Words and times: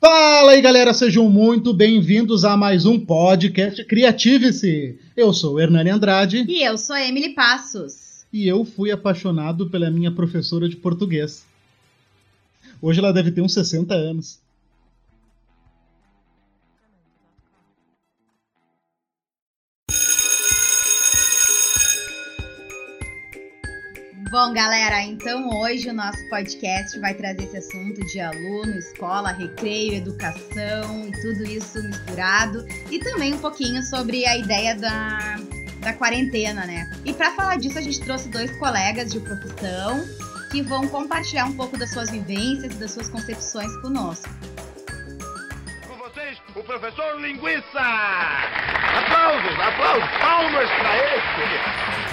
Fala 0.00 0.52
aí, 0.52 0.62
galera, 0.62 0.94
sejam 0.94 1.28
muito 1.28 1.74
bem-vindos 1.74 2.44
a 2.44 2.56
mais 2.56 2.86
um 2.86 3.00
podcast 3.00 3.84
Criative-se. 3.84 4.96
Eu 5.16 5.32
sou 5.32 5.60
Hernani 5.60 5.90
Andrade. 5.90 6.44
E 6.48 6.62
eu 6.62 6.78
sou 6.78 6.96
Emily 6.96 7.30
Passos. 7.30 8.24
E 8.32 8.46
eu 8.46 8.64
fui 8.64 8.92
apaixonado 8.92 9.68
pela 9.68 9.90
minha 9.90 10.12
professora 10.12 10.68
de 10.68 10.76
português. 10.76 11.44
Hoje 12.80 13.00
ela 13.00 13.12
deve 13.12 13.32
ter 13.32 13.40
uns 13.40 13.52
60 13.52 13.92
anos. 13.92 14.38
Bom, 24.48 24.54
galera, 24.54 25.02
então 25.02 25.46
hoje 25.60 25.90
o 25.90 25.92
nosso 25.92 26.26
podcast 26.30 26.98
vai 27.00 27.12
trazer 27.12 27.44
esse 27.44 27.58
assunto 27.58 28.00
de 28.06 28.18
aluno, 28.18 28.78
escola, 28.78 29.30
recreio, 29.30 29.96
educação 29.96 31.06
e 31.06 31.12
tudo 31.20 31.44
isso 31.44 31.82
misturado. 31.82 32.66
E 32.90 32.98
também 32.98 33.34
um 33.34 33.38
pouquinho 33.38 33.82
sobre 33.82 34.24
a 34.24 34.38
ideia 34.38 34.74
da, 34.74 35.36
da 35.80 35.92
quarentena, 35.92 36.64
né? 36.64 36.90
E 37.04 37.12
para 37.12 37.32
falar 37.32 37.56
disso, 37.56 37.78
a 37.78 37.82
gente 37.82 38.00
trouxe 38.00 38.30
dois 38.30 38.50
colegas 38.56 39.12
de 39.12 39.20
profissão 39.20 40.02
que 40.50 40.62
vão 40.62 40.88
compartilhar 40.88 41.44
um 41.44 41.52
pouco 41.52 41.76
das 41.76 41.90
suas 41.90 42.08
vivências 42.08 42.72
e 42.72 42.76
das 42.76 42.92
suas 42.92 43.10
concepções 43.10 43.70
conosco. 43.82 44.30
Com 45.86 45.94
vocês, 45.98 46.38
o 46.56 46.62
professor 46.62 47.20
Linguiça! 47.20 47.80
Aplausos, 48.96 49.60
aplausos, 49.60 50.08
palmas 50.18 50.70
para 50.70 50.96
ele! 50.96 52.07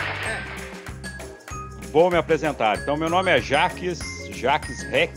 Vou 1.95 2.11
me 2.11 2.17
apresentar. 2.17 2.77
Então, 2.77 2.97
meu 2.97 3.09
nome 3.09 3.31
é 3.31 3.39
Jaques, 3.39 4.01
Jaques 4.29 4.83
Reck. 4.83 5.13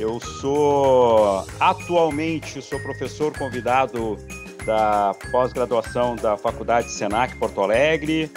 Eu 0.00 0.18
sou 0.18 1.46
atualmente 1.60 2.62
sou 2.62 2.80
professor 2.80 3.36
convidado 3.36 4.16
da 4.64 5.14
pós-graduação 5.30 6.16
da 6.16 6.38
Faculdade 6.38 6.90
Senac 6.90 7.36
Porto 7.36 7.60
Alegre, 7.60 8.30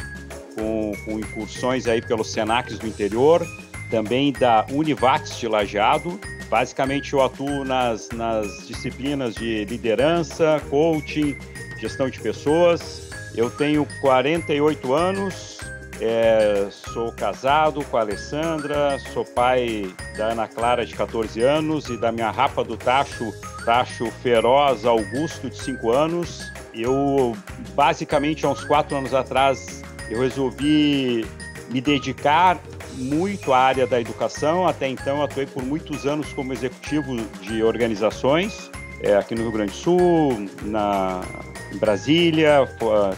com, 0.56 0.92
com, 1.06 1.20
incursões 1.20 1.88
aí 1.88 2.02
pelos 2.02 2.30
Senacs 2.34 2.78
do 2.78 2.86
interior, 2.86 3.48
também 3.90 4.34
da 4.34 4.66
Univates 4.70 5.40
de 5.40 5.48
Lajeado. 5.48 6.20
Basicamente, 6.50 7.14
eu 7.14 7.22
atuo 7.24 7.64
nas, 7.64 8.10
nas 8.10 8.68
disciplinas 8.68 9.36
de 9.36 9.64
liderança, 9.64 10.62
coaching, 10.70 11.38
gestão 11.80 12.10
de 12.10 12.20
pessoas. 12.20 13.10
Eu 13.34 13.50
tenho 13.50 13.88
48 14.02 14.94
anos, 14.94 15.61
é, 16.02 16.68
sou 16.72 17.12
casado 17.12 17.86
com 17.86 17.96
a 17.96 18.02
Alessandra, 18.02 18.98
sou 19.14 19.24
pai 19.24 19.94
da 20.18 20.30
Ana 20.30 20.48
Clara, 20.48 20.84
de 20.84 20.96
14 20.96 21.40
anos, 21.44 21.90
e 21.90 21.98
da 21.98 22.12
minha 22.12 22.32
rapa 22.32 22.64
do 22.64 22.76
Tacho, 22.76 23.32
Tacho 23.64 24.10
Feroz 24.24 24.84
Augusto, 24.84 25.48
de 25.48 25.58
5 25.58 25.92
anos. 25.92 26.52
Eu, 26.74 27.38
basicamente, 27.76 28.46
há 28.46 28.50
uns 28.50 28.64
4 28.64 28.98
anos 28.98 29.14
atrás, 29.14 29.84
eu 30.10 30.22
resolvi 30.22 31.24
me 31.70 31.80
dedicar 31.80 32.60
muito 32.96 33.54
à 33.54 33.60
área 33.60 33.86
da 33.86 34.02
educação. 34.02 34.68
Até 34.68 34.88
então, 34.88 35.22
atuei 35.22 35.46
por 35.46 35.64
muitos 35.64 36.08
anos 36.08 36.34
como 36.34 36.52
executivo 36.52 37.16
de 37.42 37.64
organizações, 37.64 38.72
é, 39.02 39.16
aqui 39.16 39.36
no 39.36 39.44
Rio 39.44 39.52
Grande 39.52 39.72
do 39.72 39.78
Sul, 39.78 40.50
na, 40.64 41.22
em 41.72 41.78
Brasília, 41.78 42.68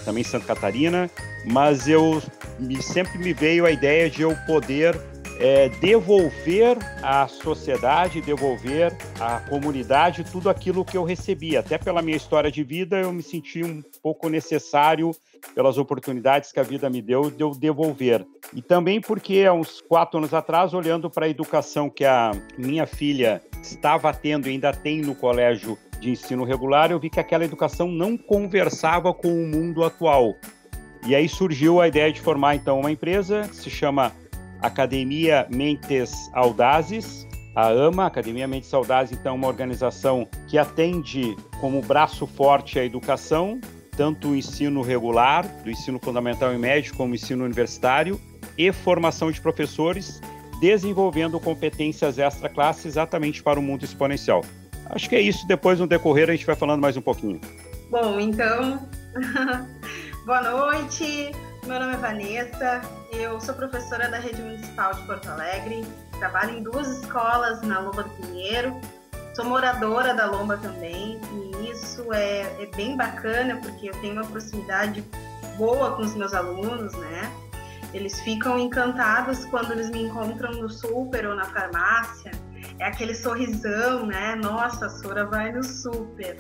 também 0.06 0.22
em 0.22 0.26
Santa 0.26 0.46
Catarina, 0.46 1.10
mas 1.46 1.88
eu 1.88 2.22
me, 2.60 2.82
sempre 2.82 3.18
me 3.18 3.34
veio 3.34 3.66
a 3.66 3.72
ideia 3.72 4.10
de 4.10 4.22
eu 4.22 4.36
poder 4.46 5.00
é, 5.40 5.70
devolver 5.70 6.78
à 7.02 7.28
sociedade, 7.28 8.22
devolver 8.22 8.96
à 9.20 9.40
comunidade 9.42 10.24
tudo 10.24 10.50
aquilo 10.50 10.86
que 10.86 10.98
eu 10.98 11.04
recebi. 11.04 11.58
Até 11.58 11.78
pela 11.78 12.02
minha 12.02 12.18
história 12.18 12.52
de 12.52 12.64
vida, 12.64 12.98
eu 12.98 13.12
me 13.12 13.24
senti 13.24 13.64
um 13.64 13.82
pouco 14.02 14.30
necessário 14.30 15.12
pelas 15.54 15.78
oportunidades 15.78 16.52
que 16.52 16.60
a 16.60 16.64
vida 16.64 16.90
me 16.90 17.02
deu 17.02 17.30
de 17.30 17.44
eu 17.44 17.52
devolver. 17.52 18.26
E 18.54 18.62
também 18.62 19.02
porque 19.02 19.44
há 19.46 19.54
uns 19.54 19.82
quatro 19.82 20.18
anos 20.18 20.34
atrás, 20.34 20.74
olhando 20.74 21.10
para 21.10 21.26
a 21.26 21.30
educação 21.30 21.90
que 21.90 22.06
a 22.06 22.32
minha 22.58 22.86
filha 22.86 23.42
estava 23.62 24.14
tendo 24.14 24.48
e 24.48 24.52
ainda 24.52 24.72
tem 24.72 25.02
no 25.02 25.16
colégio 25.16 25.78
de 26.04 26.12
ensino 26.12 26.44
regular, 26.44 26.92
eu 26.92 27.00
vi 27.00 27.10
que 27.10 27.20
aquela 27.20 27.46
educação 27.46 27.88
não 27.88 28.18
conversava 28.18 29.14
com 29.14 29.30
o 29.30 29.48
mundo 29.48 29.84
atual. 29.84 30.36
E 31.08 31.16
aí 31.16 31.28
surgiu 31.28 31.82
a 31.82 31.88
ideia 31.88 32.12
de 32.12 32.22
formar 32.22 32.56
então 32.56 32.80
uma 32.80 32.92
empresa 32.92 33.48
que 33.48 33.56
se 33.56 33.70
chama 33.70 34.12
Academia 34.62 35.48
Mentes 35.50 36.30
Audazes, 36.34 37.26
a 37.56 37.68
AMA, 37.68 38.06
Academia 38.06 38.48
Mentes 38.48 38.74
Audazes, 38.74 39.18
então, 39.18 39.34
é 39.34 39.36
uma 39.36 39.48
organização 39.48 40.28
que 40.48 40.58
atende 40.58 41.36
como 41.62 41.82
braço 41.82 42.26
forte 42.26 42.80
a 42.80 42.86
educação, 42.86 43.60
tanto 43.96 44.30
o 44.30 44.36
ensino 44.36 44.82
regular, 44.82 45.48
do 45.64 45.70
ensino 45.70 46.00
fundamental 46.00 46.54
e 46.54 46.58
médio, 46.58 46.96
como 46.96 47.12
o 47.12 47.16
ensino 47.16 47.46
universitário, 47.46 48.20
e 48.58 48.72
formação 48.72 49.32
de 49.32 49.40
professores, 49.40 50.20
desenvolvendo 50.60 51.40
competências 51.40 52.18
extra-classe 52.18 52.88
exatamente 52.88 53.44
para 53.44 53.60
o 53.60 53.64
mundo 53.64 53.86
exponencial. 53.86 54.42
Acho 54.90 55.10
que 55.10 55.16
é 55.16 55.22
isso. 55.22 55.48
Depois, 55.48 55.80
no 55.80 55.88
decorrer, 55.88 56.30
a 56.30 56.34
gente 56.34 56.46
vai 56.46 56.56
falando 56.56 56.82
mais 56.82 56.98
um 56.98 57.02
pouquinho. 57.02 57.40
Bom, 57.90 58.20
então, 58.20 58.80
Boa 60.26 60.42
noite, 60.42 61.32
meu 61.66 61.80
nome 61.80 61.94
é 61.94 61.98
Vanessa, 61.98 62.82
eu 63.12 63.40
sou 63.40 63.54
professora 63.54 64.10
da 64.10 64.18
Rede 64.18 64.42
Municipal 64.42 64.94
de 64.94 65.02
Porto 65.04 65.30
Alegre, 65.30 65.86
trabalho 66.18 66.58
em 66.58 66.64
duas 66.64 66.88
escolas 66.88 67.62
na 67.62 67.80
Lomba 67.80 68.04
do 68.04 68.10
Pinheiro, 68.12 68.80
sou 69.36 69.46
moradora 69.46 70.16
da 70.16 70.26
Lomba 70.26 70.58
também, 70.58 71.20
e 71.32 71.70
isso 71.70 72.12
é, 72.12 72.42
é 72.60 72.66
bem 72.76 72.98
bacana 72.98 73.58
porque 73.58 73.90
eu 73.90 73.94
tenho 74.02 74.14
uma 74.14 74.26
proximidade 74.26 75.04
boa 75.58 75.96
com 75.96 76.02
os 76.02 76.16
meus 76.16 76.34
alunos, 76.34 76.94
né? 76.94 77.32
Eles 77.94 78.20
ficam 78.22 78.58
encantados 78.58 79.46
quando 79.46 79.74
eles 79.74 79.92
me 79.92 80.04
encontram 80.04 80.54
no 80.54 80.70
super 80.70 81.28
ou 81.28 81.36
na 81.36 81.46
farmácia. 81.46 82.32
É 82.80 82.86
aquele 82.86 83.14
sorrisão, 83.16 84.06
né? 84.06 84.36
Nossa, 84.36 84.88
a 84.88 84.90
Sora 84.90 85.26
vai 85.26 85.52
no 85.52 85.64
super. 85.64 86.38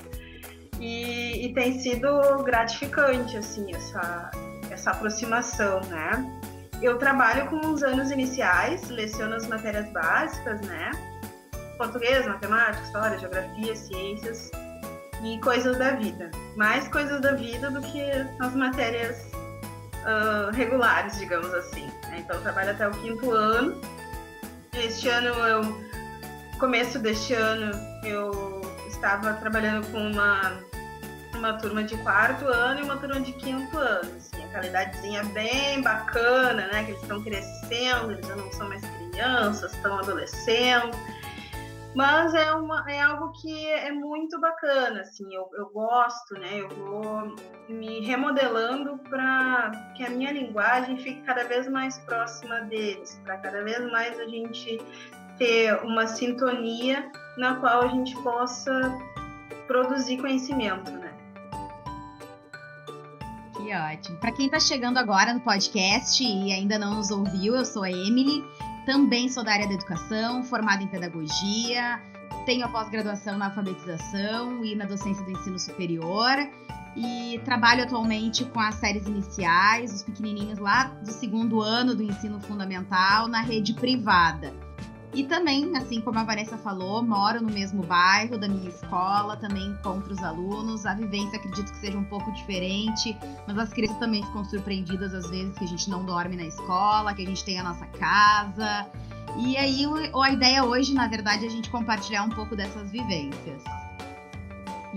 E, 0.79 1.45
e, 1.45 1.53
tem 1.53 1.79
sido 1.79 2.43
gratificante, 2.43 3.37
assim, 3.37 3.73
essa, 3.73 4.31
essa 4.69 4.91
aproximação, 4.91 5.79
né? 5.81 6.41
Eu 6.81 6.97
trabalho 6.97 7.47
com 7.47 7.59
os 7.71 7.83
anos 7.83 8.11
iniciais, 8.11 8.89
leciono 8.89 9.35
as 9.35 9.47
matérias 9.47 9.89
básicas, 9.93 10.59
né? 10.61 10.91
Português, 11.77 12.25
matemática, 12.27 12.83
história, 12.83 13.17
geografia, 13.17 13.75
ciências 13.75 14.51
e 15.23 15.39
coisas 15.39 15.77
da 15.77 15.91
vida. 15.91 16.29
Mais 16.57 16.87
coisas 16.89 17.21
da 17.21 17.33
vida 17.33 17.71
do 17.71 17.81
que 17.81 18.01
as 18.39 18.53
matérias 18.53 19.31
uh, 20.03 20.51
regulares, 20.53 21.17
digamos 21.17 21.53
assim. 21.53 21.85
Né? 22.07 22.19
Então, 22.19 22.35
eu 22.35 22.41
trabalho 22.41 22.71
até 22.71 22.87
o 22.87 22.91
quinto 22.91 23.31
ano. 23.31 23.79
Este 24.73 25.07
ano, 25.07 25.27
eu, 25.27 25.61
começo 26.59 26.99
deste 26.99 27.33
ano, 27.33 27.71
eu 28.03 28.61
estava 28.87 29.33
trabalhando 29.33 29.85
com 29.91 29.97
uma, 29.97 30.59
uma 31.35 31.53
turma 31.57 31.83
de 31.83 31.97
quarto 31.97 32.45
ano 32.47 32.79
e 32.79 32.83
uma 32.83 32.97
turma 32.97 33.19
de 33.19 33.33
quinto 33.33 33.77
ano. 33.77 34.11
Assim, 34.17 34.43
a 34.43 34.47
qualidadezinha 34.49 35.23
bem 35.25 35.81
bacana, 35.81 36.67
né? 36.67 36.83
Que 36.83 36.91
eles 36.91 37.01
estão 37.01 37.23
crescendo, 37.23 38.11
eles 38.11 38.25
já 38.25 38.35
não 38.35 38.51
são 38.51 38.69
mais 38.69 38.81
crianças, 38.81 39.73
estão 39.73 39.99
adolescendo. 39.99 40.91
Mas 41.95 42.33
é, 42.33 42.51
uma, 42.53 42.83
é 42.89 43.01
algo 43.01 43.31
que 43.33 43.67
é 43.69 43.91
muito 43.91 44.39
bacana, 44.39 45.01
assim, 45.01 45.31
eu, 45.31 45.47
eu 45.53 45.69
gosto, 45.69 46.33
né? 46.33 46.61
Eu 46.61 46.69
vou 46.69 47.35
me 47.69 47.99
remodelando 47.99 48.97
para 49.09 49.71
que 49.95 50.03
a 50.03 50.09
minha 50.09 50.31
linguagem 50.31 50.97
fique 50.97 51.21
cada 51.21 51.43
vez 51.43 51.67
mais 51.67 51.99
próxima 51.99 52.61
deles, 52.61 53.21
para 53.23 53.37
cada 53.37 53.63
vez 53.63 53.79
mais 53.91 54.19
a 54.19 54.25
gente 54.25 54.81
ter 55.37 55.75
uma 55.83 56.07
sintonia 56.07 57.11
na 57.37 57.55
qual 57.55 57.83
a 57.83 57.87
gente 57.87 58.15
possa 58.21 58.97
produzir 59.67 60.17
conhecimento, 60.17 60.91
né? 60.91 61.11
Que 63.55 63.73
ótimo. 63.73 64.17
Para 64.17 64.31
quem 64.31 64.47
está 64.47 64.59
chegando 64.59 64.97
agora 64.97 65.33
no 65.33 65.39
podcast 65.39 66.23
e 66.23 66.51
ainda 66.51 66.77
não 66.77 66.95
nos 66.95 67.11
ouviu, 67.11 67.55
eu 67.55 67.65
sou 67.65 67.83
a 67.83 67.91
Emily, 67.91 68.43
também 68.85 69.29
sou 69.29 69.43
da 69.43 69.53
área 69.53 69.67
da 69.67 69.73
educação, 69.73 70.43
formada 70.43 70.83
em 70.83 70.87
pedagogia, 70.87 72.01
tenho 72.45 72.65
a 72.65 72.69
pós-graduação 72.69 73.37
na 73.37 73.45
alfabetização 73.45 74.63
e 74.65 74.75
na 74.75 74.85
docência 74.85 75.23
do 75.23 75.31
ensino 75.31 75.57
superior 75.57 76.37
e 76.95 77.39
trabalho 77.43 77.83
atualmente 77.83 78.45
com 78.45 78.59
as 78.59 78.75
séries 78.75 79.07
iniciais, 79.07 79.93
os 79.93 80.03
pequenininhos 80.03 80.59
lá 80.59 80.85
do 81.03 81.11
segundo 81.11 81.61
ano 81.61 81.95
do 81.95 82.03
ensino 82.03 82.39
fundamental 82.41 83.27
na 83.27 83.41
rede 83.41 83.73
privada. 83.73 84.53
E 85.13 85.23
também, 85.23 85.77
assim 85.77 86.01
como 86.01 86.17
a 86.17 86.23
Vanessa 86.23 86.57
falou, 86.57 87.03
moro 87.03 87.39
no 87.39 87.51
mesmo 87.51 87.83
bairro 87.83 88.35
da 88.35 88.47
minha 88.47 88.67
escola, 88.67 89.37
também 89.37 89.67
encontro 89.67 90.11
os 90.11 90.23
alunos. 90.23 90.87
A 90.87 90.95
vivência 90.95 91.37
acredito 91.37 91.71
que 91.71 91.77
seja 91.77 91.97
um 91.97 92.03
pouco 92.03 92.31
diferente, 92.33 93.15
mas 93.47 93.57
as 93.59 93.69
crianças 93.69 93.97
também 93.99 94.23
ficam 94.25 94.43
surpreendidas 94.45 95.13
às 95.13 95.29
vezes 95.29 95.55
que 95.55 95.63
a 95.63 95.67
gente 95.67 95.87
não 95.87 96.03
dorme 96.03 96.35
na 96.35 96.45
escola, 96.45 97.13
que 97.13 97.21
a 97.21 97.27
gente 97.27 97.45
tem 97.45 97.59
a 97.59 97.63
nossa 97.63 97.85
casa. 97.85 98.87
E 99.37 99.55
aí 99.55 99.85
a 100.15 100.31
ideia 100.31 100.63
hoje, 100.63 100.93
na 100.95 101.07
verdade, 101.07 101.43
é 101.45 101.47
a 101.47 101.51
gente 101.51 101.69
compartilhar 101.69 102.23
um 102.23 102.29
pouco 102.29 102.55
dessas 102.55 102.91
vivências. 102.91 103.63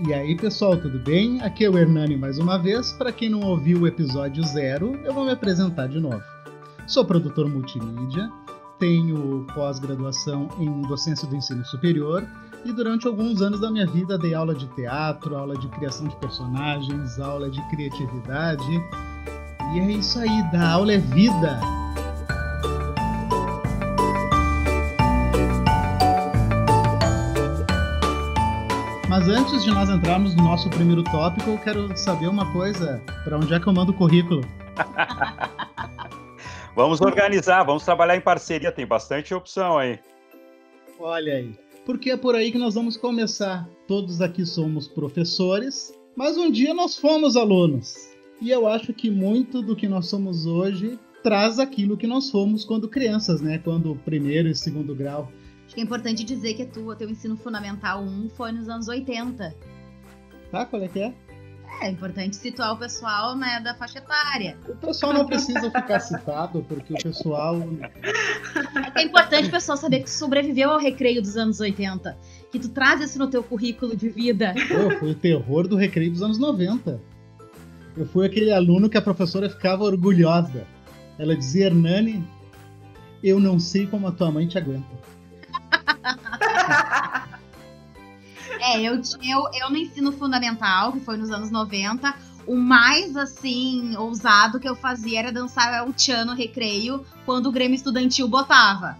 E 0.07 0.13
aí, 0.13 0.35
pessoal, 0.35 0.77
tudo 0.77 0.99
bem? 0.99 1.41
Aqui 1.41 1.65
é 1.65 1.69
o 1.69 1.77
Hernani 1.77 2.17
mais 2.17 2.39
uma 2.39 2.57
vez. 2.57 2.91
Para 2.91 3.11
quem 3.11 3.29
não 3.29 3.41
ouviu 3.41 3.81
o 3.81 3.87
episódio 3.87 4.43
zero, 4.43 4.99
eu 5.03 5.13
vou 5.13 5.25
me 5.25 5.31
apresentar 5.31 5.87
de 5.87 5.99
novo. 5.99 6.23
Sou 6.85 7.03
produtor 7.03 7.49
multimídia, 7.49 8.31
tenho 8.79 9.45
pós-graduação 9.53 10.49
em 10.59 10.81
docência 10.83 11.27
do 11.27 11.35
ensino 11.35 11.65
superior 11.65 12.27
e 12.65 12.71
durante 12.71 13.07
alguns 13.07 13.41
anos 13.41 13.59
da 13.59 13.71
minha 13.71 13.87
vida 13.87 14.17
dei 14.17 14.33
aula 14.33 14.53
de 14.53 14.67
teatro, 14.67 15.35
aula 15.35 15.57
de 15.57 15.67
criação 15.69 16.07
de 16.07 16.15
personagens, 16.17 17.19
aula 17.19 17.49
de 17.49 17.61
criatividade. 17.69 18.83
E 19.73 19.79
é 19.79 19.91
isso 19.91 20.19
aí, 20.19 20.51
da 20.51 20.71
aula 20.71 20.93
é 20.93 20.97
vida. 20.97 21.59
Mas 29.09 29.27
antes 29.29 29.63
de 29.63 29.71
nós 29.71 29.89
entrarmos 29.89 30.35
no 30.35 30.43
nosso 30.43 30.69
primeiro 30.69 31.03
tópico, 31.03 31.49
eu 31.49 31.57
quero 31.57 31.97
saber 31.97 32.27
uma 32.27 32.51
coisa: 32.51 33.01
para 33.23 33.37
onde 33.37 33.53
é 33.53 33.59
que 33.59 33.67
eu 33.67 33.73
mando 33.73 33.91
o 33.91 33.95
currículo? 33.95 34.41
Vamos 36.77 37.01
organizar, 37.01 37.63
vamos 37.63 37.83
trabalhar 37.83 38.15
em 38.15 38.21
parceria, 38.21 38.71
tem 38.71 38.85
bastante 38.85 39.33
opção 39.33 39.79
aí. 39.79 39.97
Olha 40.99 41.33
aí. 41.33 41.55
Porque 41.83 42.11
é 42.11 42.15
por 42.15 42.35
aí 42.35 42.51
que 42.51 42.59
nós 42.59 42.75
vamos 42.75 42.95
começar. 42.95 43.67
Todos 43.87 44.21
aqui 44.21 44.45
somos 44.45 44.87
professores, 44.87 45.91
mas 46.15 46.37
um 46.37 46.51
dia 46.51 46.75
nós 46.75 46.95
fomos 46.95 47.35
alunos. 47.35 47.95
E 48.39 48.51
eu 48.51 48.67
acho 48.67 48.93
que 48.93 49.09
muito 49.09 49.63
do 49.63 49.75
que 49.75 49.87
nós 49.87 50.05
somos 50.05 50.45
hoje 50.45 50.99
traz 51.23 51.57
aquilo 51.57 51.97
que 51.97 52.05
nós 52.05 52.29
fomos 52.29 52.63
quando 52.63 52.87
crianças, 52.87 53.41
né? 53.41 53.57
Quando 53.57 53.95
primeiro 54.05 54.47
e 54.47 54.53
segundo 54.53 54.93
grau. 54.93 55.31
Acho 55.65 55.73
que 55.73 55.81
é 55.81 55.83
importante 55.83 56.23
dizer 56.23 56.53
que 56.53 56.79
o 56.79 56.95
teu 56.95 57.09
ensino 57.09 57.35
fundamental 57.37 58.03
1 58.03 58.29
foi 58.37 58.51
nos 58.51 58.69
anos 58.69 58.87
80. 58.87 59.55
Tá, 60.51 60.63
qual 60.63 60.83
é 60.83 60.87
que 60.87 60.99
é? 60.99 61.13
É 61.81 61.89
importante 61.89 62.35
situar 62.35 62.73
o 62.73 62.77
pessoal 62.77 63.35
né, 63.35 63.59
da 63.59 63.75
faixa 63.75 63.99
etária. 63.99 64.57
O 64.67 64.75
pessoal 64.75 65.13
não 65.13 65.25
precisa 65.25 65.69
ficar 65.69 65.99
citado, 65.99 66.65
porque 66.67 66.93
o 66.93 66.97
pessoal. 66.97 67.61
É 68.95 69.03
importante 69.03 69.47
o 69.47 69.51
pessoal 69.51 69.77
saber 69.77 69.99
que 69.99 70.05
tu 70.05 70.11
sobreviveu 70.11 70.71
ao 70.71 70.79
recreio 70.79 71.21
dos 71.21 71.37
anos 71.37 71.59
80. 71.59 72.17
Que 72.51 72.59
tu 72.59 72.69
traz 72.69 73.01
isso 73.01 73.19
no 73.19 73.27
teu 73.29 73.43
currículo 73.43 73.95
de 73.95 74.09
vida. 74.09 74.55
Pô, 74.67 74.99
foi 74.99 75.11
o 75.11 75.15
terror 75.15 75.67
do 75.67 75.75
recreio 75.75 76.11
dos 76.11 76.23
anos 76.23 76.39
90. 76.39 76.99
Eu 77.95 78.05
fui 78.07 78.25
aquele 78.25 78.51
aluno 78.51 78.89
que 78.89 78.97
a 78.97 79.01
professora 79.01 79.49
ficava 79.49 79.83
orgulhosa. 79.83 80.65
Ela 81.19 81.35
dizia, 81.35 81.67
Hernani, 81.67 82.23
eu 83.23 83.39
não 83.39 83.59
sei 83.59 83.85
como 83.87 84.07
a 84.07 84.11
tua 84.11 84.31
mãe 84.31 84.47
te 84.47 84.57
aguenta. 84.57 84.87
É, 88.61 88.81
eu, 88.81 88.95
eu, 88.95 89.43
eu 89.53 89.69
no 89.69 89.77
ensino 89.77 90.11
fundamental, 90.11 90.91
que 90.91 90.99
foi 90.99 91.17
nos 91.17 91.29
anos 91.29 91.51
90, 91.51 92.13
o 92.47 92.55
mais, 92.55 93.15
assim, 93.17 93.95
ousado 93.97 94.59
que 94.59 94.67
eu 94.67 94.75
fazia 94.75 95.19
era 95.19 95.31
dançar 95.31 95.87
o 95.87 95.93
tchan 95.93 96.25
no 96.25 96.33
recreio, 96.33 97.05
quando 97.25 97.47
o 97.47 97.51
Grêmio 97.51 97.75
Estudantil 97.75 98.27
botava. 98.27 98.97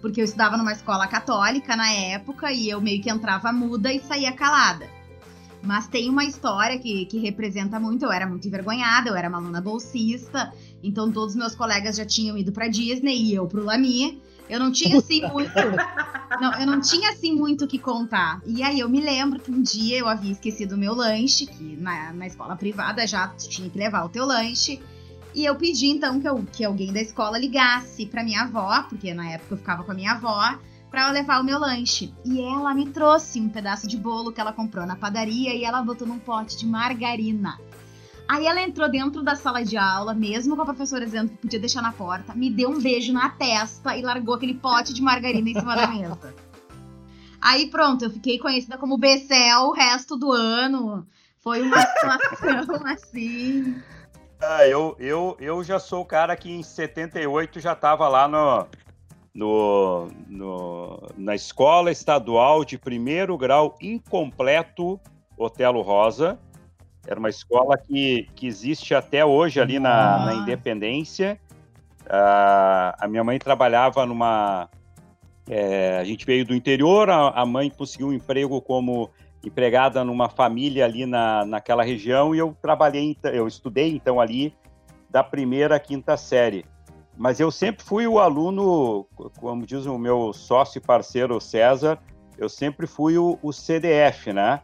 Porque 0.00 0.20
eu 0.20 0.24
estudava 0.24 0.56
numa 0.56 0.72
escola 0.72 1.06
católica 1.06 1.76
na 1.76 1.90
época, 1.90 2.52
e 2.52 2.68
eu 2.68 2.80
meio 2.80 3.00
que 3.00 3.10
entrava 3.10 3.52
muda 3.52 3.92
e 3.92 4.00
saía 4.00 4.32
calada. 4.32 4.88
Mas 5.62 5.88
tem 5.88 6.08
uma 6.08 6.24
história 6.24 6.78
que, 6.78 7.06
que 7.06 7.18
representa 7.18 7.80
muito. 7.80 8.04
Eu 8.04 8.12
era 8.12 8.26
muito 8.26 8.46
envergonhada, 8.46 9.08
eu 9.08 9.16
era 9.16 9.28
uma 9.28 9.38
aluna 9.38 9.60
bolsista, 9.60 10.52
então 10.82 11.10
todos 11.10 11.34
meus 11.34 11.54
colegas 11.54 11.96
já 11.96 12.04
tinham 12.04 12.36
ido 12.36 12.52
pra 12.52 12.68
Disney 12.68 13.16
e 13.16 13.34
eu 13.34 13.46
pro 13.46 13.64
Lami. 13.64 14.20
Eu 14.48 14.60
não 14.60 14.70
tinha 14.70 14.98
assim 14.98 15.22
muito. 15.26 15.52
Não, 16.40 16.52
eu 16.60 16.66
não 16.66 16.80
tinha 16.80 17.10
assim 17.10 17.34
muito 17.34 17.64
o 17.64 17.68
que 17.68 17.78
contar. 17.78 18.40
E 18.46 18.62
aí 18.62 18.80
eu 18.80 18.88
me 18.88 19.00
lembro 19.00 19.40
que 19.40 19.50
um 19.50 19.62
dia 19.62 19.98
eu 19.98 20.08
havia 20.08 20.32
esquecido 20.32 20.74
o 20.74 20.78
meu 20.78 20.94
lanche, 20.94 21.46
que 21.46 21.76
na, 21.76 22.12
na 22.12 22.26
escola 22.26 22.56
privada 22.56 23.06
já 23.06 23.28
tinha 23.28 23.68
que 23.70 23.78
levar 23.78 24.04
o 24.04 24.08
teu 24.08 24.24
lanche. 24.24 24.80
E 25.34 25.44
eu 25.44 25.54
pedi 25.54 25.86
então 25.86 26.20
que, 26.20 26.28
eu, 26.28 26.44
que 26.50 26.64
alguém 26.64 26.92
da 26.92 27.00
escola 27.00 27.38
ligasse 27.38 28.06
para 28.06 28.24
minha 28.24 28.42
avó, 28.42 28.82
porque 28.88 29.12
na 29.12 29.30
época 29.30 29.54
eu 29.54 29.58
ficava 29.58 29.84
com 29.84 29.92
a 29.92 29.94
minha 29.94 30.12
avó, 30.12 30.58
para 30.90 31.10
levar 31.10 31.40
o 31.40 31.44
meu 31.44 31.58
lanche. 31.58 32.12
E 32.24 32.40
ela 32.40 32.74
me 32.74 32.86
trouxe 32.86 33.40
um 33.40 33.48
pedaço 33.48 33.86
de 33.86 33.96
bolo 33.96 34.32
que 34.32 34.40
ela 34.40 34.52
comprou 34.52 34.86
na 34.86 34.96
padaria 34.96 35.54
e 35.54 35.64
ela 35.64 35.82
botou 35.82 36.06
num 36.06 36.18
pote 36.18 36.56
de 36.56 36.66
margarina. 36.66 37.58
Aí 38.28 38.46
ela 38.46 38.60
entrou 38.60 38.90
dentro 38.90 39.22
da 39.22 39.36
sala 39.36 39.64
de 39.64 39.76
aula, 39.76 40.12
mesmo 40.12 40.56
com 40.56 40.62
a 40.62 40.64
professora 40.64 41.04
dizendo 41.04 41.30
que 41.30 41.36
podia 41.36 41.60
deixar 41.60 41.80
na 41.80 41.92
porta, 41.92 42.34
me 42.34 42.50
deu 42.50 42.70
um 42.70 42.80
beijo 42.80 43.12
na 43.12 43.30
testa 43.30 43.96
e 43.96 44.02
largou 44.02 44.34
aquele 44.34 44.54
pote 44.54 44.92
de 44.92 45.00
margarina 45.00 45.48
em 45.48 45.54
cima 45.54 45.76
da 45.76 45.86
mesa. 45.86 46.34
Aí 47.40 47.70
pronto, 47.70 48.04
eu 48.04 48.10
fiquei 48.10 48.38
conhecida 48.38 48.76
como 48.76 48.98
Becel 48.98 49.66
o 49.66 49.72
resto 49.72 50.16
do 50.16 50.32
ano. 50.32 51.06
Foi 51.40 51.62
uma 51.62 51.80
situação 51.80 52.84
assim. 52.86 53.80
Ah, 54.40 54.66
eu, 54.66 54.96
eu, 54.98 55.36
eu 55.38 55.62
já 55.62 55.78
sou 55.78 56.02
o 56.02 56.06
cara 56.06 56.36
que 56.36 56.50
em 56.50 56.62
78 56.62 57.60
já 57.60 57.74
estava 57.74 58.08
lá 58.08 58.26
no, 58.26 58.66
no, 59.32 60.08
no, 60.26 61.08
na 61.16 61.36
escola 61.36 61.92
estadual 61.92 62.64
de 62.64 62.76
primeiro 62.76 63.38
grau 63.38 63.76
incompleto 63.80 65.00
Otelo 65.38 65.82
Rosa 65.82 66.38
era 67.06 67.18
uma 67.18 67.28
escola 67.28 67.78
que, 67.78 68.28
que 68.34 68.46
existe 68.46 68.94
até 68.94 69.24
hoje 69.24 69.60
ali 69.60 69.78
na, 69.78 70.26
na 70.26 70.34
Independência. 70.34 71.38
Uh, 72.04 72.94
a 72.98 73.06
minha 73.08 73.22
mãe 73.22 73.38
trabalhava 73.38 74.04
numa. 74.04 74.68
É, 75.48 75.98
a 75.98 76.04
gente 76.04 76.26
veio 76.26 76.44
do 76.44 76.54
interior, 76.54 77.08
a, 77.08 77.28
a, 77.28 77.46
mãe 77.46 77.70
conseguiu 77.70 78.08
um 78.08 78.12
emprego 78.12 78.60
como 78.60 79.08
empregada 79.44 80.02
numa 80.02 80.28
família 80.28 80.84
ali 80.84 81.06
na, 81.06 81.44
naquela 81.44 81.84
região 81.84 82.34
e 82.34 82.38
eu 82.38 82.56
trabalhei, 82.60 83.16
eu 83.32 83.46
estudei 83.46 83.94
então 83.94 84.20
ali 84.20 84.52
da 85.08 85.22
primeira 85.22 85.76
à 85.76 85.80
quinta 85.80 86.16
série. 86.16 86.64
Mas 87.16 87.38
eu 87.38 87.52
sempre 87.52 87.84
fui 87.84 88.08
o 88.08 88.18
aluno, 88.18 89.06
como 89.38 89.64
diz 89.64 89.86
o 89.86 89.96
meu 89.96 90.32
sócio 90.32 90.78
e 90.78 90.82
parceiro 90.82 91.40
César, 91.40 91.96
eu 92.36 92.48
sempre 92.48 92.86
fui 92.86 93.16
o, 93.16 93.38
o 93.40 93.52
CDF, 93.52 94.32
né? 94.32 94.60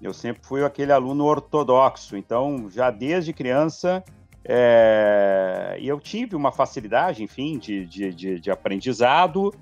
Eu 0.00 0.12
sempre 0.12 0.42
fui 0.46 0.64
aquele 0.64 0.92
aluno 0.92 1.24
ortodoxo, 1.24 2.16
então 2.16 2.68
já 2.70 2.90
desde 2.90 3.32
criança 3.32 4.04
é, 4.44 5.76
eu 5.82 5.98
tive 5.98 6.36
uma 6.36 6.52
facilidade, 6.52 7.22
enfim, 7.22 7.58
de, 7.58 7.84
de, 7.86 8.12
de, 8.12 8.40
de 8.40 8.50
aprendizado. 8.50 9.52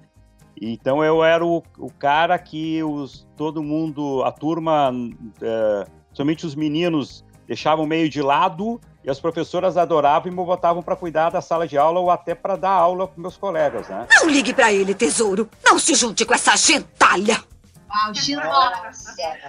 Então 0.60 1.02
eu 1.02 1.24
era 1.24 1.44
o, 1.44 1.62
o, 1.78 1.90
cara 1.90 2.38
que 2.38 2.82
os, 2.82 3.26
todo 3.36 3.62
mundo, 3.62 4.22
a 4.24 4.30
turma, 4.30 4.92
é, 5.40 5.86
somente 6.12 6.44
os 6.44 6.54
meninos 6.54 7.24
deixavam 7.46 7.86
meio 7.86 8.08
de 8.08 8.20
lado 8.20 8.80
e 9.02 9.10
as 9.10 9.20
professoras 9.20 9.76
adoravam 9.76 10.28
e 10.28 10.30
me 10.30 10.36
botavam 10.36 10.82
para 10.82 10.96
cuidar 10.96 11.30
da 11.30 11.40
sala 11.40 11.66
de 11.66 11.76
aula 11.76 12.00
ou 12.00 12.10
até 12.10 12.34
para 12.34 12.56
dar 12.56 12.70
aula 12.70 13.08
para 13.08 13.20
meus 13.20 13.36
colegas, 13.36 13.88
né? 13.88 14.06
Não 14.20 14.28
ligue 14.28 14.52
para 14.52 14.72
ele, 14.72 14.94
tesouro. 14.94 15.48
Não 15.64 15.78
se 15.78 15.94
junte 15.94 16.24
com 16.24 16.34
essa 16.34 16.56
gentalha. 16.56 17.42
Uau, 17.88 18.12
X9. 18.12 18.90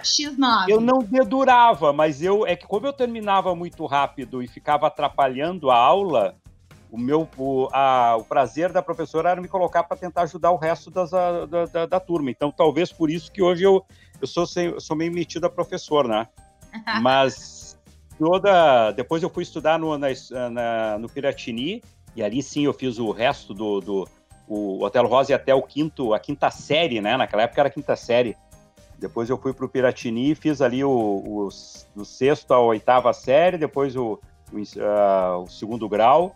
X9. 0.02 0.68
Eu 0.68 0.80
não 0.80 0.98
dedurava, 0.98 1.92
mas 1.92 2.22
eu 2.22 2.46
é 2.46 2.54
que 2.54 2.66
como 2.66 2.86
eu 2.86 2.92
terminava 2.92 3.54
muito 3.54 3.84
rápido 3.86 4.42
e 4.42 4.46
ficava 4.46 4.86
atrapalhando 4.86 5.70
a 5.70 5.76
aula, 5.76 6.36
o 6.90 6.98
meu 6.98 7.28
o, 7.36 7.68
a, 7.72 8.16
o 8.16 8.24
prazer 8.24 8.72
da 8.72 8.82
professora 8.82 9.30
era 9.30 9.40
me 9.40 9.48
colocar 9.48 9.84
para 9.84 9.96
tentar 9.96 10.22
ajudar 10.22 10.50
o 10.50 10.56
resto 10.56 10.90
das, 10.90 11.12
a, 11.12 11.46
da, 11.46 11.64
da, 11.66 11.86
da, 11.86 12.00
turma. 12.00 12.30
Então, 12.30 12.50
talvez 12.50 12.92
por 12.92 13.10
isso 13.10 13.30
que 13.32 13.42
hoje 13.42 13.64
eu, 13.64 13.84
eu 14.20 14.26
sou, 14.26 14.46
eu 14.56 14.80
sou 14.80 14.96
meio 14.96 15.12
metido 15.12 15.46
a 15.46 15.50
professor, 15.50 16.06
né? 16.06 16.28
Mas 17.02 17.78
toda. 18.18 18.92
Depois 18.92 19.22
eu 19.22 19.30
fui 19.30 19.42
estudar 19.42 19.78
no, 19.78 19.96
na, 19.98 20.08
na, 20.50 20.98
no 20.98 21.08
Piratini, 21.08 21.82
e 22.14 22.22
ali 22.22 22.42
sim 22.42 22.64
eu 22.64 22.72
fiz 22.72 22.98
o 22.98 23.10
resto 23.10 23.52
do, 23.52 23.80
do 23.80 24.08
o 24.48 24.82
Otelo 24.82 25.08
Rosa 25.08 25.32
ia 25.32 25.36
até 25.36 25.54
o 25.54 25.62
quinto, 25.62 26.14
a 26.14 26.18
quinta 26.18 26.50
série, 26.50 27.00
né? 27.00 27.16
Naquela 27.16 27.42
época 27.42 27.60
era 27.60 27.68
a 27.68 27.72
quinta 27.72 27.96
série. 27.96 28.36
Depois 28.98 29.28
eu 29.28 29.36
fui 29.36 29.52
para 29.52 29.66
o 29.66 29.68
Piratini 29.68 30.34
fiz 30.34 30.62
ali 30.62 30.82
o, 30.82 30.90
o, 30.90 31.48
do 31.94 32.04
sexto 32.04 32.52
à 32.54 32.60
oitava 32.60 33.12
série, 33.12 33.58
depois 33.58 33.94
o, 33.94 34.18
o, 34.52 34.56
uh, 34.56 35.42
o 35.42 35.46
segundo 35.48 35.88
grau. 35.88 36.34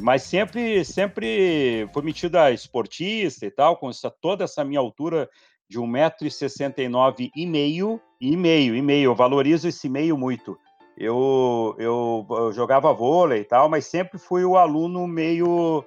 Mas 0.00 0.22
sempre, 0.22 0.84
sempre 0.84 1.88
foi 1.92 2.02
metida 2.02 2.50
esportista 2.52 3.44
e 3.44 3.50
tal, 3.50 3.76
com 3.76 3.90
essa, 3.90 4.08
toda 4.08 4.44
essa 4.44 4.64
minha 4.64 4.78
altura 4.78 5.28
de 5.68 5.78
1,69m 5.78 7.30
e 7.34 7.46
meio, 7.46 8.00
e 8.20 8.36
meio, 8.36 8.74
e 8.74 8.82
meio. 8.82 9.10
Eu 9.10 9.14
valorizo 9.14 9.68
esse 9.68 9.88
meio 9.88 10.16
muito. 10.16 10.56
Eu, 10.96 11.74
eu, 11.78 12.26
eu 12.30 12.52
jogava 12.52 12.92
vôlei 12.92 13.40
e 13.40 13.44
tal, 13.44 13.68
mas 13.68 13.86
sempre 13.86 14.18
fui 14.18 14.44
o 14.44 14.56
aluno 14.56 15.06
meio 15.08 15.84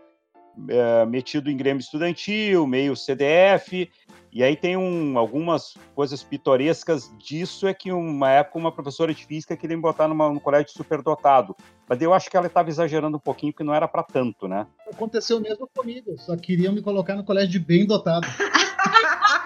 é, 0.67 1.05
metido 1.05 1.49
em 1.49 1.57
Grêmio 1.57 1.81
Estudantil, 1.81 2.65
meio 2.67 2.95
CDF, 2.95 3.89
e 4.31 4.43
aí 4.43 4.55
tem 4.55 4.75
um, 4.75 5.17
algumas 5.17 5.75
coisas 5.93 6.23
pitorescas 6.23 7.11
disso, 7.19 7.67
é 7.67 7.73
que 7.73 7.91
uma 7.91 8.31
época 8.31 8.57
uma 8.57 8.71
professora 8.71 9.13
de 9.13 9.25
física 9.25 9.55
queria 9.55 9.75
me 9.75 9.81
botar 9.81 10.07
numa, 10.07 10.29
num 10.29 10.39
colégio 10.39 10.71
superdotado, 10.71 11.55
mas 11.87 12.01
eu 12.01 12.13
acho 12.13 12.29
que 12.29 12.37
ela 12.37 12.47
estava 12.47 12.69
exagerando 12.69 13.17
um 13.17 13.19
pouquinho, 13.19 13.53
porque 13.53 13.63
não 13.63 13.75
era 13.75 13.87
para 13.87 14.01
tanto, 14.01 14.47
né? 14.47 14.65
Aconteceu 14.91 15.39
mesmo 15.39 15.69
comigo, 15.75 16.17
só 16.17 16.35
queriam 16.35 16.73
me 16.73 16.81
colocar 16.81 17.15
no 17.15 17.23
colégio 17.23 17.51
de 17.51 17.59
bem 17.59 17.85
dotado. 17.85 18.27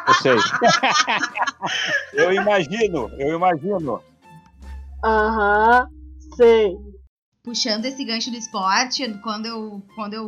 Eu 0.08 0.14
sei. 0.14 0.38
eu 2.14 2.32
imagino, 2.32 3.12
eu 3.18 3.36
imagino. 3.36 4.02
Aham, 5.04 5.88
sei. 6.38 6.78
Puxando 7.48 7.86
esse 7.86 8.04
gancho 8.04 8.30
do 8.30 8.36
esporte, 8.36 9.08
quando 9.24 9.46
eu, 9.46 9.82
quando 9.96 10.14
eu 10.14 10.28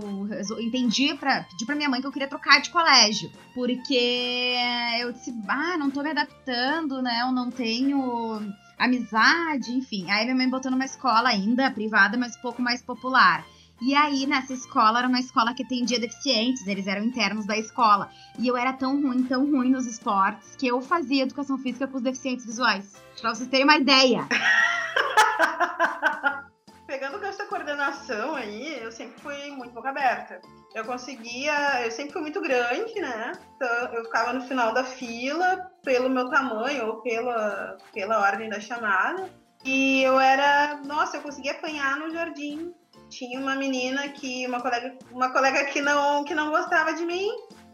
entendi 0.58 1.14
para 1.16 1.44
pedir 1.44 1.66
pra 1.66 1.76
minha 1.76 1.90
mãe 1.90 2.00
que 2.00 2.08
eu 2.08 2.14
queria 2.14 2.30
trocar 2.30 2.62
de 2.62 2.70
colégio. 2.70 3.30
Porque 3.54 4.56
eu 5.02 5.12
disse, 5.12 5.36
ah, 5.50 5.76
não 5.78 5.92
tô 5.92 6.02
me 6.02 6.12
adaptando, 6.12 7.02
né? 7.02 7.20
Eu 7.22 7.34
não 7.34 7.52
tenho 7.52 8.42
amizade, 8.78 9.74
enfim. 9.74 10.10
Aí 10.10 10.24
minha 10.24 10.38
mãe 10.38 10.50
botou 10.50 10.72
numa 10.72 10.86
escola 10.86 11.28
ainda, 11.28 11.70
privada, 11.70 12.18
mas 12.18 12.38
um 12.38 12.42
pouco 12.42 12.62
mais 12.62 12.82
popular. 12.82 13.46
E 13.82 13.94
aí, 13.94 14.26
nessa 14.26 14.54
escola, 14.54 15.00
era 15.00 15.08
uma 15.10 15.20
escola 15.20 15.54
que 15.54 15.64
atendia 15.64 16.00
deficientes, 16.00 16.66
eles 16.68 16.88
eram 16.88 17.04
internos 17.04 17.46
da 17.46 17.58
escola. 17.58 18.10
E 18.40 18.48
eu 18.48 18.56
era 18.56 18.72
tão 18.72 19.02
ruim, 19.02 19.24
tão 19.24 19.46
ruim 19.46 19.72
nos 19.72 19.86
esportes, 19.86 20.56
que 20.56 20.68
eu 20.68 20.80
fazia 20.80 21.24
educação 21.24 21.58
física 21.58 21.86
com 21.86 21.98
os 21.98 22.04
deficientes 22.04 22.46
visuais. 22.46 22.96
Pra 23.20 23.36
vocês 23.36 23.50
terem 23.50 23.66
uma 23.66 23.76
ideia. 23.76 24.26
Pegando 26.90 27.18
o 27.18 27.20
gancho 27.20 27.46
coordenação 27.48 28.36
aí, 28.36 28.82
eu 28.82 28.92
sempre 28.92 29.22
fui 29.22 29.52
muito 29.52 29.72
boca 29.76 29.90
aberta. 29.90 30.42
Eu 30.74 30.84
conseguia, 30.86 31.86
eu 31.86 31.92
sempre 31.92 32.14
fui 32.14 32.22
muito 32.24 32.42
grande, 32.42 33.00
né? 33.00 33.32
Então, 33.56 33.94
eu 33.94 34.06
ficava 34.06 34.34
no 34.34 34.42
final 34.42 34.74
da 34.74 34.84
fila 34.84 35.72
pelo 35.84 36.10
meu 36.10 36.28
tamanho 36.32 36.88
ou 36.88 37.02
pela, 37.04 37.78
pela 37.94 38.20
ordem 38.20 38.50
da 38.50 38.60
chamada. 38.60 39.30
E 39.64 40.02
eu 40.02 40.20
era, 40.20 40.82
nossa, 40.84 41.18
eu 41.18 41.22
conseguia 41.22 41.52
apanhar 41.52 41.96
no 41.98 42.10
jardim 42.10 42.74
tinha 43.08 43.40
uma 43.40 43.56
menina 43.56 44.10
que 44.10 44.46
uma 44.48 44.62
colega 44.62 44.96
uma 45.12 45.32
colega 45.32 45.66
que 45.66 45.82
não 45.82 46.24
que 46.24 46.36
não 46.36 46.52
gostava 46.52 46.94
de 46.94 47.04
mim 47.04 47.28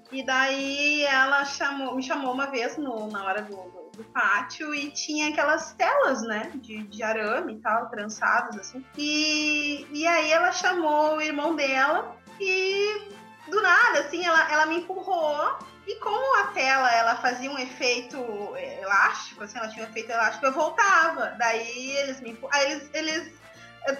e 0.09 0.23
daí 0.23 1.03
ela 1.03 1.43
chamou 1.43 1.93
me 1.93 2.01
chamou 2.01 2.33
uma 2.33 2.45
vez 2.45 2.77
no, 2.77 3.07
na 3.11 3.25
hora 3.25 3.41
do, 3.41 3.55
do, 3.95 4.03
pátio 4.05 4.73
e 4.73 4.91
tinha 4.91 5.29
aquelas 5.29 5.73
telas 5.73 6.21
né 6.23 6.51
de, 6.55 6.83
de 6.83 7.03
arame 7.03 7.53
e 7.53 7.57
tal 7.57 7.89
trançadas 7.89 8.57
assim 8.57 8.85
e, 8.97 9.87
e 9.91 10.07
aí 10.07 10.31
ela 10.31 10.51
chamou 10.51 11.17
o 11.17 11.21
irmão 11.21 11.55
dela 11.55 12.15
e 12.39 13.09
do 13.49 13.61
nada 13.61 13.99
assim 14.01 14.25
ela, 14.25 14.51
ela 14.51 14.65
me 14.65 14.77
empurrou 14.77 15.57
e 15.87 15.95
como 15.99 16.43
a 16.43 16.47
tela 16.47 16.91
ela 16.91 17.15
fazia 17.17 17.51
um 17.51 17.59
efeito 17.59 18.17
elástico, 18.57 19.43
assim, 19.43 19.57
ela 19.57 19.67
tinha 19.67 19.85
um 19.85 19.89
efeito 19.89 20.11
elástico, 20.11 20.45
eu 20.45 20.51
voltava. 20.51 21.35
Daí 21.37 21.91
eles 21.97 22.19
me 22.21 22.35
eles, 22.63 22.89
eles 22.91 23.31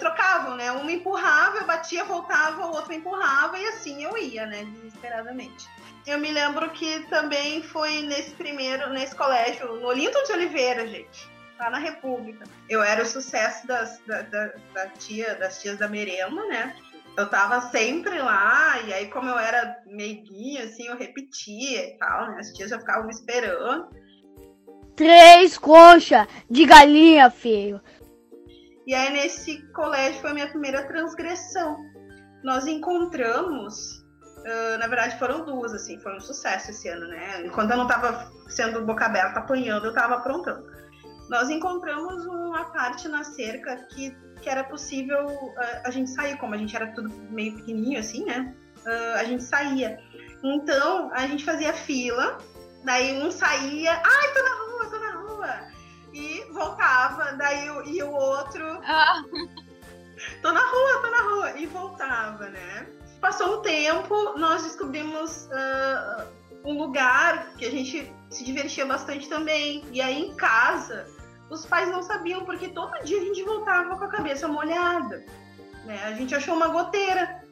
trocavam, 0.00 0.56
né? 0.56 0.72
Um 0.72 0.84
me 0.84 0.96
empurrava, 0.96 1.58
eu 1.58 1.66
batia, 1.66 2.04
voltava, 2.04 2.66
o 2.66 2.72
outro 2.72 2.88
me 2.88 2.96
empurrava 2.96 3.56
e 3.58 3.66
assim 3.68 4.02
eu 4.02 4.18
ia, 4.18 4.46
né? 4.46 4.64
Desesperadamente. 4.64 5.68
Eu 6.06 6.18
me 6.18 6.30
lembro 6.30 6.70
que 6.70 7.00
também 7.08 7.62
foi 7.62 8.02
nesse 8.02 8.30
primeiro, 8.30 8.90
nesse 8.90 9.14
colégio, 9.14 9.74
no 9.80 9.88
Olinto 9.88 10.22
de 10.24 10.32
Oliveira, 10.32 10.86
gente, 10.86 11.28
lá 11.58 11.68
na 11.68 11.78
República. 11.78 12.44
Eu 12.68 12.80
era 12.80 13.02
o 13.02 13.06
sucesso 13.06 13.66
das, 13.66 14.00
da, 14.06 14.22
da, 14.22 14.52
da 14.72 14.86
tia, 14.90 15.34
das 15.34 15.60
tias 15.60 15.78
da 15.78 15.88
merenda, 15.88 16.46
né? 16.46 16.76
Eu 17.16 17.28
tava 17.28 17.60
sempre 17.70 18.18
lá, 18.18 18.80
e 18.86 18.92
aí, 18.92 19.08
como 19.08 19.28
eu 19.28 19.38
era 19.38 19.82
meiguinha, 19.86 20.64
assim, 20.64 20.86
eu 20.86 20.96
repetia 20.96 21.88
e 21.88 21.98
tal, 21.98 22.28
né? 22.28 22.36
As 22.38 22.52
tias 22.52 22.70
já 22.70 22.78
ficavam 22.78 23.06
me 23.06 23.12
esperando. 23.12 23.88
Três 24.94 25.58
conchas 25.58 26.26
de 26.48 26.64
galinha, 26.66 27.30
filho. 27.30 27.80
E 28.86 28.94
aí, 28.94 29.12
nesse 29.12 29.60
colégio, 29.72 30.20
foi 30.20 30.30
a 30.30 30.34
minha 30.34 30.48
primeira 30.48 30.86
transgressão. 30.86 31.76
Nós 32.44 32.66
encontramos, 32.66 34.05
uh, 34.46 34.78
na 34.78 34.86
verdade, 34.86 35.18
foram 35.18 35.44
duas, 35.44 35.74
assim, 35.74 35.98
foi 36.00 36.16
um 36.16 36.20
sucesso 36.20 36.70
esse 36.70 36.88
ano, 36.88 37.06
né? 37.08 37.44
Enquanto 37.44 37.72
eu 37.72 37.76
não 37.76 37.86
estava 37.86 38.30
sendo 38.48 38.84
boca 38.84 39.04
aberta 39.06 39.40
apanhando, 39.40 39.84
eu 39.84 39.90
estava 39.90 40.16
aprontando. 40.16 40.64
Nós 41.28 41.50
encontramos 41.50 42.24
uma 42.26 42.64
parte 42.66 43.08
na 43.08 43.24
cerca 43.24 43.76
que, 43.88 44.16
que 44.40 44.48
era 44.48 44.62
possível 44.64 45.26
uh, 45.26 45.54
a 45.84 45.90
gente 45.90 46.10
sair, 46.10 46.36
como 46.38 46.54
a 46.54 46.58
gente 46.58 46.74
era 46.74 46.86
tudo 46.92 47.08
meio 47.30 47.56
pequenininho, 47.56 47.98
assim, 47.98 48.24
né? 48.24 48.54
Uh, 48.84 49.18
a 49.18 49.24
gente 49.24 49.42
saía. 49.42 49.98
Então, 50.42 51.10
a 51.12 51.26
gente 51.26 51.44
fazia 51.44 51.72
fila, 51.72 52.38
daí 52.84 53.20
um 53.20 53.30
saía, 53.30 54.00
ai, 54.04 54.32
tô 54.32 54.42
na 54.42 54.54
rua, 54.54 54.90
tô 54.90 54.98
na 54.98 55.12
rua 55.12 55.76
e 56.12 56.44
voltava, 56.52 57.32
daí 57.32 57.66
e 57.86 58.02
o 58.02 58.10
outro. 58.10 58.64
Ah. 58.84 59.22
Tô 60.40 60.50
na 60.50 60.60
rua, 60.60 61.02
tô 61.02 61.10
na 61.10 61.22
rua. 61.22 61.58
E 61.58 61.66
voltava, 61.66 62.48
né? 62.48 62.86
Passou 63.26 63.58
um 63.58 63.60
tempo, 63.60 64.38
nós 64.38 64.62
descobrimos 64.62 65.48
uh, 65.48 66.28
um 66.64 66.78
lugar 66.78 67.54
que 67.58 67.66
a 67.66 67.70
gente 67.72 68.08
se 68.30 68.44
divertia 68.44 68.86
bastante 68.86 69.28
também. 69.28 69.84
E 69.90 70.00
aí 70.00 70.28
em 70.28 70.36
casa, 70.36 71.08
os 71.50 71.66
pais 71.66 71.90
não 71.90 72.04
sabiam, 72.04 72.44
porque 72.44 72.68
todo 72.68 72.92
dia 73.02 73.20
a 73.20 73.24
gente 73.24 73.42
voltava 73.42 73.96
com 73.96 74.04
a 74.04 74.08
cabeça 74.08 74.46
molhada. 74.46 75.26
Né? 75.84 76.00
A 76.04 76.12
gente 76.12 76.36
achou 76.36 76.54
uma 76.54 76.68
goteira. 76.68 77.42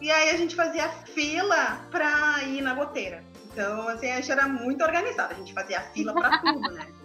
E 0.00 0.10
aí 0.10 0.30
a 0.30 0.36
gente 0.38 0.56
fazia 0.56 0.88
fila 0.88 1.86
pra 1.90 2.42
ir 2.44 2.62
na 2.62 2.72
goteira. 2.72 3.22
Então, 3.52 3.86
assim, 3.88 4.10
a 4.10 4.16
gente 4.16 4.32
era 4.32 4.48
muito 4.48 4.82
organizada, 4.82 5.34
a 5.34 5.36
gente 5.36 5.52
fazia 5.52 5.82
fila 5.92 6.14
para 6.14 6.38
tudo, 6.38 6.70
né? 6.70 6.86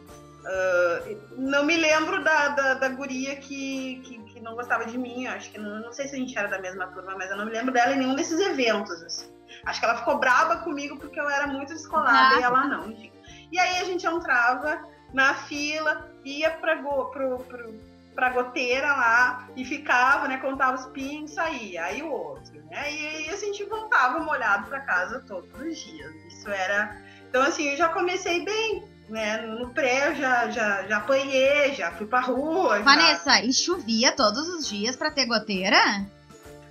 Uh, 0.47 1.19
não 1.37 1.65
me 1.65 1.75
lembro 1.75 2.23
da, 2.23 2.47
da, 2.49 2.73
da 2.75 2.89
guria 2.89 3.35
que, 3.35 4.01
que, 4.05 4.23
que, 4.23 4.39
não 4.39 4.55
gostava 4.55 4.85
de 4.85 4.97
mim. 4.97 5.27
Acho 5.27 5.51
que 5.51 5.57
não, 5.57 5.81
não, 5.81 5.91
sei 5.91 6.07
se 6.07 6.15
a 6.15 6.17
gente 6.17 6.37
era 6.37 6.47
da 6.47 6.59
mesma 6.59 6.87
turma, 6.87 7.15
mas 7.17 7.29
eu 7.29 7.35
não 7.35 7.45
me 7.45 7.51
lembro 7.51 7.73
dela 7.73 7.93
em 7.93 7.97
nenhum 7.97 8.15
desses 8.15 8.39
eventos. 8.39 9.01
Assim. 9.03 9.29
Acho 9.65 9.79
que 9.79 9.85
ela 9.85 9.97
ficou 9.97 10.17
braba 10.17 10.57
comigo 10.57 10.97
porque 10.97 11.19
eu 11.19 11.29
era 11.29 11.47
muito 11.47 11.73
descolada 11.73 12.35
ah. 12.35 12.39
e 12.39 12.43
ela 12.43 12.65
não, 12.65 12.89
enfim. 12.89 13.11
E 13.51 13.59
aí 13.59 13.79
a 13.79 13.83
gente 13.83 14.07
entrava 14.07 14.81
na 15.13 15.33
fila, 15.33 16.09
ia 16.23 16.51
pra, 16.51 16.75
go, 16.75 17.05
pro, 17.05 17.39
pro, 17.39 17.73
pra 18.15 18.29
goteira 18.29 18.87
lá 18.87 19.49
e 19.53 19.65
ficava, 19.65 20.29
né? 20.29 20.37
Contava 20.37 20.77
os 20.77 20.85
pingos, 20.87 21.31
saía. 21.31 21.83
Aí 21.83 22.01
o 22.01 22.09
outro, 22.09 22.55
né? 22.71 22.93
E 22.93 23.07
aí 23.07 23.29
a 23.29 23.35
gente 23.35 23.65
voltava 23.65 24.19
molhado 24.19 24.67
pra 24.67 24.79
casa 24.79 25.19
todos 25.27 25.49
os 25.59 25.77
dias. 25.77 26.15
Isso 26.27 26.49
era. 26.49 27.01
Então, 27.29 27.41
assim, 27.41 27.67
eu 27.69 27.75
já 27.75 27.89
comecei 27.89 28.45
bem 28.45 28.96
né? 29.09 29.37
No 29.41 29.69
pré 29.69 30.09
eu 30.09 30.15
já, 30.15 30.49
já, 30.49 30.83
já 30.87 30.97
apanhei, 30.97 31.73
já 31.73 31.91
fui 31.91 32.05
pra 32.05 32.19
rua. 32.21 32.79
Vanessa, 32.79 33.31
já... 33.31 33.43
e 33.43 33.53
chovia 33.53 34.11
todos 34.11 34.47
os 34.47 34.67
dias 34.67 34.95
pra 34.95 35.11
ter 35.11 35.25
goteira? 35.25 36.05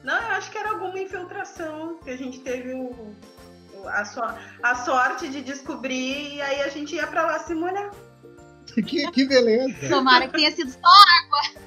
Não, 0.03 0.17
eu 0.17 0.37
acho 0.37 0.51
que 0.51 0.59
era 0.59 0.71
alguma 0.71 0.99
infiltração 0.99 1.99
que 2.05 2.11
a 2.11 2.17
gente 2.17 2.41
teve 2.41 2.73
o, 2.73 3.13
a, 3.89 4.05
so, 4.05 4.23
a 4.63 4.75
sorte 4.77 5.29
de 5.29 5.43
descobrir 5.43 6.35
e 6.35 6.41
aí 6.41 6.63
a 6.63 6.69
gente 6.69 6.95
ia 6.95 7.07
pra 7.07 7.27
lá 7.27 7.39
se 7.39 7.55
molhar. 7.55 7.91
Que, 8.87 9.11
que 9.11 9.25
beleza! 9.25 9.89
Tomara 9.89 10.27
que 10.27 10.35
tenha 10.35 10.51
sido 10.51 10.71
só 10.71 10.79
água. 10.79 11.63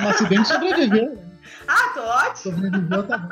Mas 0.00 0.16
se 0.16 0.26
bem 0.26 0.38
que 0.38 0.48
sobreviveu. 0.48 1.22
Ah, 1.66 1.90
tô 1.92 2.00
ótimo! 2.00 2.54
Sobreviveu, 2.54 3.06
tá 3.06 3.18
bom. 3.18 3.28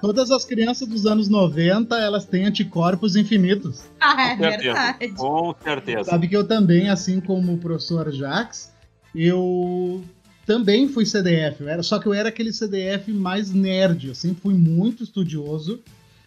Todas 0.00 0.30
as 0.30 0.44
crianças 0.44 0.88
dos 0.88 1.06
anos 1.06 1.28
90, 1.28 1.96
elas 1.98 2.24
têm 2.24 2.46
anticorpos 2.46 3.16
infinitos. 3.16 3.84
Ah, 4.00 4.30
é 4.30 4.36
Com 4.36 4.42
verdade. 4.42 5.08
Com 5.14 5.54
certeza. 5.62 6.04
Sabe 6.04 6.28
que 6.28 6.36
eu 6.36 6.46
também, 6.46 6.88
assim 6.88 7.20
como 7.20 7.54
o 7.54 7.58
professor 7.58 8.10
Jax, 8.10 8.72
eu 9.14 10.02
também 10.46 10.88
fui 10.88 11.04
CDF. 11.04 11.64
Era, 11.64 11.82
só 11.82 11.98
que 11.98 12.06
eu 12.06 12.14
era 12.14 12.28
aquele 12.28 12.52
CDF 12.52 13.12
mais 13.12 13.52
nerd. 13.52 14.08
Eu 14.08 14.14
sempre 14.14 14.40
fui 14.40 14.54
muito 14.54 15.02
estudioso, 15.02 15.80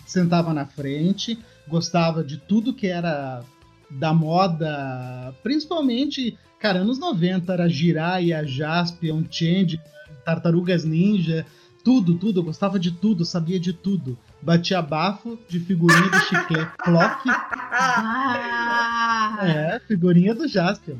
sentava 0.05 0.53
na 0.53 0.65
frente, 0.65 1.37
gostava 1.67 2.23
de 2.23 2.37
tudo 2.37 2.73
que 2.73 2.87
era 2.87 3.43
da 3.89 4.13
moda, 4.13 5.33
principalmente, 5.43 6.37
cara, 6.59 6.79
anos 6.79 6.97
90 6.99 7.53
era 7.53 7.69
Jiraiya, 7.69 8.45
Jaspion, 8.45 9.23
Change, 9.29 9.79
Tartarugas 10.25 10.83
Ninja, 10.83 11.45
tudo, 11.83 12.15
tudo, 12.15 12.39
eu 12.39 12.43
gostava 12.43 12.79
de 12.79 12.91
tudo, 12.91 13.25
sabia 13.25 13.59
de 13.59 13.73
tudo. 13.73 14.17
Batia 14.41 14.81
bafo 14.81 15.37
de 15.49 15.59
figurinha 15.59 16.09
do 16.09 16.19
chiclete 16.19 16.71
Clock. 16.77 17.29
Ah. 17.75 19.37
É, 19.41 19.79
figurinha 19.87 20.33
do 20.33 20.47
Jasper. 20.47 20.95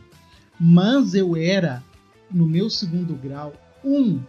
Mas 0.60 1.13
eu 1.13 1.36
era, 1.36 1.84
no 2.30 2.46
meu 2.46 2.70
segundo 2.70 3.16
grau, 3.16 3.54
um 3.84 4.20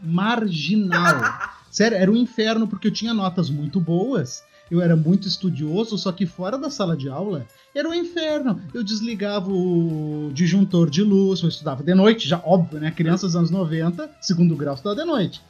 marginal. 0.00 1.52
Sério, 1.70 1.96
era 1.96 2.10
um 2.10 2.16
inferno 2.16 2.68
porque 2.68 2.88
eu 2.88 2.92
tinha 2.92 3.14
notas 3.14 3.48
muito 3.48 3.80
boas. 3.80 4.44
Eu 4.70 4.80
era 4.80 4.96
muito 4.96 5.28
estudioso, 5.28 5.98
só 5.98 6.12
que 6.12 6.24
fora 6.24 6.56
da 6.58 6.70
sala 6.70 6.96
de 6.96 7.08
aula 7.08 7.46
era 7.74 7.88
um 7.88 7.94
inferno. 7.94 8.60
Eu 8.72 8.82
desligava 8.82 9.50
o 9.50 10.30
disjuntor 10.32 10.88
de 10.88 11.02
luz, 11.02 11.42
eu 11.42 11.48
estudava 11.48 11.82
de 11.82 11.94
noite, 11.94 12.28
já 12.28 12.40
óbvio, 12.44 12.80
né? 12.80 12.90
Crianças 12.90 13.32
dos 13.32 13.36
anos 13.36 13.50
90, 13.50 14.10
segundo 14.20 14.56
grau, 14.56 14.74
estudava 14.74 15.00
de 15.00 15.06
noite. 15.06 15.42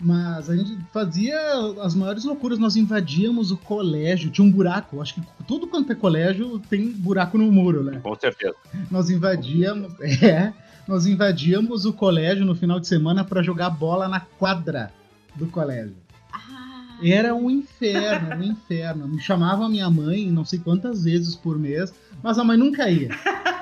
Mas 0.00 0.48
a 0.48 0.56
gente 0.56 0.78
fazia 0.92 1.36
as 1.82 1.94
maiores 1.94 2.24
loucuras. 2.24 2.58
Nós 2.58 2.76
invadíamos 2.76 3.50
o 3.50 3.56
colégio, 3.56 4.30
tinha 4.30 4.46
um 4.46 4.50
buraco. 4.50 5.00
Acho 5.02 5.14
que 5.14 5.22
tudo 5.46 5.66
quanto 5.66 5.90
é 5.90 5.94
colégio 5.94 6.60
tem 6.70 6.92
buraco 6.92 7.36
no 7.36 7.50
muro, 7.50 7.82
né? 7.82 7.98
Com 8.00 8.14
certeza. 8.14 8.54
Nós 8.90 9.10
invadíamos, 9.10 9.92
é, 10.22 10.52
nós 10.86 11.04
invadíamos 11.04 11.84
o 11.84 11.92
colégio 11.92 12.44
no 12.44 12.54
final 12.54 12.78
de 12.78 12.86
semana 12.86 13.24
para 13.24 13.42
jogar 13.42 13.70
bola 13.70 14.06
na 14.08 14.20
quadra 14.20 14.92
do 15.34 15.46
colégio. 15.48 15.96
Ah, 16.32 16.96
Era 17.02 17.34
um 17.34 17.50
inferno, 17.50 18.36
um 18.36 18.42
inferno. 18.52 19.08
Me 19.08 19.20
chamava 19.20 19.66
a 19.66 19.68
minha 19.68 19.90
mãe 19.90 20.30
não 20.30 20.44
sei 20.44 20.60
quantas 20.60 21.02
vezes 21.02 21.34
por 21.34 21.58
mês, 21.58 21.92
mas 22.22 22.38
a 22.38 22.44
mãe 22.44 22.56
nunca 22.56 22.88
ia. 22.88 23.08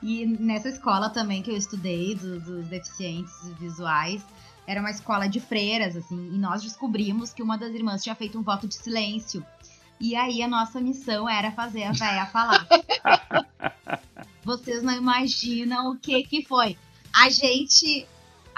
E 0.00 0.24
nessa 0.38 0.68
escola 0.68 1.10
também 1.10 1.42
que 1.42 1.50
eu 1.50 1.56
estudei, 1.56 2.14
do- 2.14 2.38
dos 2.38 2.66
deficientes 2.68 3.32
visuais, 3.58 4.24
era 4.68 4.80
uma 4.80 4.90
escola 4.90 5.26
de 5.26 5.40
freiras, 5.40 5.96
assim, 5.96 6.28
e 6.34 6.36
nós 6.36 6.62
descobrimos 6.62 7.32
que 7.32 7.42
uma 7.42 7.56
das 7.56 7.72
irmãs 7.72 8.02
tinha 8.02 8.14
feito 8.14 8.38
um 8.38 8.42
voto 8.42 8.68
de 8.68 8.74
silêncio. 8.74 9.42
E 9.98 10.14
aí 10.14 10.42
a 10.42 10.46
nossa 10.46 10.78
missão 10.78 11.26
era 11.26 11.50
fazer 11.50 11.84
a 11.84 11.92
véia 11.92 12.26
falar. 12.26 12.68
Vocês 14.44 14.82
não 14.82 14.92
imaginam 14.92 15.90
o 15.90 15.96
que 15.96 16.22
que 16.22 16.44
foi. 16.44 16.76
A 17.14 17.30
gente 17.30 18.06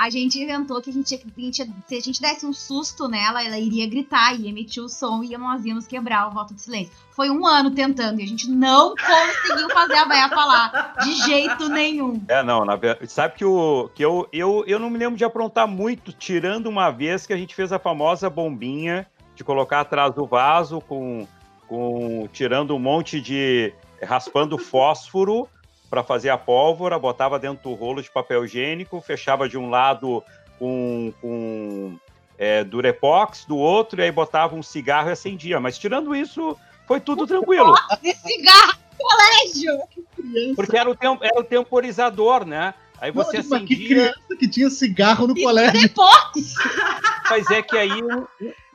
a 0.00 0.08
gente 0.08 0.40
inventou 0.40 0.80
que 0.80 0.88
a 0.88 0.92
gente, 0.94 1.14
a 1.14 1.40
gente- 1.40 1.74
se 1.86 1.94
a 1.94 2.00
gente 2.00 2.22
desse 2.22 2.46
um 2.46 2.54
susto 2.54 3.06
nela, 3.06 3.44
ela 3.44 3.58
iria 3.58 3.86
gritar 3.86 4.34
e 4.34 4.48
emitir 4.48 4.82
o 4.82 4.88
som 4.88 5.22
e 5.22 5.36
nós 5.36 5.62
íamos 5.62 5.86
quebrar 5.86 6.26
o 6.26 6.30
voto 6.30 6.54
de 6.54 6.62
silêncio. 6.62 6.90
Foi 7.10 7.28
um 7.28 7.46
ano 7.46 7.70
tentando 7.70 8.18
e 8.18 8.24
a 8.24 8.26
gente 8.26 8.48
não 8.48 8.94
conseguiu 8.94 9.68
fazer 9.68 9.96
a 9.96 10.06
véia 10.06 10.28
falar 10.30 10.94
de 11.04 11.12
jeito 11.26 11.68
nenhum. 11.68 12.24
É, 12.28 12.42
não, 12.42 12.64
na 12.64 12.76
verdade, 12.76 13.12
sabe 13.12 13.34
que, 13.34 13.44
o, 13.44 13.90
que 13.94 14.02
eu, 14.02 14.26
eu, 14.32 14.64
eu 14.66 14.78
não 14.78 14.88
me 14.88 14.96
lembro 14.96 15.18
de 15.18 15.24
aprontar 15.24 15.68
muito, 15.68 16.14
tirando 16.14 16.68
uma 16.68 16.88
vez 16.90 17.26
que 17.26 17.34
a 17.34 17.36
gente 17.36 17.54
fez 17.54 17.70
a 17.70 17.78
famosa 17.78 18.30
bombinha 18.30 19.06
de 19.36 19.44
colocar 19.44 19.80
atrás 19.80 20.14
do 20.14 20.24
vaso 20.24 20.80
com, 20.80 21.28
com 21.68 22.26
tirando 22.32 22.74
um 22.74 22.78
monte 22.78 23.20
de 23.20 23.74
raspando 24.02 24.56
fósforo 24.56 25.46
para 25.90 26.04
fazer 26.04 26.30
a 26.30 26.38
pólvora, 26.38 26.98
botava 26.98 27.38
dentro 27.38 27.68
do 27.68 27.74
rolo 27.74 28.00
de 28.00 28.10
papel 28.10 28.44
higiênico, 28.44 29.00
fechava 29.00 29.48
de 29.48 29.58
um 29.58 29.68
lado 29.68 30.22
com, 30.56 31.12
com 31.20 31.98
é, 32.38 32.62
durepox, 32.62 33.44
do 33.44 33.56
outro, 33.56 34.00
e 34.00 34.04
aí 34.04 34.12
botava 34.12 34.54
um 34.54 34.62
cigarro 34.62 35.08
e 35.08 35.12
acendia. 35.12 35.58
Mas 35.58 35.76
tirando 35.76 36.14
isso, 36.14 36.56
foi 36.86 37.00
tudo 37.00 37.26
tranquilo. 37.26 37.74
De 38.00 38.14
cigarro 38.14 38.78
no 38.92 39.08
colégio! 39.08 40.54
Porque 40.54 40.76
era 40.76 40.88
o, 40.88 40.94
tem, 40.94 41.18
era 41.20 41.40
o 41.40 41.44
temporizador, 41.44 42.46
né? 42.46 42.72
Aí 43.00 43.10
você 43.10 43.38
Nossa, 43.38 43.48
mas 43.50 43.64
que 43.66 43.74
acendia. 43.74 43.88
criança 43.88 44.36
que 44.38 44.48
tinha 44.48 44.70
cigarro 44.70 45.26
no 45.26 45.34
colégio. 45.34 45.80
Depois! 45.80 46.54
Mas 47.28 47.50
é 47.50 47.62
que 47.62 47.76
aí 47.76 48.02
um, 48.02 48.26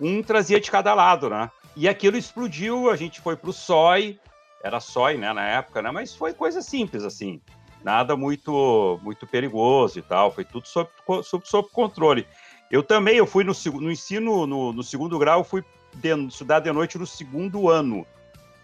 um 0.02 0.24
trazia 0.24 0.60
de 0.60 0.70
cada 0.70 0.94
lado, 0.94 1.30
né? 1.30 1.50
E 1.76 1.88
aquilo 1.88 2.18
explodiu, 2.18 2.90
a 2.90 2.96
gente 2.96 3.22
foi 3.22 3.36
pro 3.36 3.54
SOI, 3.54 4.18
era 4.66 4.80
SOI, 4.80 5.18
né, 5.18 5.32
na 5.32 5.46
época, 5.48 5.80
né? 5.82 5.92
Mas 5.92 6.16
foi 6.16 6.34
coisa 6.34 6.60
simples, 6.60 7.04
assim. 7.04 7.40
Nada 7.84 8.18
muito 8.18 9.00
muito 9.04 9.28
perigoso 9.28 10.00
e 10.00 10.02
tal, 10.02 10.32
foi 10.32 10.44
tudo 10.44 10.68
sob, 10.68 10.90
sob, 11.24 11.48
sob 11.48 11.70
controle. 11.72 12.26
Eu 12.72 12.82
também, 12.82 13.18
eu 13.18 13.28
fui 13.28 13.44
no, 13.44 13.54
no 13.80 13.92
ensino, 13.92 14.48
no, 14.48 14.74
no 14.74 14.82
segundo 14.82 15.20
grau, 15.20 15.44
fui 15.44 15.64
de- 15.94 16.28
estudar 16.28 16.62
de 16.62 16.72
noite 16.72 16.98
no 16.98 17.06
segundo 17.06 17.70
ano, 17.70 18.08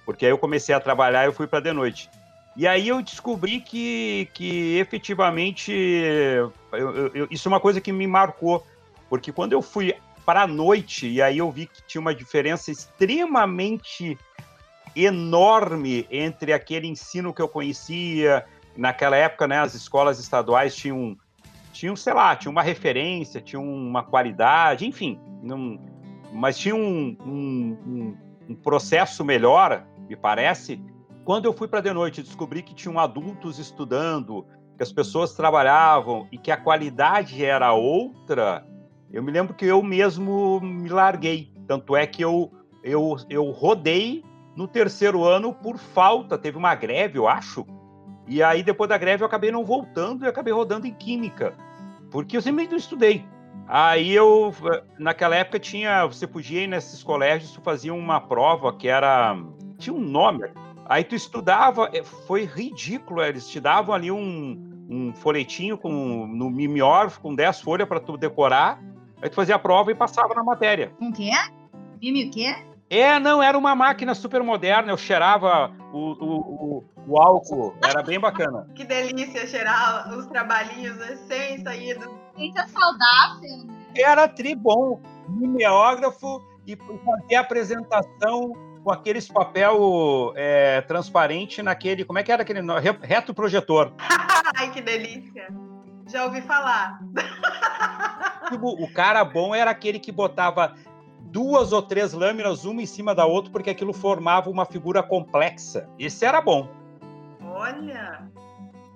porque 0.03 0.25
aí 0.25 0.31
eu 0.31 0.39
comecei 0.39 0.74
a 0.74 0.79
trabalhar 0.79 1.24
e 1.24 1.27
eu 1.27 1.34
fui 1.34 1.46
para 1.46 1.60
de 1.60 1.72
noite. 1.72 2.10
E 2.55 2.67
aí 2.67 2.88
eu 2.88 3.00
descobri 3.03 3.62
que, 3.62 4.27
que 4.34 4.79
efetivamente, 4.79 5.72
eu- 5.72 7.12
eu- 7.13 7.27
isso 7.29 7.48
é 7.48 7.50
uma 7.51 7.60
coisa 7.60 7.79
que 7.79 7.91
me 7.91 8.08
marcou, 8.08 8.65
porque 9.08 9.31
quando 9.31 9.53
eu 9.53 9.62
fui 9.62 9.93
para 10.25 10.41
a 10.41 10.48
noite, 10.48 11.08
e 11.08 11.22
aí 11.22 11.38
eu 11.38 11.51
vi 11.51 11.67
que 11.67 11.84
tinha 11.84 12.01
uma 12.01 12.13
diferença 12.13 12.72
extremamente 12.72 14.17
enorme 14.95 16.07
entre 16.10 16.53
aquele 16.53 16.88
ensino 16.88 17.33
que 17.33 17.41
eu 17.41 17.48
conhecia. 17.48 18.45
Naquela 18.75 19.15
época, 19.15 19.48
né, 19.48 19.60
as 19.60 19.74
escolas 19.74 20.19
estaduais 20.19 20.75
tinham, 20.75 21.17
tinham 21.74 21.95
sei 21.95 22.13
lá, 22.13 22.36
tinha 22.36 22.51
uma 22.51 22.62
referência, 22.62 23.41
tinham 23.41 23.63
uma 23.63 24.03
qualidade, 24.03 24.86
enfim, 24.86 25.19
não, 25.43 25.79
mas 26.31 26.57
tinha 26.57 26.75
um, 26.75 27.18
um, 27.25 28.16
um- 28.50 28.55
processo 28.55 29.24
melhor, 29.24 29.85
me 30.07 30.16
parece. 30.16 30.81
Quando 31.25 31.46
eu 31.46 31.53
fui 31.53 31.68
para 31.68 31.81
de 31.81 31.94
noite 31.94 32.24
descobri 32.24 32.61
que 32.61 32.74
tinham 32.74 33.00
adultos 33.00 33.59
estudando, 33.59 34.46
que 34.77 34.83
as 34.83 34.92
pessoas 34.92 35.33
trabalhavam 35.33 36.27
e 36.31 36.37
que 36.37 36.51
a 36.51 36.57
qualidade 36.57 37.44
era 37.44 37.74
outra, 37.74 38.66
eu 39.11 39.22
me 39.22 39.31
lembro 39.31 39.53
que 39.53 39.66
eu 39.66 39.83
mesmo 39.83 40.59
me 40.61 40.89
larguei. 40.89 41.51
Tanto 41.68 41.96
é 41.96 42.07
que 42.07 42.24
eu, 42.24 42.51
eu, 42.83 43.16
eu 43.29 43.50
rodei 43.51 44.24
no 44.55 44.68
terceiro 44.68 45.24
ano 45.24 45.53
por 45.53 45.77
falta. 45.77 46.37
Teve 46.37 46.57
uma 46.57 46.75
greve, 46.75 47.18
eu 47.18 47.27
acho. 47.27 47.66
E 48.27 48.42
aí, 48.42 48.64
depois 48.64 48.90
da 48.90 48.98
greve, 48.98 49.24
eu 49.24 49.27
acabei 49.27 49.51
não 49.51 49.66
voltando 49.66 50.25
e 50.25 50.27
acabei 50.27 50.53
rodando 50.53 50.87
em 50.87 50.94
Química. 50.94 51.53
Porque 52.09 52.37
eu 52.37 52.42
sempre 52.42 52.68
não 52.68 52.77
estudei. 52.77 53.25
Aí 53.68 54.11
eu, 54.11 54.53
naquela 55.00 55.35
época, 55.35 55.59
tinha. 55.59 56.05
Você 56.05 56.27
podia 56.27 56.64
ir 56.64 56.68
nesses 56.68 57.03
colégios, 57.03 57.51
tu 57.51 57.61
fazia 57.61 57.94
uma 57.94 58.20
prova 58.20 58.75
que 58.75 58.87
era. 58.87 59.37
Tinha 59.77 59.96
um 59.96 60.00
nome. 60.00 60.50
Aí 60.85 61.03
tu 61.03 61.16
estudava, 61.16 61.90
é, 61.94 62.03
foi 62.03 62.46
ridículo. 62.46 63.24
Eles 63.24 63.48
te 63.48 63.59
davam 63.59 63.96
ali 63.96 64.11
um, 64.11 64.85
um 64.90 65.14
folhetinho 65.14 65.77
com, 65.77 66.27
no 66.27 66.50
mimeor 66.50 67.18
com 67.20 67.33
10 67.33 67.61
folhas 67.61 67.87
para 67.87 68.00
tu 68.00 68.18
decorar. 68.18 68.81
Aí 69.22 69.29
tu 69.29 69.35
fazia 69.35 69.55
a 69.55 69.59
prova 69.59 69.92
e 69.92 69.96
passava 69.96 70.33
na 70.33 70.44
matéria. 70.44 70.92
Com 71.00 71.09
o 71.09 71.14
quê? 71.14 71.31
Mime 72.01 72.25
o 72.25 72.31
quê? 72.31 72.55
É, 72.92 73.18
não, 73.22 73.42
era 73.42 73.58
uma 73.58 73.74
máquina 73.74 74.14
super 74.14 74.44
moderna. 74.44 74.92
Eu 74.92 74.98
cheirava 74.98 75.72
o, 75.94 75.98
o, 75.98 76.36
o, 76.40 76.84
o 77.08 77.22
álcool. 77.22 77.74
Era 77.82 78.04
bem 78.04 78.20
bacana. 78.20 78.68
Que 78.75 78.84
delícia 78.84 79.48
cheirar 79.48 80.14
os 80.14 80.25
trabalhinhos 80.27 80.98
recém-saídos. 80.98 82.10
Eita 82.38 82.68
saudável, 82.68 83.66
né? 83.66 83.86
Era 83.96 84.27
tribom, 84.27 85.00
mimeógrafo 85.30 86.44
e 86.68 86.75
fazer 86.75 87.36
apresentação 87.36 88.51
com 88.84 88.92
aqueles 88.92 89.30
papel 89.30 90.34
é, 90.36 90.82
transparente 90.82 91.64
naquele. 91.64 92.04
Como 92.04 92.20
é 92.20 92.24
que 92.24 92.32
era 92.32 92.42
aquele? 92.42 92.60
Reto 93.04 93.34
projetor. 93.34 93.94
Ai, 94.58 94.70
que 94.72 94.82
delícia. 94.82 95.48
Já 96.08 96.25
ouvi 96.25 96.42
falar. 96.42 97.00
O 98.54 98.92
cara 98.92 99.24
bom 99.24 99.56
era 99.56 99.72
aquele 99.72 99.98
que 99.98 100.12
botava 100.12 100.75
duas 101.31 101.72
ou 101.72 101.81
três 101.81 102.13
lâminas, 102.13 102.65
uma 102.65 102.81
em 102.81 102.85
cima 102.85 103.15
da 103.15 103.25
outra, 103.25 103.51
porque 103.51 103.70
aquilo 103.70 103.94
formava 103.94 104.50
uma 104.50 104.65
figura 104.65 105.01
complexa. 105.01 105.87
Esse 105.98 106.25
era 106.25 106.41
bom. 106.41 106.67
Olha. 107.44 108.24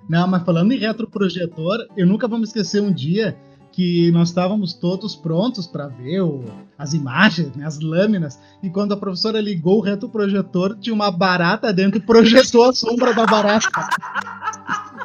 Não, 0.09 0.27
mas 0.27 0.43
falando 0.43 0.71
em 0.71 0.77
retroprojetor, 0.77 1.77
eu 1.95 2.05
nunca 2.05 2.27
vou 2.27 2.37
me 2.37 2.43
esquecer 2.43 2.81
um 2.81 2.91
dia 2.91 3.37
que 3.71 4.09
nós 4.11 4.29
estávamos 4.29 4.73
todos 4.73 5.15
prontos 5.15 5.67
para 5.67 5.87
ver 5.87 6.21
o- 6.21 6.45
as 6.77 6.93
imagens, 6.93 7.53
né, 7.55 7.65
as 7.65 7.79
lâminas, 7.79 8.39
e 8.63 8.69
quando 8.69 8.93
a 8.93 8.97
professora 8.97 9.41
ligou 9.41 9.79
o 9.79 9.81
retroprojetor, 9.81 10.77
tinha 10.77 10.93
uma 10.93 11.11
barata 11.11 11.73
dentro 11.73 11.97
e 11.97 12.01
projetou 12.01 12.69
a 12.69 12.73
sombra 12.73 13.13
da 13.13 13.25
barata. 13.25 13.67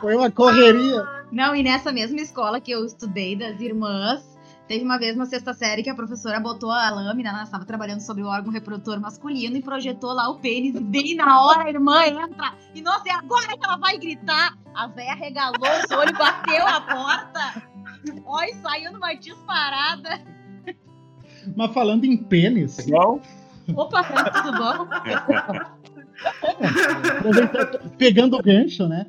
Foi 0.01 0.15
uma 0.15 0.31
correria. 0.31 1.05
Não, 1.33 1.55
e 1.55 1.63
nessa 1.63 1.91
mesma 1.93 2.21
escola 2.21 2.61
que 2.61 2.71
eu 2.71 2.85
estudei 2.85 3.35
das 3.35 3.61
irmãs, 3.61 4.30
teve 4.71 4.85
uma 4.85 5.01
vez 5.01 5.17
na 5.17 5.27
sexta 5.27 5.53
série 5.53 5.83
que 5.83 5.91
a 5.91 5.95
professora 5.97 6.39
botou 6.39 6.71
a 6.71 6.89
lâmina, 6.91 7.31
ela 7.31 7.43
estava 7.43 7.65
trabalhando 7.65 7.99
sobre 7.99 8.23
o 8.23 8.29
órgão 8.29 8.53
reprodutor 8.53 9.01
masculino 9.01 9.57
e 9.57 9.61
projetou 9.63 10.13
lá 10.13 10.31
o 10.31 10.39
pênis, 10.39 10.77
e 10.77 10.81
bem 10.81 11.17
na 11.17 11.45
hora 11.45 11.65
a 11.65 11.69
irmã 11.69 12.07
entra. 12.07 12.55
E 12.73 12.81
nossa, 12.81 13.09
é 13.09 13.13
agora 13.13 13.49
que 13.49 13.65
ela 13.65 13.77
vai 13.79 13.99
gritar. 13.99 14.57
A 14.73 14.87
véia 14.87 15.15
regalou 15.15 15.59
os 15.59 15.91
olhos, 15.91 16.17
bateu 16.17 16.65
a 16.65 16.81
porta. 16.83 17.65
Ó, 18.25 18.41
e 18.45 18.55
saiu 18.63 18.93
numa 18.93 19.13
disparada. 19.15 20.21
Mas 21.57 21.75
falando 21.75 22.05
em 22.05 22.17
pênis, 22.17 22.87
Não? 22.87 23.21
Opa, 23.75 24.05
tudo 24.05 24.57
bom? 24.57 24.87
pegando 27.99 28.37
o 28.37 28.43
gancho, 28.43 28.87
né? 28.87 29.07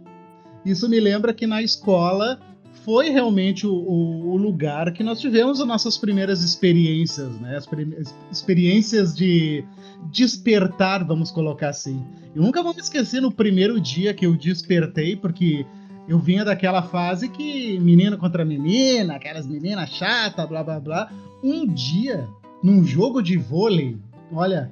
Isso 0.66 0.90
me 0.90 1.00
lembra 1.00 1.36
que 1.36 1.46
na 1.46 1.62
escola 1.62 2.40
foi 2.84 3.10
realmente 3.10 3.66
o, 3.68 3.72
o- 3.74 4.32
o 4.34 4.38
lugar 4.38 4.92
que 4.92 5.04
nós 5.04 5.20
tivemos 5.20 5.62
as 5.62 5.68
nossas 5.68 5.98
primeiras 5.98 6.42
experiências, 6.44 7.30
né? 7.40 7.58
As 7.58 7.68
experiências 8.32 9.16
de 9.16 9.64
despertar, 10.12 11.04
vamos 11.06 11.32
colocar 11.32 11.70
assim. 11.70 12.04
Eu 12.36 12.42
nunca 12.42 12.62
vou 12.64 12.74
me 12.74 12.80
esquecer 12.82 13.22
no 13.22 13.32
primeiro 13.32 13.80
dia 13.80 14.14
que 14.14 14.26
eu 14.26 14.36
despertei, 14.36 15.16
porque 15.16 15.66
eu 16.08 16.20
vinha 16.20 16.44
daquela 16.46 16.82
fase 16.82 17.30
que 17.30 17.80
menino 17.80 18.18
contra 18.18 18.44
menina, 18.46 19.16
aquelas 19.16 19.48
meninas 19.48 19.90
chatas, 19.92 20.48
blá 20.48 20.64
blá 20.64 20.80
blá. 20.80 21.12
Um 21.44 21.68
dia, 21.68 22.28
num 22.64 22.84
jogo 22.84 23.22
de 23.22 23.38
vôlei, 23.38 23.98
olha, 24.32 24.72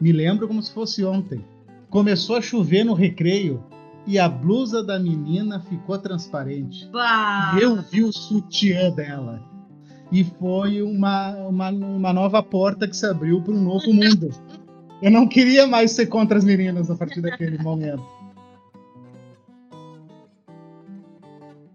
me 0.00 0.12
lembro 0.12 0.46
como 0.48 0.62
se 0.62 0.72
fosse 0.72 1.04
ontem. 1.04 1.44
Começou 1.90 2.36
a 2.36 2.42
chover 2.42 2.84
no 2.84 2.92
recreio 2.94 3.62
e 4.08 4.18
a 4.18 4.26
blusa 4.26 4.82
da 4.82 4.98
menina 4.98 5.60
ficou 5.60 5.98
transparente. 5.98 6.88
Bah. 6.90 7.54
E 7.58 7.62
eu 7.62 7.76
vi 7.82 8.02
o 8.02 8.10
sutiã 8.10 8.90
dela. 8.90 9.38
e 10.10 10.24
foi 10.24 10.80
uma, 10.80 11.32
uma, 11.46 11.68
uma 11.68 12.12
nova 12.14 12.42
porta 12.42 12.88
que 12.88 12.96
se 12.96 13.04
abriu 13.04 13.42
para 13.42 13.52
um 13.52 13.62
novo 13.62 13.92
mundo. 13.92 14.30
Eu 15.02 15.10
não 15.10 15.28
queria 15.28 15.66
mais 15.66 15.92
ser 15.92 16.06
contra 16.06 16.38
as 16.38 16.44
meninas 16.44 16.90
a 16.90 16.96
partir 16.96 17.20
daquele 17.20 17.58
momento. 17.58 18.02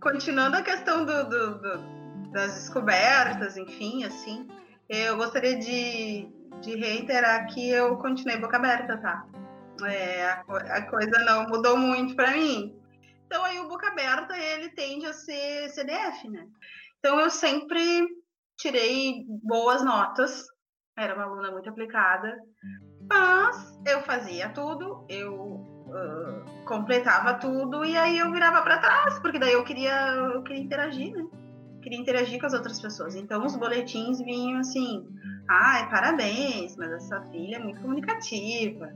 Continuando 0.02 0.58
a 0.58 0.64
questão 0.64 1.06
do, 1.06 1.30
do, 1.30 1.60
do, 1.60 2.32
das 2.32 2.56
descobertas, 2.56 3.58
enfim, 3.58 4.06
assim, 4.06 4.48
eu 4.90 5.18
gostaria 5.18 5.58
de, 5.60 6.28
de 6.62 6.76
reiterar 6.76 7.46
que 7.46 7.70
eu 7.70 7.96
continuei 7.98 8.40
boca 8.40 8.58
aberta, 8.58 8.98
tá? 8.98 9.24
É, 9.86 10.26
a, 10.26 10.42
a 10.42 10.90
coisa 10.90 11.20
não 11.26 11.48
mudou 11.48 11.78
muito 11.78 12.16
para 12.16 12.32
mim. 12.32 12.80
Então 13.26 13.44
aí 13.44 13.60
o 13.60 13.68
boca 13.68 13.88
aberta 13.88 14.38
ele 14.38 14.70
tende 14.70 15.06
a 15.06 15.14
ser 15.14 15.70
CDF, 15.70 16.30
né? 16.30 16.48
Então 17.00 17.20
eu 17.20 17.30
sempre 17.30 18.08
tirei 18.58 19.26
boas 19.44 19.84
notas, 19.84 20.46
era 20.98 21.16
uma 21.16 21.24
aluna 21.24 21.52
muito 21.52 21.70
aplicada, 21.70 22.38
mas 23.10 23.80
eu 23.86 24.02
fazia 24.04 24.50
tudo, 24.50 25.06
eu 25.10 25.34
uh, 25.34 26.66
completava 26.66 27.34
tudo 27.36 27.84
e 27.84 27.98
aí 27.98 28.20
eu 28.20 28.32
virava 28.32 28.62
para 28.62 28.78
trás, 28.78 29.20
porque 29.20 29.40
daí 29.40 29.54
eu 29.54 29.64
queria, 29.64 30.14
eu 30.14 30.44
queria 30.44 30.62
interagir, 30.62 31.14
né? 31.14 31.26
Queria 31.82 32.00
interagir 32.00 32.40
com 32.40 32.46
as 32.46 32.54
outras 32.54 32.80
pessoas. 32.80 33.16
Então 33.16 33.46
os 33.46 33.56
boletins 33.58 34.20
vinham 34.20 34.60
assim: 34.60 35.06
ai, 35.50 35.90
parabéns, 35.90 36.78
mas 36.78 36.92
essa 36.92 37.22
filha 37.24 37.58
é 37.58 37.60
muito 37.60 37.82
comunicativa. 37.82 38.94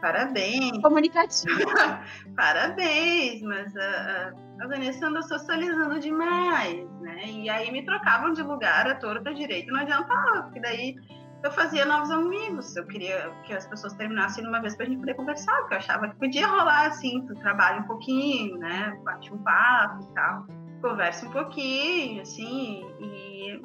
Parabéns. 0.00 0.80
Comunicativa. 0.80 2.00
Parabéns, 2.34 3.42
mas 3.42 3.76
a, 3.76 4.32
a, 4.62 4.66
Vanessa 4.66 5.06
anda 5.06 5.22
socializando 5.22 6.00
demais, 6.00 6.88
né? 7.00 7.24
E 7.26 7.50
aí 7.50 7.70
me 7.70 7.84
trocavam 7.84 8.32
de 8.32 8.42
lugar 8.42 8.86
a 8.88 8.94
torta 8.94 9.34
direito, 9.34 9.72
não 9.72 9.80
adiantava, 9.80 10.44
porque 10.44 10.60
daí 10.60 10.96
eu 11.42 11.50
fazia 11.50 11.84
novos 11.84 12.10
amigos. 12.10 12.74
Eu 12.76 12.86
queria 12.86 13.30
que 13.44 13.52
as 13.52 13.66
pessoas 13.66 13.92
terminassem 13.94 14.46
uma 14.46 14.60
vez 14.60 14.74
para 14.74 14.86
a 14.86 14.88
gente 14.88 15.00
poder 15.00 15.14
conversar, 15.14 15.56
porque 15.60 15.74
eu 15.74 15.78
achava 15.78 16.08
que 16.08 16.16
podia 16.16 16.46
rolar 16.46 16.86
assim, 16.86 17.24
tu 17.26 17.34
trabalha 17.36 17.80
um 17.80 17.86
pouquinho, 17.86 18.56
né? 18.58 18.98
Bate 19.04 19.32
um 19.32 19.38
papo 19.38 20.02
e 20.02 20.14
tal, 20.14 20.46
conversa 20.80 21.26
um 21.26 21.30
pouquinho, 21.30 22.22
assim, 22.22 22.86
e, 23.00 23.62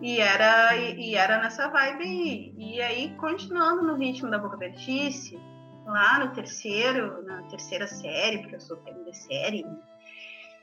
e 0.00 0.20
era, 0.20 0.76
e, 0.76 1.10
e 1.10 1.14
era 1.14 1.38
nessa 1.38 1.68
vibe 1.68 2.04
aí. 2.04 2.54
E 2.56 2.82
aí, 2.82 3.14
continuando 3.16 3.82
no 3.82 3.96
ritmo 3.96 4.30
da 4.30 4.38
boca 4.38 4.54
abertice, 4.54 5.38
lá 5.84 6.18
no 6.18 6.32
terceiro, 6.32 7.22
na 7.24 7.42
terceira 7.44 7.86
série, 7.86 8.38
porque 8.38 8.56
eu 8.56 8.60
sou 8.60 8.76
de 8.76 9.16
série, 9.16 9.64
né? 9.64 9.76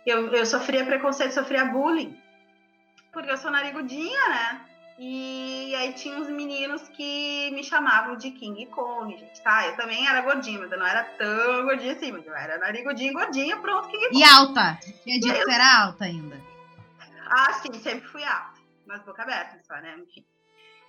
eu, 0.06 0.32
eu 0.34 0.46
sofria 0.46 0.86
preconceito, 0.86 1.34
sofria 1.34 1.66
bullying, 1.66 2.16
porque 3.12 3.32
eu 3.32 3.38
sou 3.38 3.52
narigudinha, 3.52 4.30
né? 4.30 4.62
E 4.98 5.76
aí 5.76 5.92
tinha 5.92 6.16
uns 6.16 6.30
meninos 6.30 6.88
que 6.90 7.52
me 7.52 7.64
chamavam 7.66 8.16
de 8.16 8.32
King 8.32 8.66
Kong, 8.68 9.18
gente, 9.18 9.42
tá? 9.42 9.68
Eu 9.68 9.76
também 9.76 10.08
era 10.08 10.22
gordinha, 10.22 10.60
mas 10.60 10.72
eu 10.72 10.80
não 10.80 10.88
era 10.88 11.04
tão 11.04 11.66
gordinha 11.66 11.94
assim, 11.94 12.14
mas 12.14 12.26
eu 12.26 12.34
era 12.34 12.58
narigudinha, 12.60 13.12
gordinha, 13.12 13.58
pronto, 13.58 13.90
King 13.90 14.06
Kong. 14.06 14.18
E 14.18 14.24
alta? 14.24 14.80
Tinha 15.04 15.20
dia 15.20 15.44
que 15.44 15.52
era 15.52 15.84
alta 15.84 16.06
ainda. 16.06 16.40
Ah, 17.28 17.54
sim, 17.54 17.74
sempre 17.82 18.08
fui 18.08 18.24
alta, 18.24 18.55
mas 18.86 19.04
boca 19.04 19.24
aberta 19.24 19.60
só, 19.64 19.76
né? 19.76 19.96
Enfim. 20.00 20.26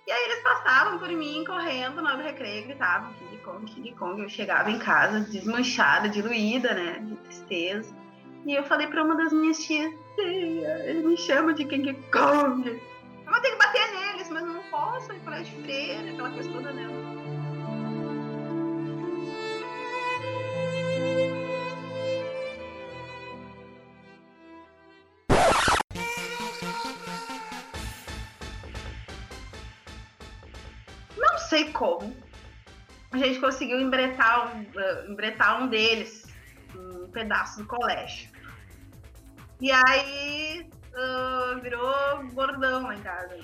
E 0.07 0.11
aí 0.11 0.23
eles 0.23 0.41
passavam 0.41 0.99
por 0.99 1.09
mim, 1.09 1.43
correndo 1.45 2.01
no 2.01 2.17
recreio, 2.17 2.65
gritavam 2.65 3.13
King 3.13 3.37
Kong, 3.39 3.65
King 3.65 3.95
Kong. 3.95 4.21
Eu 4.21 4.29
chegava 4.29 4.71
em 4.71 4.79
casa 4.79 5.19
desmanchada, 5.19 6.07
diluída, 6.07 6.73
né? 6.73 6.99
De 6.99 7.15
tristeza. 7.17 7.93
E 8.45 8.53
eu 8.53 8.63
falei 8.63 8.87
pra 8.87 9.03
uma 9.03 9.15
das 9.15 9.33
minhas 9.33 9.57
tias, 9.59 9.93
ele 10.17 11.05
me 11.05 11.17
chama 11.17 11.53
de 11.53 11.65
King 11.65 11.93
Kong. 12.09 12.69
Eu 12.69 13.31
vou 13.31 13.41
ter 13.41 13.51
que 13.51 13.57
bater 13.57 13.91
neles, 13.91 14.29
mas 14.29 14.43
não 14.43 14.63
posso, 14.71 15.11
ir 15.11 15.19
colégio 15.19 15.57
de 15.57 15.63
freira, 15.63 16.09
aquela 16.09 16.29
coisa 16.31 16.49
toda 16.53 16.71
nela. 16.71 17.06
Sei 31.57 31.71
como. 31.71 32.15
A 33.11 33.17
gente 33.17 33.39
conseguiu 33.39 33.79
embretar 33.79 34.55
um, 34.55 34.61
uh, 34.61 35.11
embretar 35.11 35.61
um 35.61 35.67
deles, 35.67 36.27
um 36.75 37.09
pedaço 37.09 37.59
do 37.59 37.67
colégio. 37.67 38.29
E 39.59 39.71
aí 39.71 40.69
uh, 40.93 41.59
virou 41.61 42.23
bordão 42.33 42.83
lá 42.83 42.95
em 42.95 43.01
casa. 43.01 43.39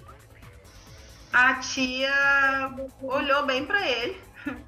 A 1.31 1.55
tia 1.55 2.69
olhou 3.01 3.45
bem 3.45 3.65
pra 3.65 3.87
ele 3.89 4.21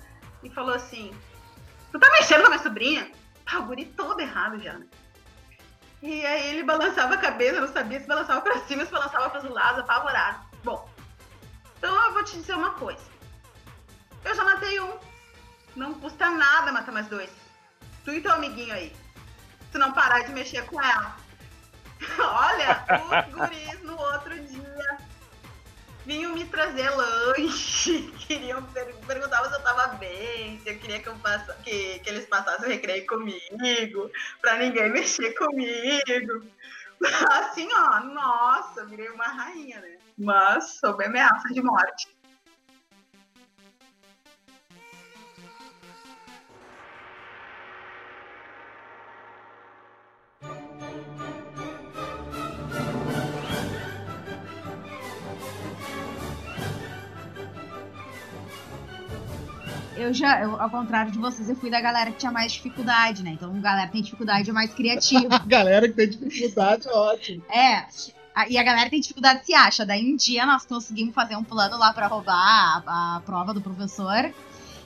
e 0.43 0.49
falou 0.49 0.73
assim: 0.73 1.13
Tu 1.91 1.99
tá 1.99 2.09
mexendo 2.11 2.41
com 2.41 2.47
a 2.47 2.49
minha 2.51 2.63
sobrinha? 2.63 3.11
Tá, 3.45 3.59
o 3.59 3.65
guri 3.65 3.85
todo 3.85 4.19
errado 4.21 4.59
já, 4.59 4.73
né? 4.73 4.87
E 6.01 6.25
aí 6.25 6.49
ele 6.49 6.63
balançava 6.63 7.13
a 7.13 7.17
cabeça, 7.17 7.61
não 7.61 7.67
sabia 7.67 7.99
se 7.99 8.07
balançava 8.07 8.41
pra 8.41 8.59
cima, 8.61 8.85
se 8.85 8.91
balançava 8.91 9.29
pros 9.29 9.43
lados, 9.43 9.81
apavorado. 9.81 10.45
Bom, 10.63 10.89
então 11.77 11.93
eu 12.05 12.13
vou 12.13 12.23
te 12.23 12.37
dizer 12.37 12.55
uma 12.55 12.71
coisa. 12.71 13.14
Eu 14.25 14.35
já 14.35 14.43
matei 14.43 14.79
um. 14.81 14.97
Não 15.75 15.93
custa 15.93 16.29
nada 16.29 16.71
matar 16.71 16.91
mais 16.91 17.07
dois. 17.07 17.29
Tu 18.03 18.11
e 18.11 18.21
teu 18.21 18.33
amiguinho 18.33 18.73
aí. 18.73 18.93
Se 19.71 19.77
não 19.77 19.93
parar 19.93 20.21
de 20.21 20.31
mexer 20.33 20.65
com 20.65 20.81
ela. 20.81 21.15
Olha, 22.19 22.83
os 23.05 23.33
guris 23.33 23.83
no 23.83 23.97
outro 23.97 24.37
dia 24.39 24.97
vinham 26.05 26.33
me 26.33 26.45
trazer 26.45 26.89
lanche, 26.89 28.11
queriam 28.27 28.63
per 28.63 28.93
se 28.93 29.19
eu 29.19 29.61
tava 29.63 29.87
bem, 29.95 30.59
se 30.59 30.69
eu 30.69 30.77
queria 30.77 30.99
que, 30.99 31.07
eu 31.07 31.15
passe, 31.15 31.51
que, 31.63 31.99
que 31.99 32.09
eles 32.09 32.25
passassem 32.25 32.67
o 32.67 32.69
recreio 32.69 33.05
comigo, 33.07 34.11
pra 34.41 34.57
ninguém 34.57 34.91
mexer 34.91 35.33
comigo. 35.33 36.45
Assim, 37.31 37.67
ó, 37.73 37.99
nossa, 38.01 38.85
virei 38.85 39.09
uma 39.09 39.25
rainha, 39.25 39.81
né? 39.81 39.97
Mas 40.17 40.79
sob 40.79 41.03
ameaça 41.03 41.49
de 41.49 41.61
morte. 41.61 42.14
Eu 60.05 60.13
já, 60.13 60.41
eu, 60.41 60.59
ao 60.59 60.69
contrário 60.69 61.11
de 61.11 61.17
vocês, 61.17 61.49
eu 61.49 61.55
fui 61.55 61.69
da 61.69 61.81
galera 61.81 62.11
que 62.11 62.17
tinha 62.17 62.31
mais 62.31 62.51
dificuldade, 62.51 63.23
né? 63.23 63.31
Então, 63.31 63.53
galera 63.59 63.87
que 63.87 63.93
tem 63.93 64.01
dificuldade 64.01 64.49
é 64.49 64.53
mais 64.53 64.73
criativa. 64.73 65.39
galera 65.45 65.87
que 65.87 65.93
tem 65.93 66.09
dificuldade, 66.09 66.87
ótimo. 66.87 67.43
É. 67.49 67.85
A, 68.33 68.49
e 68.49 68.57
a 68.57 68.63
galera 68.63 68.85
que 68.85 68.91
tem 68.91 68.99
dificuldade 68.99 69.45
se 69.45 69.53
acha. 69.53 69.85
Daí 69.85 70.11
um 70.11 70.15
dia 70.15 70.45
nós 70.45 70.65
conseguimos 70.65 71.13
fazer 71.13 71.35
um 71.35 71.43
plano 71.43 71.77
lá 71.77 71.93
para 71.93 72.07
roubar 72.07 72.83
a, 72.85 73.15
a 73.15 73.19
prova 73.21 73.53
do 73.53 73.61
professor. 73.61 74.31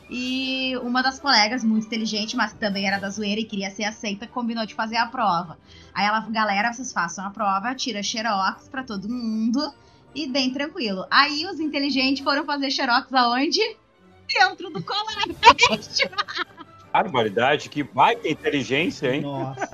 E 0.09 0.75
uma 0.77 1.03
das 1.03 1.19
colegas, 1.19 1.63
muito 1.63 1.85
inteligente, 1.85 2.35
mas 2.35 2.51
também 2.53 2.87
era 2.87 2.97
da 2.97 3.09
zoeira 3.09 3.41
e 3.41 3.45
queria 3.45 3.69
ser 3.69 3.83
aceita, 3.83 4.25
combinou 4.25 4.65
de 4.65 4.73
fazer 4.73 4.97
a 4.97 5.05
prova. 5.05 5.57
Aí 5.93 6.05
ela, 6.05 6.21
galera, 6.21 6.73
vocês 6.73 6.91
façam 6.91 7.25
a 7.25 7.29
prova, 7.29 7.75
tira 7.75 8.01
xerox 8.01 8.67
pra 8.69 8.83
todo 8.83 9.07
mundo 9.07 9.71
e 10.15 10.27
bem 10.27 10.51
tranquilo. 10.51 11.05
Aí 11.11 11.45
os 11.45 11.59
inteligentes 11.59 12.23
foram 12.23 12.43
fazer 12.43 12.71
xerox 12.71 13.13
aonde? 13.13 13.61
Dentro 14.33 14.69
do 14.69 14.83
colégio. 14.83 16.09
Barbaridade, 16.91 17.69
que 17.69 17.83
baita 17.83 18.27
inteligência, 18.27 19.13
hein? 19.13 19.21
Nossa. 19.21 19.69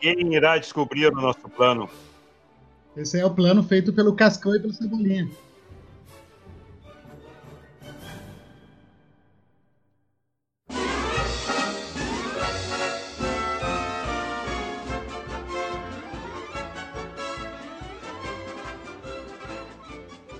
Quem 0.00 0.34
irá 0.34 0.58
descobrir 0.58 1.06
o 1.06 1.12
nosso 1.12 1.48
plano? 1.48 1.88
Esse 2.96 3.20
é 3.20 3.24
o 3.24 3.30
plano 3.30 3.62
feito 3.62 3.92
pelo 3.92 4.14
Cascão 4.14 4.54
e 4.54 4.60
pelo 4.60 4.72
Cebolinha. 4.72 5.28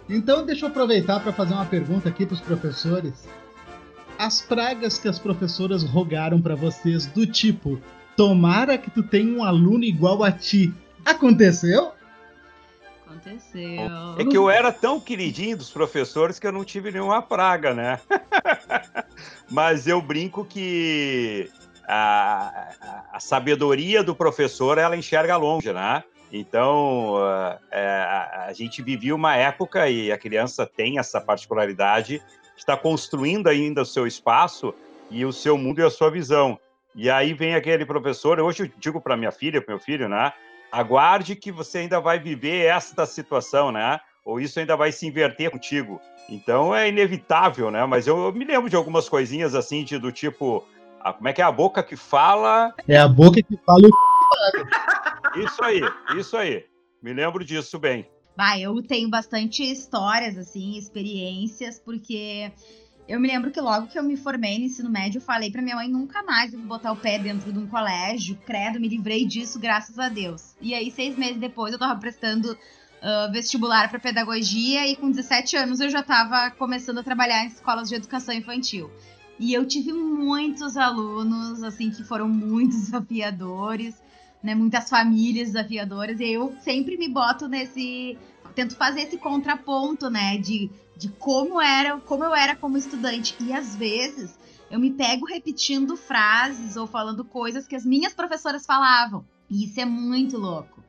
Então, 0.08 0.44
deixa 0.44 0.66
eu 0.66 0.70
aproveitar 0.70 1.20
para 1.20 1.32
fazer 1.32 1.54
uma 1.54 1.66
pergunta 1.66 2.08
aqui 2.08 2.24
para 2.24 2.34
os 2.34 2.40
professores. 2.40 3.28
As 4.18 4.40
pragas 4.40 4.98
que 4.98 5.08
as 5.08 5.18
professoras 5.18 5.82
rogaram 5.82 6.40
para 6.40 6.54
vocês, 6.54 7.06
do 7.06 7.26
tipo, 7.26 7.80
tomara 8.16 8.78
que 8.78 8.90
tu 8.90 9.02
tenha 9.02 9.36
um 9.36 9.44
aluno 9.44 9.84
igual 9.84 10.22
a 10.22 10.32
ti, 10.32 10.72
aconteceu? 11.04 11.92
Aconteceu. 13.06 13.90
É 14.18 14.24
que 14.24 14.36
eu 14.36 14.48
era 14.48 14.72
tão 14.72 15.00
queridinho 15.00 15.56
dos 15.56 15.70
professores 15.70 16.38
que 16.38 16.46
eu 16.46 16.52
não 16.52 16.64
tive 16.64 16.90
nenhuma 16.92 17.20
praga, 17.20 17.74
né? 17.74 18.00
Mas 19.50 19.86
eu 19.86 20.00
brinco 20.00 20.44
que 20.44 21.50
a, 21.86 22.66
a, 22.80 23.16
a, 23.16 23.20
sabedoria 23.20 24.02
do 24.02 24.14
professor 24.14 24.78
ela 24.78 24.96
enxerga 24.96 25.36
longe, 25.36 25.72
né? 25.72 26.02
Então, 26.32 27.14
é, 27.70 27.86
a, 27.86 28.46
a 28.48 28.52
gente 28.52 28.82
vivia 28.82 29.14
uma 29.14 29.36
época 29.36 29.88
e 29.88 30.10
a 30.10 30.18
criança 30.18 30.66
tem 30.66 30.98
essa 30.98 31.20
particularidade 31.20 32.18
de 32.18 32.60
estar 32.60 32.76
construindo 32.78 33.48
ainda 33.48 33.82
o 33.82 33.86
seu 33.86 34.06
espaço 34.06 34.74
e 35.10 35.24
o 35.24 35.32
seu 35.32 35.56
mundo 35.56 35.80
e 35.80 35.84
a 35.84 35.90
sua 35.90 36.10
visão. 36.10 36.58
E 36.94 37.10
aí 37.10 37.34
vem 37.34 37.54
aquele 37.54 37.84
professor, 37.84 38.40
hoje 38.40 38.64
eu 38.64 38.70
digo 38.78 39.00
para 39.00 39.16
minha 39.16 39.30
filha, 39.30 39.60
para 39.60 39.74
meu 39.74 39.82
filho, 39.82 40.08
né? 40.08 40.32
Aguarde 40.72 41.36
que 41.36 41.52
você 41.52 41.78
ainda 41.78 42.00
vai 42.00 42.18
viver 42.18 42.64
esta 42.64 43.06
situação, 43.06 43.70
né? 43.70 44.00
Ou 44.24 44.40
isso 44.40 44.58
ainda 44.58 44.76
vai 44.76 44.90
se 44.90 45.06
inverter 45.06 45.50
contigo. 45.50 46.00
Então 46.28 46.74
é 46.74 46.88
inevitável, 46.88 47.70
né? 47.70 47.84
Mas 47.86 48.06
eu, 48.06 48.24
eu 48.24 48.32
me 48.32 48.44
lembro 48.44 48.68
de 48.68 48.74
algumas 48.74 49.08
coisinhas 49.08 49.54
assim, 49.54 49.84
de, 49.84 49.98
do 49.98 50.10
tipo, 50.10 50.64
ah, 51.00 51.12
como 51.12 51.28
é 51.28 51.32
que 51.32 51.40
é 51.40 51.44
a 51.44 51.52
boca 51.52 51.82
que 51.82 51.96
fala? 51.96 52.74
É 52.88 52.96
a 52.96 53.06
boca 53.06 53.40
que 53.40 53.56
fala 53.64 53.86
o 53.86 53.90
Isso 55.34 55.62
aí, 55.62 55.80
isso 56.18 56.36
aí. 56.36 56.64
Me 57.02 57.12
lembro 57.12 57.44
disso 57.44 57.78
bem. 57.78 58.08
Bah, 58.36 58.58
eu 58.58 58.82
tenho 58.82 59.08
bastante 59.08 59.62
histórias, 59.62 60.36
assim, 60.36 60.76
experiências, 60.76 61.78
porque 61.78 62.52
eu 63.08 63.20
me 63.20 63.28
lembro 63.28 63.50
que 63.50 63.60
logo 63.60 63.86
que 63.86 63.98
eu 63.98 64.02
me 64.02 64.16
formei 64.16 64.58
no 64.58 64.64
ensino 64.64 64.90
médio, 64.90 65.18
eu 65.18 65.22
falei 65.22 65.50
pra 65.50 65.62
minha 65.62 65.76
mãe 65.76 65.88
nunca 65.88 66.22
mais 66.22 66.52
eu 66.52 66.58
vou 66.58 66.68
botar 66.68 66.92
o 66.92 66.96
pé 66.96 67.18
dentro 67.18 67.52
de 67.52 67.58
um 67.58 67.66
colégio. 67.66 68.36
Credo, 68.44 68.80
me 68.80 68.88
livrei 68.88 69.24
disso, 69.24 69.58
graças 69.58 69.98
a 69.98 70.08
Deus. 70.08 70.54
E 70.60 70.74
aí, 70.74 70.90
seis 70.90 71.16
meses 71.16 71.38
depois, 71.38 71.72
eu 71.72 71.78
tava 71.78 71.98
prestando 71.98 72.52
uh, 72.52 73.32
vestibular 73.32 73.88
para 73.88 74.00
pedagogia 74.00 74.86
e 74.88 74.96
com 74.96 75.08
17 75.08 75.56
anos 75.56 75.80
eu 75.80 75.88
já 75.88 76.02
tava 76.02 76.50
começando 76.50 76.98
a 76.98 77.02
trabalhar 77.02 77.44
em 77.44 77.48
escolas 77.48 77.88
de 77.88 77.94
educação 77.94 78.34
infantil. 78.34 78.90
E 79.38 79.54
eu 79.54 79.66
tive 79.66 79.92
muitos 79.92 80.76
alunos, 80.76 81.62
assim, 81.62 81.90
que 81.90 82.02
foram 82.02 82.28
muito 82.28 82.72
desafiadores, 82.76 83.94
né? 84.42 84.54
Muitas 84.54 84.88
famílias 84.88 85.52
desafiadoras. 85.52 86.20
E 86.20 86.32
eu 86.32 86.54
sempre 86.60 86.96
me 86.96 87.08
boto 87.08 87.48
nesse. 87.48 88.16
Tento 88.54 88.74
fazer 88.76 89.02
esse 89.02 89.18
contraponto, 89.18 90.08
né? 90.08 90.38
De 90.38 90.70
de 90.96 91.08
como 91.08 91.60
era, 91.60 91.98
como 92.00 92.24
eu 92.24 92.34
era 92.34 92.56
como 92.56 92.78
estudante. 92.78 93.36
E 93.40 93.52
às 93.52 93.76
vezes 93.76 94.38
eu 94.70 94.80
me 94.80 94.90
pego 94.90 95.26
repetindo 95.26 95.96
frases 95.96 96.76
ou 96.76 96.86
falando 96.86 97.24
coisas 97.24 97.66
que 97.66 97.76
as 97.76 97.84
minhas 97.84 98.14
professoras 98.14 98.64
falavam. 98.64 99.24
E 99.48 99.64
isso 99.64 99.80
é 99.80 99.84
muito 99.84 100.38
louco. 100.38 100.82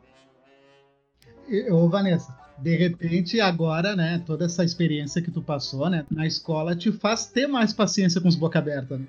Ô, 1.71 1.88
Vanessa, 1.88 2.36
de 2.57 2.75
repente 2.75 3.39
agora, 3.39 3.95
né, 3.95 4.21
toda 4.25 4.45
essa 4.45 4.63
experiência 4.63 5.21
que 5.21 5.31
tu 5.31 5.41
passou, 5.41 5.89
né, 5.89 6.05
na 6.10 6.25
escola 6.25 6.75
te 6.75 6.91
faz 6.91 7.27
ter 7.27 7.47
mais 7.47 7.73
paciência 7.73 8.19
com 8.19 8.27
os 8.27 8.36
boca 8.36 8.60
aberta, 8.60 8.97
né? 8.97 9.05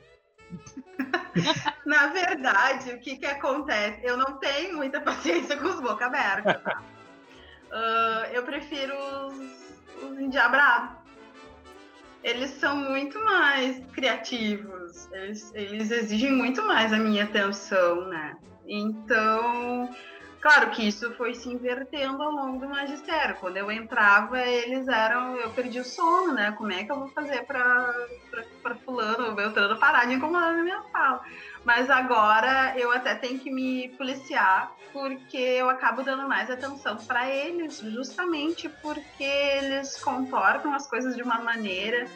Na 1.87 2.09
verdade, 2.09 2.91
o 2.93 3.01
que 3.01 3.17
que 3.17 3.27
acontece? 3.27 4.01
Eu 4.05 4.17
não 4.17 4.39
tenho 4.39 4.77
muita 4.77 5.01
paciência 5.03 5.57
com 5.57 5.69
os 5.69 5.81
boca 5.81 6.07
aberta. 6.07 6.55
Tá? 6.55 6.83
Uh, 7.71 8.33
eu 8.33 8.43
prefiro 8.43 8.95
os 9.27 9.69
os 10.03 10.19
endiabrados. 10.19 10.97
Eles 12.23 12.51
são 12.51 12.77
muito 12.77 13.19
mais 13.25 13.81
criativos, 13.93 15.09
eles, 15.13 15.53
eles 15.55 15.91
exigem 15.91 16.33
muito 16.33 16.63
mais 16.67 16.93
a 16.93 16.99
minha 16.99 17.25
atenção, 17.25 18.09
né? 18.09 18.37
Então, 18.67 19.89
claro 20.41 20.71
que 20.71 20.87
isso 20.87 21.13
foi 21.15 21.35
se 21.35 21.49
invertendo 21.49 22.23
ao 22.23 22.31
longo 22.31 22.59
do 22.59 22.69
magistério. 22.69 23.37
Quando 23.37 23.57
eu 23.57 23.71
entrava, 23.71 24.41
eles 24.41 24.87
eram. 24.89 25.37
Eu 25.37 25.51
perdi 25.51 25.81
o 25.81 25.85
sono, 25.85 26.35
né? 26.35 26.53
Como 26.53 26.73
é 26.73 26.85
que 26.85 26.93
eu 26.93 26.99
vou 26.99 27.09
fazer 27.09 27.45
para 27.45 27.95
Fulano, 28.85 29.35
Beltrano 29.35 29.79
parar 29.79 30.07
de 30.07 30.15
incomodar 30.15 30.57
na 30.57 30.63
minha 30.63 30.83
sala? 30.93 31.23
Mas 31.65 31.91
agora 31.91 32.75
eu 32.77 32.91
até 32.93 33.15
tenho 33.15 33.39
que 33.39 33.51
me 33.51 33.91
policiar, 33.91 34.73
porque 34.93 35.37
eu 35.37 35.69
acabo 35.69 36.03
dando 36.03 36.27
mais 36.29 36.51
atenção 36.51 36.97
para 36.97 37.29
eles, 37.29 37.81
justamente 37.81 38.69
porque 38.81 39.25
eles 39.25 40.01
comportam 40.01 40.73
as 40.75 40.87
coisas 40.87 41.15
de 41.15 41.23
uma 41.23 41.39
maneira 41.41 42.07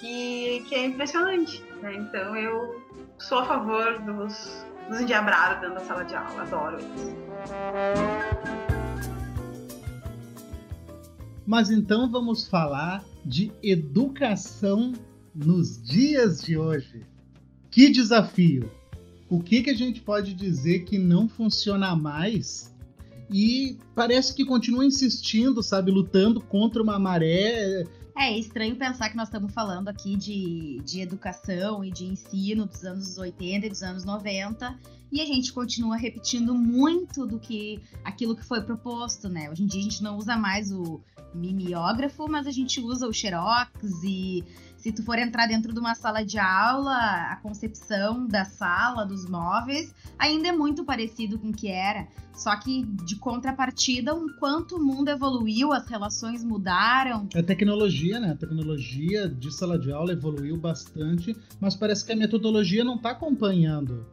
que, 0.00 0.64
que 0.68 0.74
é 0.74 0.84
impressionante. 0.84 1.62
Né? 1.80 1.94
Então 1.94 2.36
eu 2.36 2.82
sou 3.18 3.38
a 3.38 3.46
favor 3.46 3.98
dos, 4.00 4.64
dos 4.88 5.00
endiabrados 5.00 5.60
dentro 5.60 5.74
da 5.74 5.84
sala 5.84 6.04
de 6.04 6.14
aula, 6.14 6.42
adoro 6.42 6.78
eles. 6.78 7.16
Mas 11.46 11.70
então 11.70 12.10
vamos 12.10 12.48
falar 12.48 13.04
de 13.24 13.52
educação 13.62 14.92
nos 15.34 15.82
dias 15.82 16.42
de 16.42 16.56
hoje. 16.56 17.06
Que 17.70 17.90
desafio! 17.90 18.70
o 19.28 19.40
que, 19.40 19.62
que 19.62 19.70
a 19.70 19.74
gente 19.74 20.00
pode 20.00 20.34
dizer 20.34 20.84
que 20.84 20.98
não 20.98 21.28
funciona 21.28 21.96
mais 21.96 22.72
e 23.30 23.78
parece 23.94 24.34
que 24.34 24.44
continua 24.44 24.84
insistindo, 24.84 25.62
sabe, 25.62 25.90
lutando 25.90 26.40
contra 26.40 26.82
uma 26.82 26.98
maré. 26.98 27.84
É 28.16 28.30
estranho 28.38 28.76
pensar 28.76 29.10
que 29.10 29.16
nós 29.16 29.28
estamos 29.28 29.52
falando 29.52 29.88
aqui 29.88 30.16
de, 30.16 30.80
de 30.84 31.00
educação 31.00 31.84
e 31.84 31.90
de 31.90 32.04
ensino 32.04 32.64
dos 32.64 32.84
anos 32.84 33.18
80 33.18 33.66
e 33.66 33.68
dos 33.68 33.82
anos 33.82 34.04
90 34.04 34.78
e 35.10 35.20
a 35.20 35.24
gente 35.24 35.52
continua 35.52 35.96
repetindo 35.96 36.54
muito 36.54 37.26
do 37.26 37.38
que 37.38 37.80
aquilo 38.02 38.34
que 38.36 38.44
foi 38.44 38.60
proposto, 38.62 39.28
né? 39.28 39.50
Hoje 39.50 39.62
em 39.62 39.66
dia 39.66 39.80
a 39.80 39.84
gente 39.84 40.02
não 40.02 40.16
usa 40.16 40.36
mais 40.36 40.72
o 40.72 41.00
mimeógrafo, 41.34 42.28
mas 42.28 42.46
a 42.46 42.50
gente 42.50 42.80
usa 42.80 43.06
o 43.06 43.12
xerox 43.12 43.70
e 44.04 44.44
se 44.84 44.92
tu 44.92 45.02
for 45.02 45.18
entrar 45.18 45.46
dentro 45.46 45.72
de 45.72 45.80
uma 45.80 45.94
sala 45.94 46.22
de 46.22 46.38
aula, 46.38 46.94
a 46.94 47.36
concepção 47.36 48.26
da 48.26 48.44
sala, 48.44 49.06
dos 49.06 49.26
móveis, 49.26 49.94
ainda 50.18 50.48
é 50.48 50.52
muito 50.52 50.84
parecido 50.84 51.38
com 51.38 51.48
o 51.48 51.52
que 51.54 51.68
era. 51.68 52.06
Só 52.34 52.54
que 52.56 52.84
de 53.04 53.16
contrapartida, 53.16 54.14
o 54.14 54.30
quanto 54.38 54.76
o 54.76 54.84
mundo 54.84 55.08
evoluiu, 55.08 55.72
as 55.72 55.88
relações 55.88 56.44
mudaram. 56.44 57.26
A 57.34 57.42
tecnologia, 57.42 58.20
né? 58.20 58.32
A 58.32 58.36
tecnologia 58.36 59.26
de 59.26 59.50
sala 59.54 59.78
de 59.78 59.90
aula 59.90 60.12
evoluiu 60.12 60.56
bastante, 60.58 61.34
mas 61.58 61.74
parece 61.74 62.04
que 62.04 62.12
a 62.12 62.16
metodologia 62.16 62.84
não 62.84 62.96
está 62.96 63.12
acompanhando. 63.12 64.04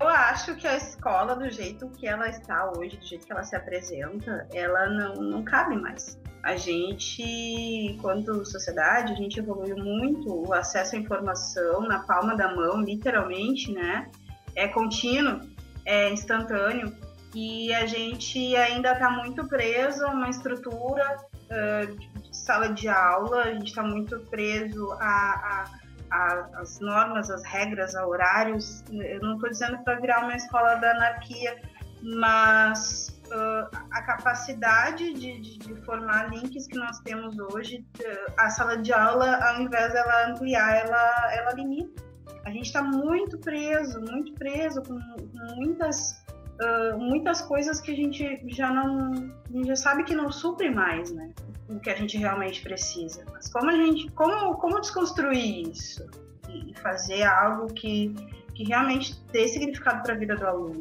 Eu 0.00 0.08
acho 0.08 0.54
que 0.54 0.66
a 0.66 0.76
escola, 0.76 1.34
do 1.34 1.50
jeito 1.50 1.88
que 1.90 2.06
ela 2.06 2.28
está 2.28 2.70
hoje, 2.76 2.96
do 2.96 3.04
jeito 3.04 3.26
que 3.26 3.32
ela 3.32 3.42
se 3.42 3.56
apresenta, 3.56 4.46
ela 4.52 4.88
não, 4.88 5.14
não 5.14 5.44
cabe 5.44 5.76
mais. 5.76 6.18
A 6.42 6.56
gente, 6.56 7.22
enquanto 7.22 8.44
sociedade, 8.44 9.12
a 9.12 9.16
gente 9.16 9.40
evoluiu 9.40 9.76
muito, 9.76 10.48
o 10.48 10.52
acesso 10.52 10.94
à 10.94 10.98
informação 10.98 11.82
na 11.82 11.98
palma 12.00 12.36
da 12.36 12.54
mão, 12.54 12.80
literalmente, 12.80 13.72
né? 13.72 14.08
É 14.54 14.68
contínuo, 14.68 15.40
é 15.84 16.10
instantâneo, 16.10 16.94
e 17.34 17.74
a 17.74 17.84
gente 17.86 18.56
ainda 18.56 18.92
está 18.92 19.10
muito 19.10 19.46
preso 19.48 20.06
a 20.06 20.10
uma 20.10 20.30
estrutura 20.30 21.16
uh, 21.50 22.20
de 22.20 22.36
sala 22.36 22.68
de 22.68 22.88
aula, 22.88 23.42
a 23.42 23.52
gente 23.52 23.68
está 23.68 23.82
muito 23.82 24.18
preso 24.30 24.92
a, 24.92 25.04
a, 25.04 25.64
a, 26.10 26.48
as 26.54 26.78
normas, 26.80 27.30
as 27.30 27.42
regras, 27.44 27.94
a 27.94 28.06
horários. 28.06 28.84
Eu 28.90 29.20
não 29.20 29.34
estou 29.34 29.50
dizendo 29.50 29.78
para 29.84 30.00
virar 30.00 30.24
uma 30.24 30.36
escola 30.36 30.74
da 30.76 30.90
anarquia, 30.92 31.60
mas 32.02 33.20
uh, 33.26 33.76
a 33.90 34.02
capacidade 34.02 35.12
de, 35.14 35.40
de, 35.40 35.58
de, 35.58 35.74
formar 35.82 36.30
links 36.30 36.66
que 36.66 36.76
nós 36.76 36.98
temos 37.00 37.38
hoje, 37.38 37.84
uh, 38.00 38.32
a 38.38 38.50
sala 38.50 38.76
de 38.78 38.92
aula, 38.92 39.36
ao 39.48 39.60
invés 39.60 39.92
dela 39.92 40.28
ampliar, 40.28 40.86
ela, 40.86 41.32
ela 41.34 41.52
limita. 41.52 42.02
A 42.44 42.50
gente 42.50 42.66
está 42.66 42.82
muito 42.82 43.38
preso, 43.38 44.00
muito 44.00 44.32
preso 44.34 44.82
com, 44.82 44.98
com 44.98 45.54
muitas, 45.56 46.24
uh, 46.60 46.98
muitas 46.98 47.40
coisas 47.40 47.80
que 47.80 47.90
a 47.90 47.94
gente 47.94 48.40
já 48.46 48.72
não, 48.72 49.14
gente 49.50 49.66
já 49.66 49.76
sabe 49.76 50.04
que 50.04 50.14
não 50.14 50.30
supre 50.30 50.70
mais, 50.70 51.10
né? 51.10 51.30
O 51.68 51.78
que 51.78 51.90
a 51.90 51.96
gente 51.96 52.16
realmente 52.16 52.62
precisa. 52.62 53.24
Mas 53.32 53.48
como 53.48 53.70
a 53.70 53.74
gente, 53.74 54.10
como, 54.12 54.54
como 54.56 54.80
desconstruir 54.80 55.68
isso 55.68 56.06
e 56.48 56.74
fazer 56.78 57.24
algo 57.24 57.72
que, 57.72 58.14
que 58.54 58.64
realmente 58.64 59.14
dê 59.32 59.46
significado 59.48 60.02
para 60.02 60.14
a 60.14 60.16
vida 60.16 60.34
do 60.34 60.46
aluno? 60.46 60.80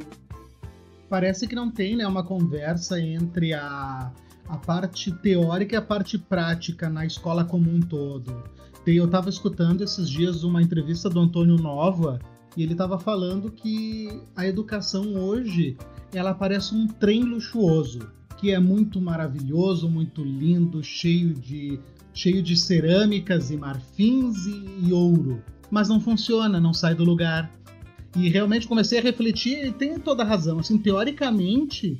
parece 1.09 1.47
que 1.47 1.55
não 1.55 1.71
tem 1.71 1.95
né, 1.95 2.05
uma 2.05 2.23
conversa 2.23 2.99
entre 2.99 3.53
a, 3.53 4.11
a 4.47 4.57
parte 4.57 5.11
teórica 5.11 5.75
e 5.75 5.77
a 5.77 5.81
parte 5.81 6.17
prática 6.17 6.89
na 6.89 7.05
escola 7.05 7.45
como 7.45 7.69
um 7.69 7.79
todo. 7.79 8.43
Eu 8.85 9.05
estava 9.05 9.29
escutando 9.29 9.83
esses 9.83 10.09
dias 10.09 10.43
uma 10.43 10.61
entrevista 10.61 11.09
do 11.09 11.19
Antônio 11.19 11.57
Nova 11.57 12.19
e 12.57 12.63
ele 12.63 12.71
estava 12.71 12.97
falando 12.97 13.51
que 13.51 14.09
a 14.35 14.47
educação 14.47 15.13
hoje 15.13 15.77
ela 16.11 16.33
parece 16.33 16.73
um 16.73 16.87
trem 16.87 17.21
luxuoso, 17.23 17.99
que 18.35 18.51
é 18.51 18.59
muito 18.59 18.99
maravilhoso, 18.99 19.87
muito 19.87 20.23
lindo, 20.23 20.83
cheio 20.83 21.35
de 21.35 21.79
cheio 22.15 22.41
de 22.41 22.57
cerâmicas 22.57 23.51
e 23.51 23.57
marfins 23.57 24.47
e, 24.47 24.87
e 24.87 24.91
ouro, 24.91 25.39
mas 25.69 25.87
não 25.87 26.01
funciona, 26.01 26.59
não 26.59 26.73
sai 26.73 26.95
do 26.95 27.03
lugar. 27.03 27.51
E 28.15 28.27
realmente 28.27 28.67
comecei 28.67 28.97
a 28.97 29.03
refletir 29.03 29.67
e 29.67 29.71
tem 29.71 29.99
toda 29.99 30.23
a 30.23 30.25
razão. 30.25 30.57
Assim, 30.57 30.79
teoricamente, 30.79 31.99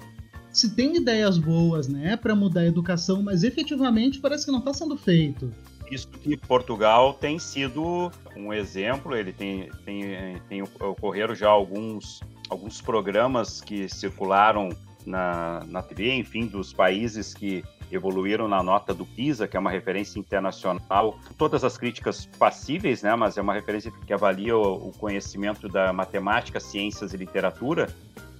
se 0.52 0.74
tem 0.74 0.98
ideias 0.98 1.38
boas, 1.38 1.88
né, 1.88 2.18
para 2.18 2.36
mudar 2.36 2.62
a 2.62 2.66
educação, 2.66 3.22
mas 3.22 3.44
efetivamente 3.44 4.20
parece 4.20 4.46
que 4.46 4.52
não 4.52 4.58
está 4.58 4.74
sendo 4.74 4.98
feito. 4.98 5.54
Isso 5.90 6.08
que 6.10 6.36
Portugal 6.36 7.14
tem 7.14 7.40
sido 7.40 8.12
um 8.36 8.54
exemplo, 8.54 9.16
ele 9.16 9.32
tem, 9.32 9.72
tem, 9.86 10.42
tem 10.50 10.62
ocorreram 10.62 11.34
já 11.34 11.50
alguns, 11.50 12.22
alguns 12.50 12.82
programas 12.82 13.62
que 13.62 13.88
circularam 13.88 14.70
na, 15.06 15.64
na 15.66 15.82
TV, 15.82 16.14
enfim, 16.14 16.46
dos 16.46 16.74
países 16.74 17.34
que 17.34 17.64
evoluíram 17.90 18.48
na 18.48 18.62
nota 18.62 18.94
do 18.94 19.06
PISA, 19.06 19.48
que 19.48 19.56
é 19.56 19.60
uma 19.60 19.72
referência 19.72 20.20
internacional, 20.20 21.18
todas 21.38 21.64
as 21.64 21.78
críticas 21.78 22.26
passíveis, 22.38 23.02
né, 23.02 23.16
mas 23.16 23.38
é 23.38 23.42
uma 23.42 23.54
referência 23.54 23.92
que 24.06 24.14
avalia 24.14 24.58
o, 24.58 24.90
o 24.90 24.92
conhecimento 24.92 25.70
da 25.70 25.94
matemática, 25.94 26.60
ciências 26.60 27.14
e 27.14 27.18
literatura. 27.18 27.88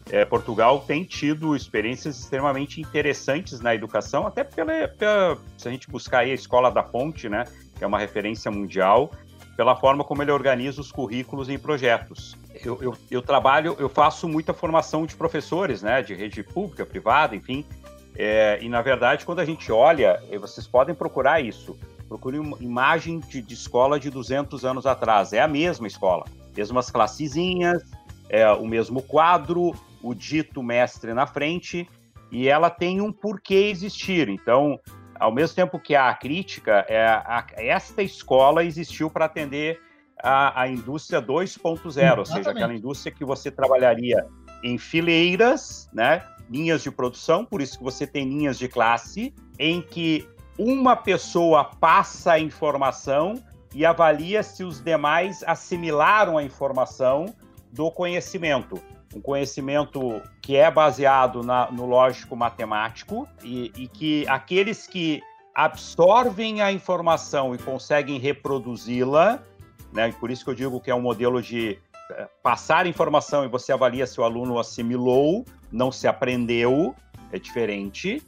É, 0.10 0.24
Portugal 0.24 0.84
tem 0.88 1.04
tido 1.04 1.56
experiências 1.56 2.20
extremamente 2.20 2.80
interessantes 2.80 3.60
na 3.60 3.76
educação, 3.76 4.26
até 4.26 4.44
pela, 4.44 4.88
pela, 4.88 5.38
se 5.58 5.68
a 5.68 5.72
gente 5.72 5.90
buscar 5.90 6.20
aí 6.20 6.32
a 6.32 6.34
Escola 6.34 6.72
da 6.72 6.82
Ponte, 6.82 7.28
né, 7.28 7.46
que 7.78 7.84
é 7.84 7.88
uma 7.88 8.00
referência 8.00 8.50
mundial, 8.50 9.12
pela 9.58 9.76
forma 9.76 10.04
como 10.04 10.22
ele 10.22 10.32
organiza 10.32 10.80
os 10.80 10.92
currículos 10.92 11.50
em 11.50 11.58
projetos. 11.58 12.38
Eu, 12.64 12.82
eu, 12.82 12.98
eu, 13.12 13.22
trabalho, 13.22 13.76
eu 13.80 13.90
faço 13.90 14.28
muita 14.30 14.54
formação 14.54 15.06
de 15.06 15.16
professores, 15.16 15.82
né, 15.82 16.02
de 16.02 16.14
rede 16.14 16.42
pública, 16.42 16.86
privada, 16.86 17.36
enfim, 17.36 17.66
é, 18.18 18.58
e 18.62 18.68
na 18.68 18.82
verdade, 18.82 19.24
quando 19.26 19.40
a 19.40 19.46
gente 19.46 19.72
olha, 19.72 20.22
vocês 20.40 20.66
podem 20.66 20.96
procurar 20.96 21.40
isso, 21.40 21.78
procure 22.08 22.40
uma 22.40 22.58
imagem 22.60 23.20
de, 23.20 23.42
de, 23.42 23.54
escola 23.54 24.00
de 24.00 24.10
200 24.10 24.66
anos 24.66 24.88
atrás, 24.88 25.34
é 25.34 25.42
a 25.42 25.48
mesma 25.48 25.86
escola, 25.86 26.26
mesmas 26.56 26.90
classezinhas, 26.90 27.84
é 28.28 28.50
o 28.52 28.66
mesmo 28.66 29.04
quadro, 29.04 29.74
o 30.02 30.14
dito 30.14 30.62
mestre 30.64 31.14
na 31.14 31.26
frente, 31.26 31.88
e 32.32 32.48
ela 32.48 32.70
tem 32.70 33.02
um 33.02 33.12
porquê 33.12 33.70
existir. 33.70 34.30
Então, 34.30 34.80
ao 35.20 35.32
mesmo 35.32 35.56
tempo 35.56 35.80
que 35.80 35.96
há 35.96 36.10
a 36.10 36.14
crítica, 36.14 36.86
é, 36.88 37.06
a, 37.06 37.46
esta 37.56 38.04
escola 38.04 38.64
existiu 38.64 39.10
para 39.10 39.26
atender 39.26 39.80
a, 40.22 40.62
a 40.62 40.68
indústria 40.68 41.22
2.0, 41.22 42.18
ou 42.18 42.26
seja, 42.26 42.52
aquela 42.52 42.74
indústria 42.74 43.14
que 43.14 43.24
você 43.24 43.52
trabalharia 43.52 44.26
em 44.64 44.78
fileiras, 44.78 45.90
né, 45.94 46.24
linhas 46.50 46.82
de 46.82 46.90
produção, 46.90 47.46
por 47.46 47.62
isso 47.62 47.78
que 47.78 47.84
você 47.84 48.08
tem 48.08 48.28
linhas 48.28 48.58
de 48.58 48.68
classe, 48.68 49.34
em 49.60 49.82
que 49.82 50.28
uma 50.58 50.96
pessoa 50.96 51.66
passa 51.66 52.34
a 52.34 52.40
informação 52.40 53.36
e 53.76 53.86
avalia 53.86 54.42
se 54.42 54.64
os 54.64 54.82
demais 54.82 55.44
assimilaram 55.46 56.38
a 56.38 56.44
informação 56.44 57.26
do 57.72 57.92
conhecimento 57.92 58.82
um 59.18 59.22
conhecimento 59.22 60.22
que 60.42 60.56
é 60.56 60.70
baseado 60.70 61.44
na, 61.44 61.70
no 61.72 61.86
lógico 61.86 62.36
matemático 62.36 63.28
e, 63.44 63.72
e 63.76 63.88
que 63.88 64.28
aqueles 64.28 64.88
que 64.88 65.22
absorvem 65.54 66.62
a 66.62 66.72
informação 66.72 67.56
e 67.56 67.58
conseguem 67.58 68.20
reproduzi-la, 68.20 69.40
né? 69.92 70.14
Por 70.20 70.30
isso 70.30 70.44
que 70.44 70.52
eu 70.52 70.56
digo 70.56 70.80
que 70.80 70.92
é 70.92 70.96
um 70.96 71.02
modelo 71.02 71.42
de 71.42 71.80
eh, 72.12 72.28
passar 72.44 72.86
informação 72.86 73.44
e 73.44 73.48
você 73.48 73.72
avalia 73.72 74.06
se 74.06 74.22
o 74.22 74.24
aluno 74.24 74.60
assimilou, 74.60 75.44
não 75.72 75.92
se 75.92 76.08
aprendeu, 76.08 76.96
é 77.32 77.40
diferente. 77.40 78.22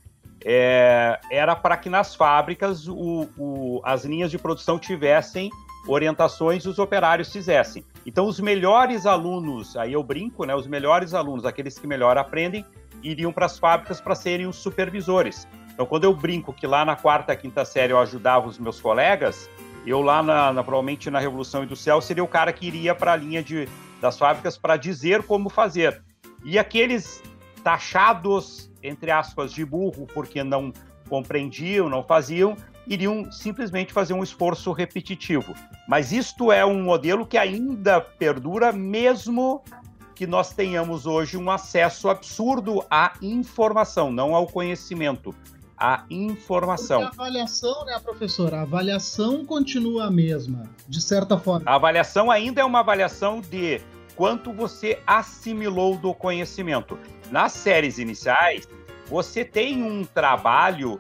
É, 0.44 1.20
era 1.30 1.56
para 1.56 1.78
que 1.78 1.90
nas 1.90 2.16
fábricas 2.16 2.88
o, 2.88 3.30
o, 3.38 3.82
as 3.84 4.06
linhas 4.06 4.32
de 4.32 4.40
produção 4.40 4.80
tivessem 4.80 5.52
orientações 5.88 6.64
e 6.64 6.70
os 6.70 6.80
operários 6.80 7.32
fizessem. 7.32 7.86
Então, 8.10 8.26
os 8.26 8.40
melhores 8.40 9.06
alunos, 9.06 9.78
aí 9.78 9.94
eu 9.94 10.02
brinco, 10.02 10.44
né? 10.44 10.56
Os 10.56 10.66
melhores 10.66 11.14
alunos, 11.14 11.46
aqueles 11.46 11.78
que 11.78 11.86
melhor 11.86 12.18
aprendem, 12.18 12.66
iriam 13.04 13.32
para 13.32 13.46
as 13.46 13.60
fábricas 13.60 14.02
para 14.02 14.16
serem 14.16 14.48
os 14.48 14.56
supervisores. 14.56 15.48
Então, 15.72 15.86
quando 15.86 16.06
eu 16.06 16.16
brinco 16.16 16.52
que 16.52 16.66
lá 16.66 16.84
na 16.84 16.96
quarta, 16.96 17.36
quinta 17.36 17.64
série 17.64 17.94
eu 17.94 18.00
ajudava 18.00 18.48
os 18.48 18.58
meus 18.58 18.82
colegas, 18.82 19.48
eu 19.86 20.02
lá, 20.02 20.24
na, 20.24 20.52
na 20.52 20.64
provavelmente 20.64 21.08
na 21.12 21.20
Revolução 21.20 21.64
Industrial, 21.64 22.02
seria 22.02 22.24
o 22.24 22.28
cara 22.28 22.52
que 22.52 22.66
iria 22.66 22.96
para 22.96 23.14
a 23.14 23.16
linha 23.16 23.44
de, 23.44 23.70
das 24.02 24.18
fábricas 24.18 24.58
para 24.58 24.76
dizer 24.76 25.22
como 25.22 25.48
fazer. 25.48 26.02
E 26.44 26.58
aqueles 26.58 27.22
taxados, 27.64 28.72
entre 28.82 29.12
aspas, 29.12 29.54
de 29.54 29.64
burro, 29.64 30.08
porque 30.12 30.44
não 30.44 30.74
compreendiam, 31.08 31.88
não 31.88 32.02
faziam, 32.02 32.58
iriam 32.90 33.32
simplesmente 33.32 33.94
fazer 33.94 34.14
um 34.14 34.24
esforço 34.24 34.72
repetitivo. 34.72 35.54
Mas 35.88 36.12
isto 36.12 36.52
é 36.52 36.66
um 36.66 36.82
modelo 36.82 37.26
que 37.26 37.38
ainda 37.38 38.02
perdura, 38.02 38.72
mesmo 38.72 39.64
que 40.16 40.26
nós 40.28 40.52
tenhamos 40.52 41.06
hoje 41.06 41.38
um 41.38 41.50
acesso 41.50 42.10
absurdo 42.10 42.84
à 42.90 43.14
informação, 43.22 44.12
não 44.12 44.36
ao 44.36 44.48
conhecimento, 44.48 45.34
à 45.78 46.04
informação. 46.10 47.04
Porque 47.04 47.22
a 47.22 47.24
avaliação, 47.24 47.86
né, 47.86 48.00
professora? 48.04 48.58
A 48.58 48.62
avaliação 48.64 49.46
continua 49.46 50.08
a 50.08 50.12
mesma, 50.12 50.64
de 50.88 51.00
certa 51.00 51.38
forma. 51.38 51.70
A 51.70 51.76
avaliação 51.76 52.30
ainda 52.30 52.60
é 52.60 52.66
uma 52.66 52.80
avaliação 52.80 53.40
de 53.40 53.80
quanto 54.16 54.52
você 54.52 55.00
assimilou 55.08 55.96
do 55.96 56.14
conhecimento. 56.14 57.00
Nas 57.32 57.54
séries 57.54 57.98
iniciais, 57.98 58.68
você 59.08 59.46
tem 59.46 59.82
um 59.82 60.04
trabalho 60.04 61.00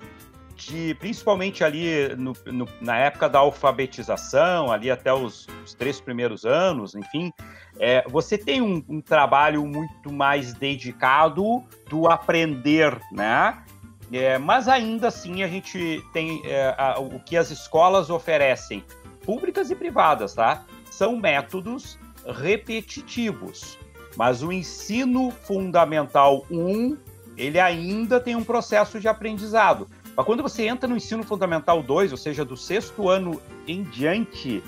de, 0.60 0.93
principalmente 0.95 1.63
ali 1.63 2.15
no, 2.17 2.34
no, 2.45 2.67
na 2.82 2.98
época 2.98 3.30
da 3.30 3.39
alfabetização, 3.39 4.72
ali 4.72 4.91
até 4.91 5.13
os, 5.13 5.48
os 5.63 5.74
três 5.74 6.02
primeiros 6.02 6.45
anos, 6.45 6.95
enfim, 6.95 7.32
é, 7.80 8.04
você 8.10 8.38
tem 8.38 8.62
um, 8.62 8.84
um, 8.89 9.02
trabalho 9.02 9.65
muito 9.65 10.12
mais 10.12 10.54
dedicado 10.54 11.63
do 11.89 12.08
aprender, 12.08 13.00
né? 13.12 13.63
É, 14.12 14.38
mas 14.38 14.67
ainda 14.67 15.08
assim 15.08 15.43
a 15.43 15.48
gente 15.48 16.04
tem 16.12 16.41
é, 16.43 16.76
a, 16.78 17.00
o 17.00 17.19
que 17.19 17.38
as 17.38 17.52
escolas 17.52 18.10
oferecem, 18.10 18.84
públicas 19.24 19.72
e 19.72 19.76
privadas, 19.76 20.34
tá? 20.34 20.65
São 20.91 21.15
métodos 21.15 21.98
repetitivos. 22.26 23.78
Mas 24.17 24.43
o 24.43 24.52
ensino 24.52 25.32
fundamental 25.32 26.45
1, 26.52 26.98
ele 27.38 27.60
ainda 27.60 28.19
tem 28.19 28.36
um 28.36 28.43
processo 28.43 29.00
de 29.00 29.08
aprendizado. 29.08 29.88
Mas 30.19 30.25
quando 30.25 30.43
você 30.43 30.67
entra 30.67 30.86
no 30.86 30.97
ensino 30.97 31.23
fundamental 31.23 31.82
2, 31.82 32.12
ou 32.12 32.17
seja, 32.17 32.43
do 32.43 32.58
sexto 32.58 33.08
ano 33.08 33.41
em 33.65 33.84
diante, 33.84 34.62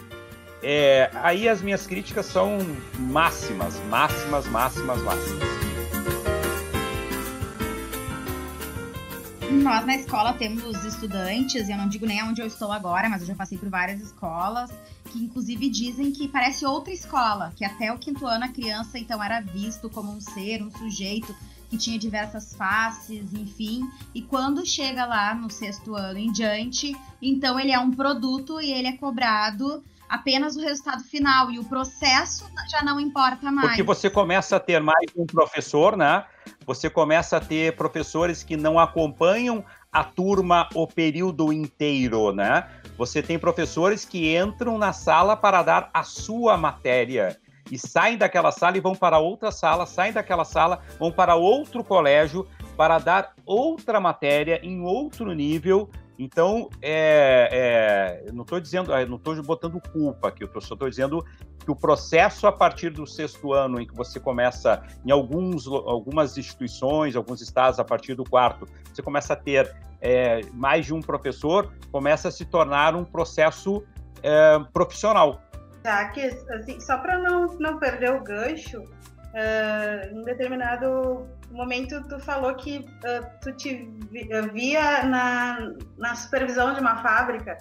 é, 0.64 1.12
aí 1.16 1.50
as 1.50 1.62
minhas 1.62 1.86
críticas 1.86 2.26
são 2.26 2.58
máximas, 2.98 3.78
máximas, 3.90 4.48
máximas, 4.48 5.02
máximas. 5.02 5.50
Nós 9.52 9.86
na 9.86 9.98
escola 9.98 10.32
temos 10.32 10.86
estudantes, 10.86 11.68
eu 11.68 11.76
não 11.76 11.90
digo 11.90 12.06
nem 12.06 12.24
onde 12.24 12.42
eu 12.42 12.48
estou 12.48 12.72
agora, 12.72 13.10
mas 13.10 13.20
eu 13.20 13.28
já 13.28 13.36
passei 13.36 13.58
por 13.58 13.68
várias 13.68 14.00
escolas, 14.00 14.72
que 15.12 15.20
inclusive 15.20 15.70
dizem 15.70 16.14
que 16.14 16.30
parece 16.30 16.66
outra 16.66 16.94
escola, 16.94 17.52
que 17.58 17.66
até 17.66 17.92
o 17.92 17.98
quinto 17.98 18.26
ano 18.26 18.46
a 18.46 18.48
criança 18.48 18.98
então 18.98 19.22
era 19.22 19.42
visto 19.42 19.90
como 19.90 20.14
um 20.14 20.22
ser, 20.22 20.64
um 20.64 20.72
sujeito 20.72 21.36
que 21.72 21.78
tinha 21.78 21.98
diversas 21.98 22.54
faces, 22.54 23.34
enfim. 23.34 23.90
E 24.14 24.22
quando 24.22 24.66
chega 24.66 25.06
lá 25.06 25.34
no 25.34 25.50
sexto 25.50 25.96
ano 25.96 26.20
em 26.20 26.30
diante, 26.30 26.94
então 27.22 27.58
ele 27.58 27.72
é 27.72 27.80
um 27.80 27.92
produto 27.92 28.60
e 28.60 28.74
ele 28.74 28.90
é 28.90 28.98
cobrado 28.98 29.82
apenas 30.10 30.58
o 30.58 30.60
resultado 30.60 31.02
final 31.02 31.50
e 31.50 31.58
o 31.58 31.64
processo 31.64 32.46
já 32.70 32.84
não 32.84 33.00
importa 33.00 33.50
mais. 33.50 33.70
Porque 33.70 33.84
você 33.84 34.10
começa 34.10 34.58
a 34.58 34.60
ter 34.60 34.82
mais 34.82 35.06
um 35.16 35.26
professor, 35.26 35.96
né? 35.96 36.26
Você 36.68 36.90
começa 36.90 37.38
a 37.38 37.40
ter 37.40 37.74
professores 37.78 38.44
que 38.44 38.58
não 38.58 38.78
acompanham 38.78 39.64
a 39.90 40.04
turma 40.04 40.68
o 40.76 40.86
período 40.86 41.54
inteiro, 41.54 42.34
né? 42.34 42.68
Você 42.98 43.24
tem 43.24 43.40
professores 43.40 44.04
que 44.04 44.36
entram 44.36 44.78
na 44.78 44.92
sala 44.92 45.38
para 45.38 45.64
dar 45.64 45.90
a 45.94 46.04
sua 46.04 46.58
matéria 46.58 47.40
e 47.72 47.80
saem 47.80 48.18
daquela 48.18 48.52
sala 48.52 48.78
e 48.78 48.82
vão 48.82 48.94
para 48.94 49.18
outra 49.18 49.50
sala, 49.50 49.86
saem 49.86 50.12
daquela 50.12 50.44
sala, 50.44 50.82
vão 51.00 51.12
para 51.12 51.36
outro 51.36 51.84
colégio 51.84 52.46
para 52.76 53.00
dar 53.00 53.34
outra 53.46 54.00
matéria 54.00 54.60
em 54.62 54.82
outro 54.82 55.32
nível. 55.34 55.90
Então, 56.20 56.70
é, 56.82 58.22
é, 58.28 58.32
não 58.32 58.44
estou 58.44 58.60
dizendo, 58.60 58.92
não 59.08 59.16
estou 59.16 59.42
botando 59.42 59.82
culpa 59.92 60.28
aqui, 60.28 60.44
eu 60.44 60.62
só 60.62 60.76
estou 60.76 60.90
dizendo 60.90 61.26
que 61.64 61.72
o 61.72 61.76
processo 61.76 62.46
a 62.46 62.52
partir 62.52 62.90
do 62.90 63.08
sexto 63.08 63.54
ano, 63.54 63.80
em 63.80 63.88
que 63.88 63.96
você 63.96 64.20
começa, 64.20 64.84
em 65.06 65.12
alguns, 65.12 65.66
algumas 65.68 66.38
instituições, 66.38 67.16
alguns 67.16 67.42
estados, 67.42 67.80
a 67.80 67.84
partir 67.84 68.14
do 68.14 68.24
quarto, 68.24 68.68
você 68.94 69.02
começa 69.02 69.34
a 69.34 69.36
ter 69.36 69.74
é, 70.02 70.42
mais 70.54 70.86
de 70.86 70.94
um 70.94 71.02
professor, 71.02 71.72
começa 71.92 72.28
a 72.28 72.32
se 72.32 72.46
tornar 72.46 72.96
um 72.96 73.04
processo 73.04 73.84
é, 74.22 74.60
profissional. 74.74 75.41
Tá, 75.84 76.12
assim, 76.56 76.80
só 76.80 76.98
para 77.00 77.18
não, 77.18 77.48
não 77.58 77.80
perder 77.80 78.12
o 78.12 78.24
gancho, 78.24 78.82
uh, 78.82 80.16
em 80.16 80.24
determinado 80.24 81.28
momento 81.50 82.02
tu 82.08 82.20
falou 82.20 82.54
que 82.56 82.80
uh, 82.80 83.40
tu 83.42 83.52
te 83.54 83.90
via 84.54 85.04
na, 85.04 85.74
na 85.98 86.16
supervisão 86.16 86.74
de 86.74 86.80
uma 86.80 87.02
fábrica. 87.02 87.58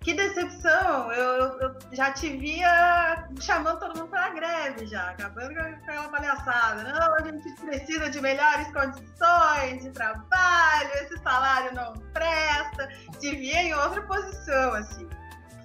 Que 0.00 0.14
decepção! 0.14 1.10
Eu, 1.10 1.58
eu 1.58 1.76
já 1.90 2.12
te 2.12 2.36
via 2.36 3.28
chamando 3.40 3.80
todo 3.80 3.98
mundo 3.98 4.08
para 4.08 4.30
greve 4.30 4.86
já, 4.86 5.10
acabando 5.10 5.52
com 5.52 5.60
aquela 5.60 6.08
palhaçada. 6.08 6.84
Não, 6.84 7.14
a 7.14 7.22
gente 7.24 7.60
precisa 7.60 8.08
de 8.08 8.20
melhores 8.20 8.72
condições 8.72 9.82
de 9.82 9.90
trabalho, 9.90 10.90
esse 10.94 11.18
salário 11.24 11.74
não 11.74 11.92
presta. 12.12 12.88
Te 13.18 13.34
via 13.34 13.62
em 13.64 13.74
outra 13.74 14.00
posição, 14.02 14.74
assim. 14.74 15.08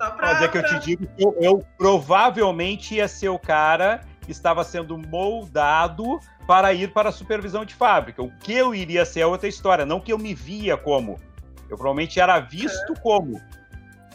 Só 0.01 0.09
pra, 0.09 0.33
Mas 0.33 0.41
é 0.41 0.47
que 0.47 0.57
eu 0.57 0.65
te 0.65 0.79
digo 0.79 1.05
que 1.05 1.23
eu, 1.23 1.35
eu, 1.39 1.65
provavelmente 1.77 2.95
ia 2.95 3.07
ser 3.07 3.29
o 3.29 3.37
cara 3.37 4.01
estava 4.27 4.63
sendo 4.63 4.97
moldado 4.97 6.19
para 6.47 6.73
ir 6.73 6.91
para 6.91 7.09
a 7.09 7.11
supervisão 7.11 7.63
de 7.63 7.75
fábrica. 7.75 8.23
O 8.23 8.31
que 8.39 8.51
eu 8.51 8.73
iria 8.73 9.05
ser 9.05 9.19
é 9.19 9.25
outra 9.27 9.47
história, 9.47 9.85
não 9.85 9.99
que 9.99 10.11
eu 10.11 10.17
me 10.17 10.33
via 10.33 10.75
como. 10.75 11.19
Eu 11.69 11.77
provavelmente 11.77 12.19
era 12.19 12.39
visto 12.39 12.95
como. 13.01 13.39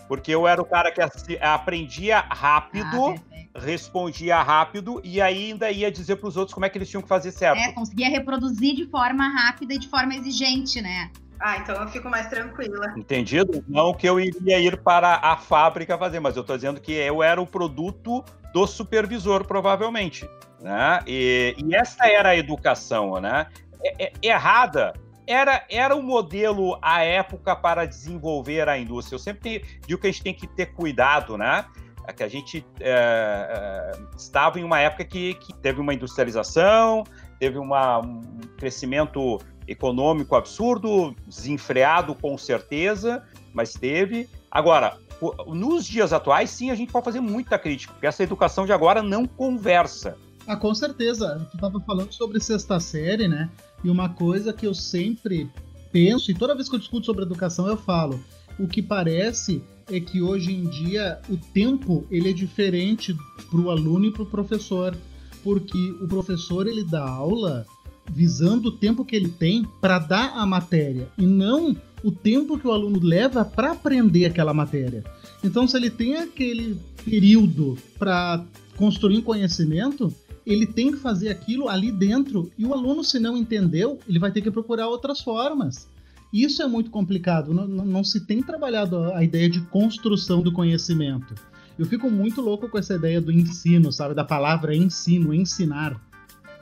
Porque 0.08 0.32
eu 0.32 0.48
era 0.48 0.60
o 0.60 0.64
cara 0.64 0.90
que 0.90 1.00
aprendia 1.40 2.18
rápido, 2.18 3.14
ah, 3.54 3.60
respondia 3.60 4.42
rápido 4.42 5.00
e 5.04 5.20
ainda 5.20 5.70
ia 5.70 5.90
dizer 5.90 6.16
para 6.16 6.28
os 6.28 6.36
outros 6.36 6.52
como 6.52 6.66
é 6.66 6.68
que 6.68 6.78
eles 6.78 6.88
tinham 6.88 7.02
que 7.02 7.08
fazer 7.08 7.30
certo. 7.30 7.58
É, 7.58 7.70
conseguia 7.72 8.08
reproduzir 8.08 8.74
de 8.74 8.86
forma 8.86 9.28
rápida 9.28 9.74
e 9.74 9.78
de 9.78 9.88
forma 9.88 10.16
exigente, 10.16 10.80
né? 10.80 11.10
Ah, 11.38 11.58
então 11.58 11.74
eu 11.82 11.88
fico 11.88 12.08
mais 12.08 12.28
tranquila. 12.28 12.94
Entendido? 12.96 13.64
Não 13.68 13.92
que 13.92 14.08
eu 14.08 14.18
iria 14.18 14.58
ir 14.58 14.78
para 14.78 15.16
a 15.16 15.36
fábrica 15.36 15.98
fazer, 15.98 16.20
mas 16.20 16.36
eu 16.36 16.42
estou 16.42 16.56
dizendo 16.56 16.80
que 16.80 16.92
eu 16.92 17.22
era 17.22 17.40
o 17.40 17.46
produto 17.46 18.24
do 18.52 18.66
supervisor, 18.66 19.46
provavelmente. 19.46 20.28
Né? 20.60 21.00
E, 21.06 21.54
e 21.64 21.74
essa 21.74 22.08
era 22.08 22.30
a 22.30 22.36
educação, 22.36 23.20
né? 23.20 23.46
É, 23.84 24.04
é, 24.04 24.12
errada 24.22 24.94
era, 25.26 25.64
era 25.68 25.94
o 25.94 25.98
um 25.98 26.02
modelo 26.02 26.78
à 26.80 27.02
época 27.02 27.54
para 27.54 27.84
desenvolver 27.84 28.68
a 28.68 28.78
indústria. 28.78 29.16
Eu 29.16 29.20
sempre 29.20 29.64
digo 29.86 30.00
que 30.00 30.06
a 30.06 30.10
gente 30.10 30.22
tem 30.22 30.34
que 30.34 30.46
ter 30.46 30.66
cuidado, 30.66 31.36
né? 31.36 31.66
É 32.06 32.12
que 32.12 32.22
a 32.22 32.28
gente 32.28 32.64
é, 32.80 33.92
estava 34.16 34.60
em 34.60 34.64
uma 34.64 34.78
época 34.78 35.04
que, 35.04 35.34
que 35.34 35.52
teve 35.54 35.80
uma 35.80 35.92
industrialização, 35.92 37.02
teve 37.40 37.58
uma, 37.58 37.98
um 37.98 38.20
crescimento 38.56 39.38
econômico 39.66 40.34
absurdo, 40.34 41.14
desenfreado 41.26 42.14
com 42.14 42.36
certeza, 42.38 43.22
mas 43.52 43.74
teve. 43.74 44.28
Agora, 44.50 44.98
nos 45.46 45.86
dias 45.86 46.12
atuais, 46.12 46.50
sim, 46.50 46.70
a 46.70 46.74
gente 46.74 46.92
pode 46.92 47.04
fazer 47.04 47.20
muita 47.20 47.58
crítica, 47.58 47.92
porque 47.92 48.06
essa 48.06 48.22
educação 48.22 48.66
de 48.66 48.72
agora 48.72 49.02
não 49.02 49.26
conversa. 49.26 50.16
Ah, 50.46 50.56
com 50.56 50.74
certeza. 50.74 51.46
Tu 51.50 51.56
estava 51.56 51.80
falando 51.80 52.12
sobre 52.12 52.38
sexta 52.38 52.78
série, 52.78 53.26
né? 53.26 53.50
E 53.82 53.90
uma 53.90 54.08
coisa 54.08 54.52
que 54.52 54.66
eu 54.66 54.74
sempre 54.74 55.50
penso, 55.90 56.30
e 56.30 56.34
toda 56.34 56.54
vez 56.54 56.68
que 56.68 56.74
eu 56.74 56.78
discuto 56.78 57.06
sobre 57.06 57.24
educação 57.24 57.66
eu 57.66 57.76
falo, 57.76 58.20
o 58.58 58.68
que 58.68 58.82
parece 58.82 59.62
é 59.90 60.00
que 60.00 60.20
hoje 60.20 60.52
em 60.52 60.68
dia 60.68 61.20
o 61.28 61.36
tempo 61.36 62.06
ele 62.10 62.30
é 62.30 62.32
diferente 62.32 63.16
para 63.50 63.60
o 63.60 63.70
aluno 63.70 64.06
e 64.06 64.12
para 64.12 64.22
o 64.22 64.26
professor, 64.26 64.96
porque 65.42 65.96
o 66.00 66.08
professor 66.08 66.66
ele 66.66 66.84
dá 66.84 67.08
aula 67.08 67.66
visando 68.10 68.68
o 68.68 68.72
tempo 68.72 69.04
que 69.04 69.16
ele 69.16 69.28
tem 69.28 69.66
para 69.80 69.98
dar 69.98 70.32
a 70.36 70.46
matéria 70.46 71.08
e 71.18 71.26
não 71.26 71.76
o 72.02 72.10
tempo 72.10 72.58
que 72.58 72.66
o 72.66 72.72
aluno 72.72 73.00
leva 73.02 73.44
para 73.44 73.72
aprender 73.72 74.26
aquela 74.26 74.54
matéria. 74.54 75.04
Então, 75.42 75.66
se 75.66 75.76
ele 75.76 75.90
tem 75.90 76.16
aquele 76.16 76.78
período 77.04 77.76
para 77.98 78.44
construir 78.76 79.18
um 79.18 79.22
conhecimento, 79.22 80.14
ele 80.46 80.66
tem 80.66 80.92
que 80.92 80.98
fazer 80.98 81.28
aquilo 81.28 81.68
ali 81.68 81.90
dentro 81.90 82.50
e 82.56 82.64
o 82.64 82.72
aluno, 82.72 83.02
se 83.02 83.18
não 83.18 83.36
entendeu, 83.36 83.98
ele 84.08 84.18
vai 84.18 84.30
ter 84.30 84.40
que 84.40 84.50
procurar 84.50 84.88
outras 84.88 85.20
formas. 85.20 85.88
Isso 86.32 86.62
é 86.62 86.66
muito 86.66 86.90
complicado, 86.90 87.54
não, 87.54 87.66
não, 87.66 88.04
se 88.04 88.26
tem 88.26 88.42
trabalhado 88.42 89.12
a 89.12 89.24
ideia 89.24 89.48
de 89.48 89.60
construção 89.62 90.42
do 90.42 90.52
conhecimento. 90.52 91.34
Eu 91.78 91.86
fico 91.86 92.10
muito 92.10 92.40
louco 92.40 92.68
com 92.68 92.78
essa 92.78 92.94
ideia 92.94 93.20
do 93.20 93.32
ensino, 93.32 93.92
sabe? 93.92 94.14
Da 94.14 94.24
palavra 94.24 94.74
ensino, 94.74 95.34
ensinar 95.34 96.00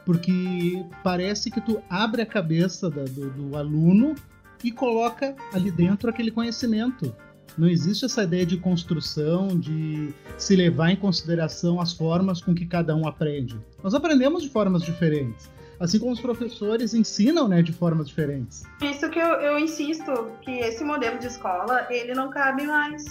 porque 0.05 0.84
parece 1.02 1.50
que 1.50 1.61
tu 1.61 1.82
abre 1.88 2.22
a 2.22 2.26
cabeça 2.26 2.90
da, 2.90 3.05
do, 3.05 3.30
do 3.30 3.57
aluno 3.57 4.14
e 4.62 4.70
coloca 4.70 5.34
ali 5.52 5.70
dentro 5.70 6.09
aquele 6.11 6.30
conhecimento. 6.30 7.14
Não 7.57 7.68
existe 7.68 8.05
essa 8.05 8.24
ideia 8.24 8.44
de 8.44 8.57
construção, 8.57 9.48
de 9.59 10.12
se 10.36 10.57
levar 10.57 10.90
em 10.90 10.96
consideração 10.96 11.80
as 11.80 11.92
formas 11.92 12.42
com 12.42 12.55
que 12.55 12.66
cada 12.66 12.96
um 12.96 13.07
aprende. 13.07 13.59
Nós 13.82 13.94
aprendemos 13.94 14.42
de 14.42 14.48
formas 14.48 14.82
diferentes, 14.82 15.48
assim 15.78 15.98
como 15.98 16.12
os 16.12 16.20
professores 16.20 16.94
ensinam, 16.94 17.46
né, 17.46 17.62
de 17.62 17.72
formas 17.72 18.09
diferentes. 18.09 18.64
Isso 18.82 19.09
que 19.09 19.20
eu, 19.20 19.28
eu 19.40 19.59
insisto, 19.59 20.32
que 20.40 20.50
esse 20.50 20.82
modelo 20.82 21.18
de 21.18 21.26
escola, 21.26 21.86
ele 21.90 22.12
não 22.14 22.28
cabe 22.30 22.66
mais. 22.66 23.05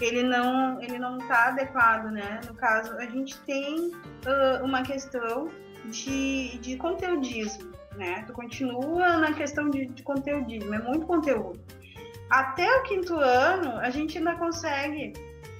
Ele 0.00 0.24
não, 0.24 0.82
ele 0.82 0.98
não 0.98 1.18
está 1.18 1.50
adequado, 1.50 2.10
né? 2.10 2.40
No 2.48 2.54
caso, 2.54 2.92
a 2.96 3.06
gente 3.06 3.36
tem 3.42 3.92
uh, 3.92 4.64
uma 4.64 4.82
questão 4.82 5.48
de, 5.90 6.58
de 6.58 6.76
conteudismo, 6.76 7.72
né? 7.96 8.24
Tu 8.26 8.32
continua 8.32 9.18
na 9.18 9.32
questão 9.32 9.70
de, 9.70 9.86
de 9.86 10.02
conteudismo, 10.02 10.74
é 10.74 10.78
muito 10.78 11.06
conteúdo. 11.06 11.60
Até 12.30 12.68
o 12.78 12.82
quinto 12.82 13.14
ano, 13.14 13.78
a 13.78 13.90
gente 13.90 14.18
ainda 14.18 14.34
consegue. 14.34 15.12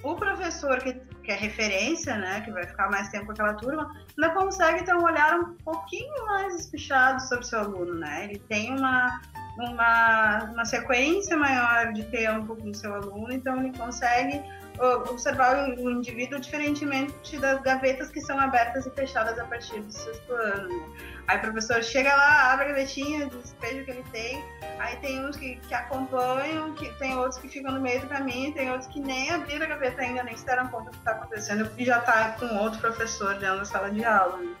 O 0.03 0.15
professor 0.15 0.77
que, 0.79 0.93
que 1.23 1.31
é 1.31 1.35
referência, 1.35 2.15
né, 2.15 2.41
que 2.41 2.51
vai 2.51 2.63
ficar 2.67 2.91
mais 2.91 3.09
tempo 3.09 3.25
com 3.25 3.31
aquela 3.31 3.55
turma, 3.55 3.91
ainda 4.15 4.35
consegue 4.35 4.85
ter 4.85 4.95
um 4.95 5.03
olhar 5.03 5.39
um 5.39 5.55
pouquinho 5.63 6.25
mais 6.27 6.53
espichado 6.53 7.21
sobre 7.23 7.45
seu 7.45 7.59
aluno, 7.59 7.95
né? 7.95 8.25
Ele 8.25 8.39
tem 8.47 8.77
uma, 8.77 9.19
uma, 9.57 10.43
uma 10.51 10.65
sequência 10.65 11.35
maior 11.35 11.91
de 11.93 12.03
tempo 12.05 12.55
com 12.55 12.71
seu 12.71 12.93
aluno, 12.93 13.31
então 13.31 13.59
ele 13.63 13.75
consegue 13.75 14.43
observar 14.79 15.69
o 15.69 15.89
indivíduo 15.89 16.39
diferentemente 16.39 17.37
das 17.37 17.61
gavetas 17.61 18.09
que 18.09 18.21
são 18.21 18.39
abertas 18.39 18.85
e 18.85 18.91
fechadas 18.91 19.37
a 19.39 19.45
partir 19.45 19.79
do 19.79 19.91
sexto 19.91 20.33
ano. 20.33 20.67
Né? 20.67 20.85
Aí 21.27 21.37
o 21.37 21.41
professor 21.41 21.83
chega 21.83 22.15
lá, 22.15 22.53
abre 22.53 22.65
a 22.65 22.67
gavetinha, 22.69 23.27
despeja 23.27 23.81
o 23.81 23.85
que 23.85 23.91
ele 23.91 24.05
tem, 24.11 24.43
aí 24.79 24.95
tem 24.97 25.25
uns 25.25 25.37
que, 25.37 25.55
que 25.55 25.73
acompanham, 25.73 26.73
que 26.73 26.91
tem 26.99 27.15
outros 27.17 27.39
que 27.39 27.47
ficam 27.47 27.73
no 27.73 27.81
meio 27.81 28.01
do 28.01 28.07
caminho, 28.07 28.53
tem 28.53 28.69
outros 28.71 28.91
que 28.91 28.99
nem 28.99 29.31
abriram 29.31 29.65
a 29.65 29.69
gaveta 29.69 30.01
ainda, 30.01 30.23
nem 30.23 30.37
se 30.37 30.45
deram 30.45 30.67
conta 30.67 30.85
do 30.85 30.91
que 30.91 30.97
está 30.97 31.11
acontecendo 31.11 31.71
e 31.77 31.85
já 31.85 31.99
está 31.99 32.31
com 32.39 32.45
outro 32.57 32.79
professor 32.79 33.33
dentro 33.35 33.59
da 33.59 33.65
sala 33.65 33.89
de 33.89 34.03
aula. 34.03 34.37
Né? 34.37 34.55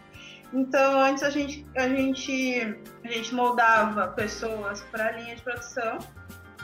Então, 0.53 1.01
antes 1.01 1.21
a 1.21 1.29
gente, 1.29 1.65
a 1.75 1.87
gente, 1.87 2.77
a 3.03 3.07
gente 3.09 3.35
moldava 3.35 4.07
pessoas 4.09 4.81
para 4.91 5.07
a 5.07 5.11
linha 5.11 5.35
de 5.35 5.41
produção 5.41 5.99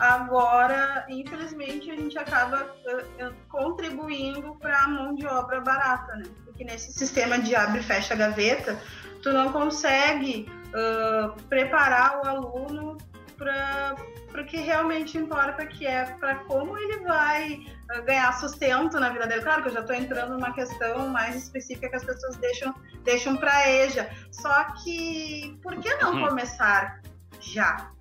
Agora, 0.01 1.05
infelizmente, 1.09 1.91
a 1.91 1.95
gente 1.95 2.17
acaba 2.17 2.63
uh, 2.63 3.33
contribuindo 3.47 4.55
para 4.55 4.79
a 4.79 4.87
mão 4.87 5.13
de 5.13 5.27
obra 5.27 5.61
barata, 5.61 6.15
né? 6.15 6.23
Porque 6.43 6.63
nesse 6.63 6.91
sistema 6.91 7.37
de 7.37 7.55
abre 7.55 7.81
e 7.81 7.83
fecha 7.83 8.15
gaveta, 8.15 8.81
tu 9.21 9.31
não 9.31 9.53
consegue 9.53 10.51
uh, 10.69 11.39
preparar 11.43 12.19
o 12.19 12.27
aluno 12.27 12.97
para 13.37 13.95
o 14.41 14.43
que 14.43 14.57
realmente 14.57 15.19
importa, 15.19 15.67
que 15.67 15.85
é 15.85 16.03
para 16.19 16.33
como 16.45 16.75
ele 16.79 17.01
vai 17.01 17.63
uh, 17.95 18.01
ganhar 18.03 18.33
sustento 18.39 18.99
na 18.99 19.09
vida 19.09 19.27
dele. 19.27 19.43
Claro 19.43 19.61
que 19.61 19.69
eu 19.69 19.73
já 19.73 19.81
estou 19.81 19.95
entrando 19.95 20.33
numa 20.33 20.51
questão 20.51 21.09
mais 21.09 21.35
específica 21.35 21.89
que 21.89 21.95
as 21.97 22.03
pessoas 22.03 22.35
deixam, 22.37 22.73
deixam 23.03 23.37
para 23.37 23.69
EJA. 23.69 24.09
Só 24.31 24.63
que 24.83 25.59
por 25.61 25.75
que 25.75 25.93
não 25.97 26.15
uhum. 26.15 26.29
começar 26.29 27.03
já? 27.39 27.91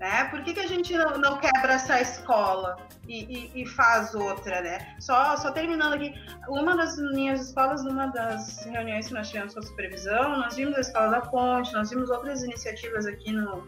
Né? 0.00 0.24
Por 0.30 0.44
que, 0.44 0.54
que 0.54 0.60
a 0.60 0.66
gente 0.66 0.96
não, 0.96 1.18
não 1.18 1.38
quebra 1.38 1.72
essa 1.72 2.00
escola 2.00 2.76
e, 3.08 3.24
e, 3.24 3.62
e, 3.62 3.66
faz 3.66 4.14
outra, 4.14 4.60
né? 4.60 4.94
Só, 5.00 5.36
só 5.36 5.50
terminando 5.50 5.94
aqui, 5.94 6.14
uma 6.48 6.76
das 6.76 6.96
minhas 6.96 7.48
escolas, 7.48 7.82
numa 7.82 8.06
das 8.06 8.64
reuniões 8.64 9.08
que 9.08 9.14
nós 9.14 9.28
tivemos 9.28 9.54
com 9.54 9.60
a 9.60 9.62
supervisão, 9.62 10.38
nós 10.38 10.54
vimos 10.54 10.76
a 10.76 10.80
Escola 10.80 11.08
da 11.08 11.20
Ponte, 11.22 11.72
nós 11.72 11.90
vimos 11.90 12.10
outras 12.10 12.44
iniciativas 12.44 13.06
aqui 13.06 13.32
no, 13.32 13.66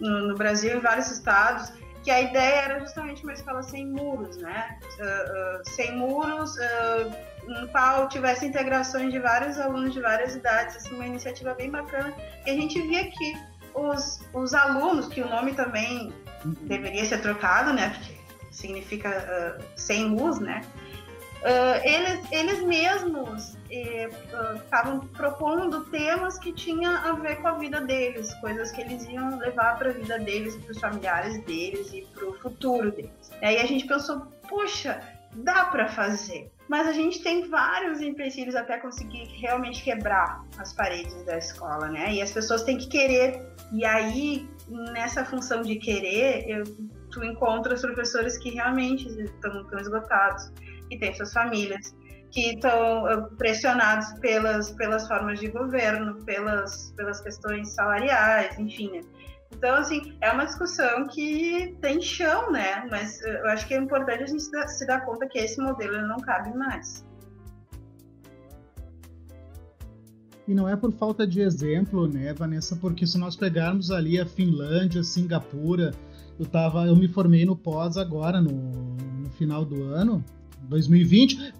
no, 0.00 0.28
no 0.28 0.34
Brasil, 0.34 0.78
em 0.78 0.80
vários 0.80 1.12
estados, 1.12 1.72
que 2.02 2.10
a 2.10 2.22
ideia 2.22 2.62
era 2.62 2.80
justamente 2.80 3.22
uma 3.22 3.32
escola 3.32 3.62
sem 3.62 3.86
muros, 3.86 4.36
né? 4.38 4.78
Uh, 4.98 5.60
uh, 5.60 5.70
sem 5.76 5.96
muros, 5.96 6.56
uh, 6.56 7.12
no 7.46 7.68
qual 7.68 8.08
tivesse 8.08 8.46
integrações 8.46 9.12
de 9.12 9.18
vários 9.20 9.58
alunos 9.60 9.92
de 9.92 10.00
várias 10.00 10.34
idades, 10.34 10.74
assim, 10.76 10.94
uma 10.94 11.06
iniciativa 11.06 11.54
bem 11.54 11.70
bacana, 11.70 12.12
que 12.42 12.50
a 12.50 12.54
gente 12.54 12.80
via 12.82 13.02
aqui 13.02 13.34
os, 13.78 14.20
os 14.32 14.54
alunos, 14.54 15.06
que 15.06 15.20
o 15.20 15.28
nome 15.28 15.54
também 15.54 16.12
deveria 16.62 17.04
ser 17.04 17.20
trocado, 17.20 17.72
né? 17.72 17.90
Porque 17.90 18.18
significa 18.50 19.08
uh, 19.08 19.64
sem 19.76 20.10
luz, 20.10 20.38
né? 20.38 20.62
Uh, 21.38 21.86
eles, 21.86 22.32
eles 22.32 22.62
mesmos 22.64 23.56
estavam 23.70 24.98
uh, 24.98 25.06
propondo 25.08 25.84
temas 25.84 26.36
que 26.36 26.52
tinham 26.52 26.96
a 26.96 27.12
ver 27.12 27.36
com 27.36 27.46
a 27.46 27.52
vida 27.52 27.80
deles, 27.80 28.34
coisas 28.40 28.72
que 28.72 28.80
eles 28.80 29.04
iam 29.04 29.38
levar 29.38 29.78
para 29.78 29.90
a 29.90 29.92
vida 29.92 30.18
deles, 30.18 30.56
para 30.56 30.72
os 30.72 30.78
familiares 30.80 31.40
deles 31.44 31.92
e 31.92 32.02
para 32.12 32.26
o 32.26 32.32
futuro 32.40 32.90
deles. 32.90 33.30
E 33.40 33.44
aí 33.44 33.58
a 33.58 33.66
gente 33.66 33.86
pensou, 33.86 34.26
puxa, 34.48 35.00
dá 35.34 35.66
para 35.66 35.88
fazer. 35.88 36.50
Mas 36.68 36.86
a 36.86 36.92
gente 36.92 37.22
tem 37.22 37.48
vários 37.48 38.00
empecilhos 38.00 38.54
até 38.54 38.78
conseguir 38.78 39.24
realmente 39.40 39.82
quebrar 39.82 40.44
as 40.58 40.72
paredes 40.72 41.24
da 41.24 41.38
escola, 41.38 41.88
né? 41.88 42.12
E 42.12 42.22
as 42.22 42.30
pessoas 42.30 42.62
têm 42.62 42.76
que 42.76 42.88
querer. 42.88 43.42
E 43.72 43.84
aí, 43.84 44.48
nessa 44.92 45.24
função 45.24 45.62
de 45.62 45.76
querer, 45.76 46.44
eu, 46.48 46.64
tu 47.10 47.24
encontra 47.24 47.74
os 47.74 47.80
professores 47.80 48.36
que 48.38 48.50
realmente 48.50 49.08
estão, 49.08 49.62
estão 49.62 49.78
esgotados, 49.78 50.52
que 50.90 50.98
têm 50.98 51.14
suas 51.14 51.32
famílias, 51.32 51.94
que 52.30 52.54
estão 52.54 53.08
eh, 53.08 53.26
pressionados 53.38 54.12
pelas, 54.20 54.70
pelas 54.72 55.08
formas 55.08 55.40
de 55.40 55.48
governo, 55.48 56.22
pelas, 56.24 56.92
pelas 56.96 57.20
questões 57.20 57.70
salariais, 57.70 58.58
enfim, 58.58 58.90
né? 58.90 59.00
Então, 59.50 59.74
assim, 59.76 60.16
é 60.20 60.30
uma 60.30 60.44
discussão 60.44 61.06
que 61.08 61.76
tem 61.80 62.00
chão, 62.00 62.52
né? 62.52 62.86
Mas 62.90 63.20
eu 63.22 63.46
acho 63.48 63.66
que 63.66 63.74
é 63.74 63.78
importante 63.78 64.22
a 64.22 64.26
gente 64.26 64.42
se 64.42 64.86
dar 64.86 65.04
conta 65.04 65.26
que 65.26 65.38
esse 65.38 65.60
modelo 65.60 66.06
não 66.06 66.18
cabe 66.18 66.56
mais. 66.56 67.04
E 70.46 70.54
não 70.54 70.68
é 70.68 70.76
por 70.76 70.92
falta 70.92 71.26
de 71.26 71.40
exemplo, 71.40 72.06
né, 72.08 72.32
Vanessa? 72.32 72.76
Porque 72.76 73.06
se 73.06 73.18
nós 73.18 73.36
pegarmos 73.36 73.90
ali 73.90 74.18
a 74.18 74.24
Finlândia, 74.24 75.02
Singapura, 75.02 75.92
eu 76.38 76.46
tava, 76.46 76.86
eu 76.86 76.96
me 76.96 77.08
formei 77.08 77.44
no 77.44 77.56
pós 77.56 77.96
agora, 77.96 78.40
no, 78.40 78.52
no 78.52 79.30
final 79.30 79.64
do 79.64 79.82
ano, 79.84 80.24
2020. 80.62 81.52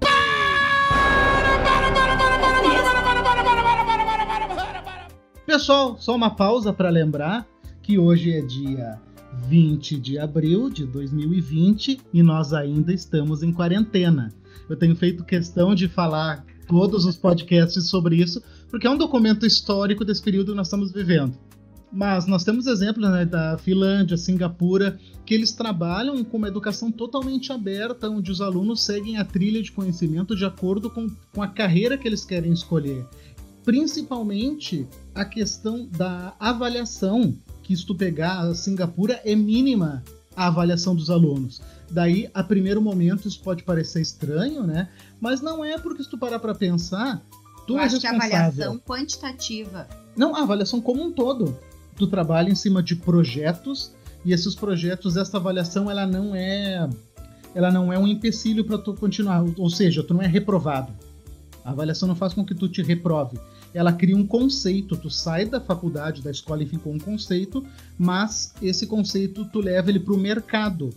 Pessoal, 5.44 5.98
só 5.98 6.14
uma 6.14 6.34
pausa 6.34 6.72
para 6.72 6.88
lembrar 6.88 7.46
que 7.88 7.98
hoje 7.98 8.32
é 8.32 8.42
dia 8.42 9.00
20 9.48 9.98
de 9.98 10.18
abril 10.18 10.68
de 10.68 10.84
2020 10.84 11.98
e 12.12 12.22
nós 12.22 12.52
ainda 12.52 12.92
estamos 12.92 13.42
em 13.42 13.50
quarentena. 13.50 14.30
Eu 14.68 14.76
tenho 14.76 14.94
feito 14.94 15.24
questão 15.24 15.74
de 15.74 15.88
falar 15.88 16.44
todos 16.66 17.06
os 17.06 17.16
podcasts 17.16 17.88
sobre 17.88 18.16
isso, 18.16 18.42
porque 18.68 18.86
é 18.86 18.90
um 18.90 18.98
documento 18.98 19.46
histórico 19.46 20.04
desse 20.04 20.22
período 20.22 20.50
que 20.50 20.56
nós 20.58 20.66
estamos 20.66 20.92
vivendo. 20.92 21.32
Mas 21.90 22.26
nós 22.26 22.44
temos 22.44 22.66
exemplos 22.66 23.08
né, 23.08 23.24
da 23.24 23.56
Finlândia, 23.56 24.18
Singapura, 24.18 24.98
que 25.24 25.32
eles 25.32 25.52
trabalham 25.52 26.22
com 26.22 26.36
uma 26.36 26.48
educação 26.48 26.92
totalmente 26.92 27.54
aberta, 27.54 28.10
onde 28.10 28.30
os 28.30 28.42
alunos 28.42 28.84
seguem 28.84 29.16
a 29.16 29.24
trilha 29.24 29.62
de 29.62 29.72
conhecimento 29.72 30.36
de 30.36 30.44
acordo 30.44 30.90
com, 30.90 31.08
com 31.32 31.42
a 31.42 31.48
carreira 31.48 31.96
que 31.96 32.06
eles 32.06 32.22
querem 32.22 32.52
escolher. 32.52 33.06
Principalmente 33.64 34.86
a 35.14 35.24
questão 35.24 35.86
da 35.86 36.34
avaliação, 36.38 37.34
que 37.68 37.76
se 37.76 37.84
tu 37.84 37.94
pegar 37.94 38.38
a 38.40 38.54
Singapura 38.54 39.20
é 39.26 39.34
mínima 39.36 40.02
a 40.34 40.46
avaliação 40.46 40.96
dos 40.96 41.10
alunos. 41.10 41.60
Daí, 41.90 42.30
a 42.32 42.42
primeiro 42.42 42.80
momento, 42.80 43.28
isso 43.28 43.42
pode 43.42 43.62
parecer 43.62 44.00
estranho, 44.00 44.62
né? 44.62 44.88
Mas 45.20 45.42
não 45.42 45.62
é 45.62 45.76
porque 45.76 46.02
se 46.02 46.08
tu 46.08 46.16
parar 46.16 46.38
para 46.38 46.54
pensar, 46.54 47.22
tu 47.66 47.74
Eu 47.74 47.80
é 47.80 47.84
acho 47.84 48.00
que 48.00 48.06
a 48.06 48.12
responsável. 48.12 48.38
avaliação 48.46 48.78
quantitativa. 48.78 49.86
Não, 50.16 50.34
a 50.34 50.40
avaliação 50.40 50.80
como 50.80 51.04
um 51.04 51.12
todo. 51.12 51.58
Tu 51.98 52.06
trabalha 52.06 52.48
em 52.50 52.54
cima 52.54 52.82
de 52.82 52.96
projetos 52.96 53.92
e 54.24 54.32
esses 54.32 54.54
projetos, 54.54 55.18
essa 55.18 55.36
avaliação, 55.36 55.90
ela 55.90 56.06
não 56.06 56.34
é, 56.34 56.88
ela 57.54 57.70
não 57.70 57.92
é 57.92 57.98
um 57.98 58.06
empecilho 58.06 58.64
para 58.64 58.78
tu 58.78 58.94
continuar. 58.94 59.44
Ou 59.58 59.68
seja, 59.68 60.02
tu 60.02 60.14
não 60.14 60.22
é 60.22 60.26
reprovado. 60.26 60.90
A 61.62 61.70
avaliação 61.72 62.08
não 62.08 62.16
faz 62.16 62.32
com 62.32 62.46
que 62.46 62.54
tu 62.54 62.66
te 62.66 62.80
reprove. 62.80 63.38
Ela 63.74 63.92
cria 63.92 64.16
um 64.16 64.26
conceito. 64.26 64.96
Tu 64.96 65.10
sai 65.10 65.44
da 65.44 65.60
faculdade, 65.60 66.22
da 66.22 66.30
escola 66.30 66.62
e 66.62 66.66
ficou 66.66 66.92
um 66.92 66.98
conceito, 66.98 67.64
mas 67.98 68.54
esse 68.62 68.86
conceito 68.86 69.44
tu 69.46 69.60
leva 69.60 69.90
ele 69.90 70.00
para 70.00 70.14
o 70.14 70.18
mercado. 70.18 70.90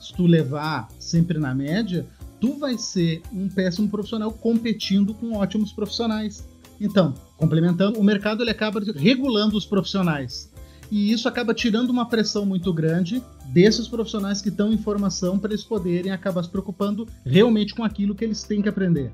Se 0.00 0.12
tu 0.12 0.26
levar 0.26 0.88
sempre 0.98 1.38
na 1.38 1.54
média, 1.54 2.06
tu 2.40 2.58
vai 2.58 2.76
ser 2.76 3.22
um 3.32 3.48
péssimo 3.48 3.88
profissional 3.88 4.32
competindo 4.32 5.14
com 5.14 5.36
ótimos 5.36 5.72
profissionais. 5.72 6.44
Então, 6.80 7.14
complementando, 7.36 8.00
o 8.00 8.04
mercado 8.04 8.42
ele 8.42 8.50
acaba 8.50 8.80
regulando 8.96 9.56
os 9.56 9.64
profissionais. 9.64 10.50
E 10.90 11.10
isso 11.10 11.26
acaba 11.26 11.54
tirando 11.54 11.88
uma 11.88 12.06
pressão 12.06 12.44
muito 12.44 12.70
grande 12.72 13.22
desses 13.46 13.88
profissionais 13.88 14.42
que 14.42 14.50
estão 14.50 14.72
em 14.72 14.76
formação 14.76 15.38
para 15.38 15.52
eles 15.52 15.64
poderem 15.64 16.10
acabar 16.10 16.42
se 16.42 16.50
preocupando 16.50 17.08
realmente 17.24 17.74
com 17.74 17.82
aquilo 17.82 18.14
que 18.14 18.24
eles 18.24 18.42
têm 18.42 18.60
que 18.60 18.68
aprender. 18.68 19.10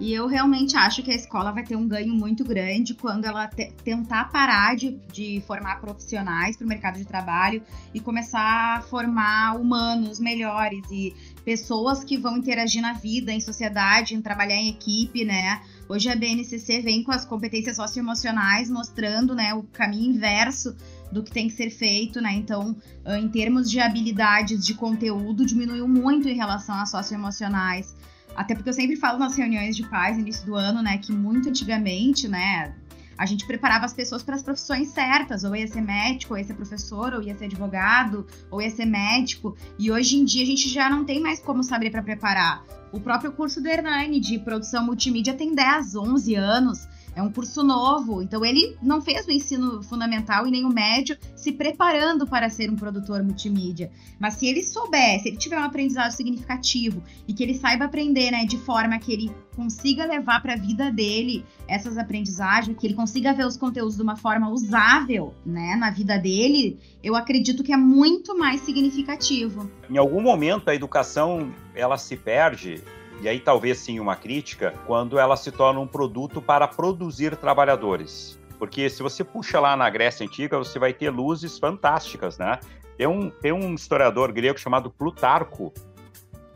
E 0.00 0.12
eu 0.12 0.26
realmente 0.26 0.76
acho 0.76 1.02
que 1.04 1.10
a 1.10 1.14
escola 1.14 1.52
vai 1.52 1.62
ter 1.62 1.76
um 1.76 1.86
ganho 1.86 2.12
muito 2.12 2.44
grande 2.44 2.94
quando 2.94 3.26
ela 3.26 3.46
te- 3.46 3.72
tentar 3.84 4.24
parar 4.24 4.74
de, 4.74 4.98
de 5.12 5.42
formar 5.46 5.80
profissionais 5.80 6.56
para 6.56 6.64
o 6.64 6.68
mercado 6.68 6.98
de 6.98 7.04
trabalho 7.04 7.62
e 7.92 8.00
começar 8.00 8.78
a 8.78 8.80
formar 8.82 9.56
humanos 9.56 10.18
melhores 10.18 10.84
e 10.90 11.14
pessoas 11.44 12.02
que 12.02 12.18
vão 12.18 12.38
interagir 12.38 12.82
na 12.82 12.92
vida, 12.92 13.32
em 13.32 13.40
sociedade, 13.40 14.14
em 14.16 14.20
trabalhar 14.20 14.56
em 14.56 14.68
equipe, 14.68 15.24
né? 15.24 15.60
Hoje 15.88 16.08
a 16.08 16.16
BNCC 16.16 16.80
vem 16.80 17.04
com 17.04 17.12
as 17.12 17.24
competências 17.24 17.76
socioemocionais 17.76 18.68
mostrando, 18.70 19.34
né, 19.34 19.54
o 19.54 19.62
caminho 19.62 20.14
inverso 20.14 20.74
do 21.12 21.22
que 21.22 21.30
tem 21.30 21.46
que 21.46 21.54
ser 21.54 21.70
feito, 21.70 22.20
né? 22.20 22.32
Então, 22.32 22.74
em 23.06 23.28
termos 23.28 23.70
de 23.70 23.78
habilidades 23.78 24.66
de 24.66 24.74
conteúdo, 24.74 25.46
diminuiu 25.46 25.86
muito 25.86 26.28
em 26.28 26.34
relação 26.34 26.74
às 26.74 26.90
socioemocionais. 26.90 27.94
Até 28.36 28.54
porque 28.54 28.68
eu 28.68 28.74
sempre 28.74 28.96
falo 28.96 29.18
nas 29.18 29.36
reuniões 29.36 29.76
de 29.76 29.82
pais 29.88 30.18
início 30.18 30.44
do 30.46 30.54
ano, 30.54 30.82
né, 30.82 30.98
que 30.98 31.12
muito 31.12 31.48
antigamente, 31.48 32.28
né, 32.28 32.74
a 33.16 33.26
gente 33.26 33.46
preparava 33.46 33.84
as 33.84 33.94
pessoas 33.94 34.22
para 34.22 34.34
as 34.34 34.42
profissões 34.42 34.88
certas, 34.88 35.44
ou 35.44 35.54
ia 35.54 35.66
ser 35.66 35.80
médico, 35.80 36.34
ou 36.34 36.38
ia 36.38 36.44
ser 36.44 36.54
professor, 36.54 37.14
ou 37.14 37.22
ia 37.22 37.36
ser 37.36 37.44
advogado, 37.44 38.26
ou 38.50 38.60
ia 38.60 38.70
ser 38.70 38.86
médico. 38.86 39.56
E 39.78 39.90
hoje 39.90 40.16
em 40.16 40.24
dia 40.24 40.42
a 40.42 40.46
gente 40.46 40.68
já 40.68 40.90
não 40.90 41.04
tem 41.04 41.20
mais 41.20 41.40
como 41.40 41.62
saber 41.62 41.90
para 41.90 42.02
preparar. 42.02 42.64
O 42.92 43.00
próprio 43.00 43.32
curso 43.32 43.60
do 43.60 43.68
Hernani 43.68 44.20
de 44.20 44.38
produção 44.38 44.84
multimídia 44.84 45.34
tem 45.34 45.54
10, 45.54 45.94
11 45.96 46.34
anos. 46.34 46.88
É 47.14 47.22
um 47.22 47.30
curso 47.30 47.62
novo, 47.62 48.20
então 48.20 48.44
ele 48.44 48.76
não 48.82 49.00
fez 49.00 49.26
o 49.26 49.30
ensino 49.30 49.82
fundamental 49.82 50.46
e 50.46 50.50
nem 50.50 50.64
o 50.64 50.68
médio 50.68 51.16
se 51.36 51.52
preparando 51.52 52.26
para 52.26 52.50
ser 52.50 52.70
um 52.70 52.76
produtor 52.76 53.22
multimídia. 53.22 53.90
Mas 54.18 54.34
se 54.34 54.46
ele 54.46 54.64
souber, 54.64 55.20
se 55.20 55.28
ele 55.28 55.36
tiver 55.36 55.58
um 55.58 55.62
aprendizado 55.62 56.10
significativo 56.10 57.02
e 57.28 57.32
que 57.32 57.42
ele 57.42 57.54
saiba 57.54 57.84
aprender, 57.84 58.32
né, 58.32 58.44
de 58.44 58.58
forma 58.58 58.98
que 58.98 59.12
ele 59.12 59.30
consiga 59.54 60.04
levar 60.04 60.42
para 60.42 60.54
a 60.54 60.56
vida 60.56 60.90
dele 60.90 61.44
essas 61.68 61.96
aprendizagens, 61.96 62.76
que 62.76 62.86
ele 62.86 62.94
consiga 62.94 63.32
ver 63.32 63.46
os 63.46 63.56
conteúdos 63.56 63.96
de 63.96 64.02
uma 64.02 64.16
forma 64.16 64.50
usável, 64.50 65.32
né, 65.46 65.76
na 65.76 65.90
vida 65.90 66.18
dele, 66.18 66.78
eu 67.02 67.14
acredito 67.14 67.62
que 67.62 67.72
é 67.72 67.76
muito 67.76 68.36
mais 68.36 68.62
significativo. 68.62 69.70
Em 69.88 69.98
algum 69.98 70.20
momento 70.20 70.68
a 70.68 70.74
educação 70.74 71.52
ela 71.74 71.96
se 71.96 72.16
perde 72.16 72.82
e 73.20 73.28
aí 73.28 73.40
talvez 73.40 73.78
sim 73.78 74.00
uma 74.00 74.16
crítica, 74.16 74.74
quando 74.86 75.18
ela 75.18 75.36
se 75.36 75.50
torna 75.50 75.80
um 75.80 75.86
produto 75.86 76.42
para 76.42 76.68
produzir 76.68 77.36
trabalhadores. 77.36 78.38
Porque 78.58 78.88
se 78.88 79.02
você 79.02 79.24
puxa 79.24 79.60
lá 79.60 79.76
na 79.76 79.88
Grécia 79.90 80.24
Antiga, 80.24 80.58
você 80.58 80.78
vai 80.78 80.92
ter 80.92 81.10
luzes 81.10 81.58
fantásticas, 81.58 82.38
né? 82.38 82.58
Tem 82.96 83.06
um, 83.06 83.28
tem 83.28 83.52
um 83.52 83.74
historiador 83.74 84.32
grego 84.32 84.58
chamado 84.58 84.90
Plutarco. 84.90 85.72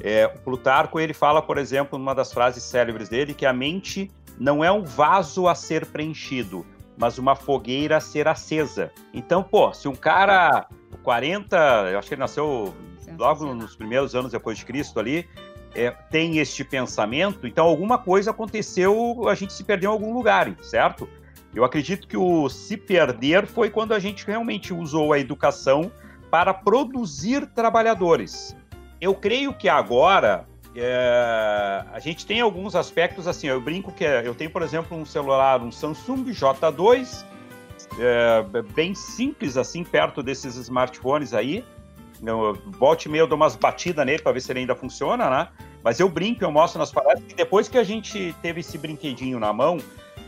É, 0.01 0.27
o 0.27 0.39
Plutarco, 0.39 1.01
ele 1.01 1.13
fala, 1.13 1.43
por 1.43 1.59
exemplo, 1.59 1.99
numa 1.99 2.15
das 2.15 2.33
frases 2.33 2.63
célebres 2.63 3.09
dele, 3.09 3.35
que 3.35 3.45
a 3.45 3.53
mente 3.53 4.11
não 4.39 4.63
é 4.63 4.71
um 4.71 4.85
vaso 4.85 5.49
a 5.49 5.55
ser 5.55 5.87
preenchido, 5.87 6.65
mas 6.97 7.19
uma 7.19 7.35
fogueira 7.35 7.97
a 7.97 8.01
ser 8.01 8.29
acesa. 8.29 8.93
Então, 9.13 9.43
pô, 9.43 9.73
se 9.73 9.89
um 9.89 9.95
cara, 9.95 10.69
40, 11.03 11.57
eu 11.93 11.99
acho 11.99 12.09
que 12.09 12.15
ele 12.15 12.21
nasceu 12.21 12.75
logo 13.19 13.55
nos 13.55 13.75
primeiros 13.75 14.15
anos 14.15 14.33
depois 14.33 14.59
de 14.59 14.65
Cristo 14.65 15.01
ali, 15.01 15.29
é, 15.75 15.91
tem 15.91 16.39
este 16.39 16.65
pensamento, 16.65 17.47
então 17.47 17.67
alguma 17.67 17.99
coisa 17.99 18.31
aconteceu, 18.31 19.29
a 19.29 19.35
gente 19.35 19.53
se 19.53 19.65
perdeu 19.65 19.91
em 19.91 19.93
algum 19.93 20.13
lugar, 20.13 20.55
certo? 20.63 21.09
Eu 21.55 21.65
acredito 21.65 22.07
que 22.07 22.17
o 22.17 22.49
se 22.49 22.77
perder 22.77 23.47
foi 23.47 23.71
quando 23.71 23.93
a 23.93 23.99
gente 23.99 24.27
realmente 24.27 24.73
usou 24.73 25.13
a 25.13 25.19
educação 25.19 25.91
para 26.31 26.53
produzir 26.53 27.47
trabalhadores. 27.47 28.57
Eu 29.01 29.15
creio 29.15 29.55
que 29.55 29.69
agora 29.69 30.47
é, 30.75 31.85
a 31.93 31.99
gente 31.99 32.27
tem 32.27 32.41
alguns 32.41 32.77
aspectos 32.77 33.27
assim. 33.27 33.49
Eu 33.49 33.61
brinco 33.61 33.93
que 33.93 34.05
eu 34.05 34.35
tenho, 34.35 34.51
por 34.51 34.63
exemplo, 34.63 34.97
um 34.97 35.05
celular, 35.05 35.63
um 35.63 35.73
Samsung 35.73 36.25
J2, 36.25 37.25
é, 37.99 38.63
bem 38.75 38.95
simples 38.95 39.57
assim, 39.57 39.83
perto 39.85 40.23
desses 40.23 40.57
smartphones 40.57 41.33
aí. 41.33 41.65
Eu, 42.25 42.59
volte 42.67 43.07
e 43.07 43.09
meia 43.09 43.23
eu 43.23 43.27
dou 43.27 43.37
umas 43.37 43.57
batidas 43.57 44.05
nele 44.05 44.23
para 44.23 44.33
ver 44.33 44.41
se 44.41 44.51
ele 44.53 44.61
ainda 44.61 44.75
funciona, 44.75 45.31
né? 45.31 45.49
Mas 45.83 46.01
eu 46.01 46.09
brinco, 46.09 46.45
eu 46.45 46.51
mostro 46.51 46.79
nas 46.79 46.91
palestras 46.91 47.27
que 47.27 47.35
depois 47.35 47.69
que 47.69 47.79
a 47.79 47.85
gente 47.85 48.35
teve 48.43 48.61
esse 48.61 48.77
brinquedinho 48.77 49.39
na 49.39 49.53
mão, 49.53 49.79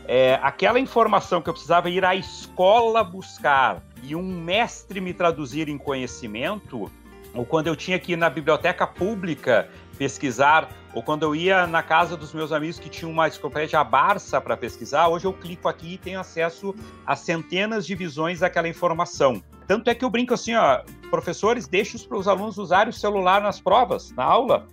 é, 0.07 0.39
aquela 0.41 0.79
informação 0.79 1.41
que 1.41 1.49
eu 1.49 1.53
precisava 1.53 1.89
ir 1.89 2.03
à 2.03 2.15
escola 2.15 3.03
buscar 3.03 3.83
e 4.03 4.15
um 4.15 4.23
mestre 4.23 4.99
me 4.99 5.13
traduzir 5.13 5.69
em 5.69 5.77
conhecimento, 5.77 6.91
ou 7.33 7.45
quando 7.45 7.67
eu 7.67 7.75
tinha 7.75 7.99
que 7.99 8.13
ir 8.13 8.15
na 8.15 8.29
biblioteca 8.29 8.87
pública 8.87 9.69
pesquisar, 9.97 10.69
ou 10.93 11.03
quando 11.03 11.23
eu 11.23 11.35
ia 11.35 11.67
na 11.67 11.83
casa 11.83 12.17
dos 12.17 12.33
meus 12.33 12.51
amigos 12.51 12.79
que 12.79 12.89
tinham 12.89 13.11
uma 13.11 13.27
enciclopédia 13.27 13.83
Barça 13.83 14.41
para 14.41 14.57
pesquisar, 14.57 15.07
hoje 15.07 15.25
eu 15.25 15.33
clico 15.33 15.69
aqui 15.69 15.93
e 15.93 15.97
tenho 15.97 16.19
acesso 16.19 16.75
a 17.05 17.15
centenas 17.15 17.85
de 17.85 17.95
visões 17.95 18.39
daquela 18.39 18.67
informação. 18.67 19.41
Tanto 19.67 19.89
é 19.89 19.95
que 19.95 20.03
eu 20.03 20.09
brinco 20.09 20.33
assim, 20.33 20.55
ó, 20.55 20.81
professores, 21.09 21.67
deixem 21.67 21.99
os 22.09 22.27
alunos 22.27 22.57
usarem 22.57 22.89
o 22.89 22.93
celular 22.93 23.41
nas 23.41 23.59
provas, 23.59 24.11
na 24.11 24.23
aula. 24.23 24.67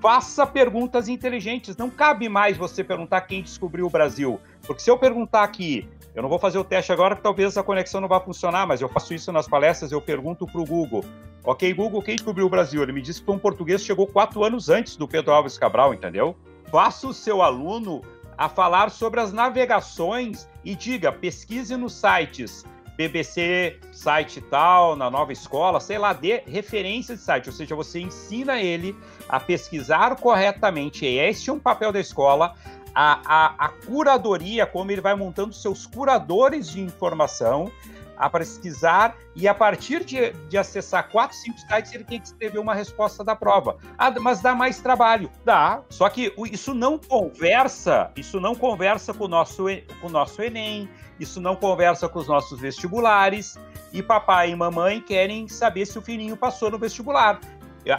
Faça 0.00 0.46
perguntas 0.46 1.08
inteligentes. 1.08 1.76
Não 1.76 1.88
cabe 1.88 2.28
mais 2.28 2.56
você 2.56 2.84
perguntar 2.84 3.22
quem 3.22 3.42
descobriu 3.42 3.86
o 3.86 3.90
Brasil. 3.90 4.38
Porque 4.66 4.82
se 4.82 4.90
eu 4.90 4.98
perguntar 4.98 5.42
aqui, 5.42 5.88
eu 6.14 6.22
não 6.22 6.28
vou 6.28 6.38
fazer 6.38 6.58
o 6.58 6.64
teste 6.64 6.92
agora, 6.92 7.16
porque 7.16 7.24
talvez 7.24 7.56
a 7.56 7.62
conexão 7.62 8.00
não 8.00 8.08
vá 8.08 8.20
funcionar, 8.20 8.66
mas 8.66 8.80
eu 8.80 8.88
faço 8.88 9.14
isso 9.14 9.32
nas 9.32 9.48
palestras, 9.48 9.90
eu 9.90 10.00
pergunto 10.00 10.46
para 10.46 10.60
o 10.60 10.64
Google. 10.64 11.04
Ok, 11.42 11.72
Google, 11.74 12.02
quem 12.02 12.16
descobriu 12.16 12.46
o 12.46 12.50
Brasil? 12.50 12.82
Ele 12.82 12.92
me 12.92 13.02
disse 13.02 13.20
que 13.20 13.26
foi 13.26 13.34
um 13.34 13.38
português 13.38 13.80
que 13.80 13.86
chegou 13.88 14.06
quatro 14.06 14.44
anos 14.44 14.68
antes 14.68 14.96
do 14.96 15.08
Pedro 15.08 15.32
Alves 15.32 15.58
Cabral, 15.58 15.92
entendeu? 15.92 16.36
Faça 16.70 17.08
o 17.08 17.12
seu 17.12 17.42
aluno 17.42 18.02
a 18.38 18.48
falar 18.48 18.90
sobre 18.90 19.20
as 19.20 19.32
navegações 19.32 20.48
e 20.64 20.74
diga, 20.74 21.12
pesquise 21.12 21.76
nos 21.76 21.94
sites 21.94 22.64
BBC, 22.96 23.78
site 23.92 24.40
tal, 24.40 24.94
na 24.94 25.10
nova 25.10 25.32
escola, 25.32 25.80
sei 25.80 25.98
lá, 25.98 26.12
dê 26.12 26.42
referência 26.46 27.16
de 27.16 27.22
site, 27.22 27.48
ou 27.48 27.54
seja, 27.54 27.74
você 27.74 28.00
ensina 28.00 28.60
ele 28.60 28.96
a 29.28 29.40
pesquisar 29.40 30.16
corretamente, 30.16 31.04
e 31.04 31.18
este 31.18 31.50
é 31.50 31.52
um 31.52 31.58
papel 31.58 31.90
da 31.90 32.00
escola, 32.00 32.54
a, 32.94 33.20
a, 33.24 33.66
a 33.66 33.68
curadoria, 33.68 34.64
como 34.64 34.90
ele 34.92 35.00
vai 35.00 35.14
montando 35.14 35.52
seus 35.52 35.86
curadores 35.86 36.70
de 36.70 36.80
informação, 36.80 37.70
a 38.16 38.30
pesquisar 38.30 39.16
e 39.34 39.48
a 39.48 39.54
partir 39.54 40.04
de, 40.04 40.32
de, 40.48 40.56
acessar 40.56 41.08
quatro, 41.10 41.36
cinco 41.36 41.58
sites, 41.58 41.92
ele 41.92 42.04
tem 42.04 42.20
que 42.20 42.26
escrever 42.26 42.58
uma 42.58 42.74
resposta 42.74 43.24
da 43.24 43.34
prova. 43.34 43.76
Ah, 43.98 44.10
mas 44.20 44.40
dá 44.40 44.54
mais 44.54 44.80
trabalho. 44.80 45.30
Dá. 45.44 45.82
Só 45.88 46.08
que 46.08 46.32
isso 46.50 46.72
não 46.74 46.98
conversa, 46.98 48.10
isso 48.16 48.40
não 48.40 48.54
conversa 48.54 49.12
com 49.12 49.24
o 49.24 49.28
nosso, 49.28 49.64
com 50.00 50.06
o 50.06 50.10
nosso 50.10 50.40
Enem, 50.42 50.88
isso 51.18 51.40
não 51.40 51.56
conversa 51.56 52.08
com 52.08 52.18
os 52.18 52.28
nossos 52.28 52.60
vestibulares, 52.60 53.56
e 53.92 54.02
papai 54.02 54.50
e 54.50 54.56
mamãe 54.56 55.00
querem 55.00 55.48
saber 55.48 55.86
se 55.86 55.98
o 55.98 56.02
filhinho 56.02 56.36
passou 56.36 56.70
no 56.70 56.78
vestibular. 56.78 57.40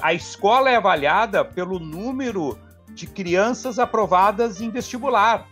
A 0.02 0.14
escola 0.14 0.70
é 0.70 0.76
avaliada 0.76 1.46
pelo 1.46 1.80
número 1.80 2.58
de 2.90 3.06
crianças 3.06 3.78
aprovadas 3.78 4.62
em 4.62 4.70
vestibular. 4.70 5.48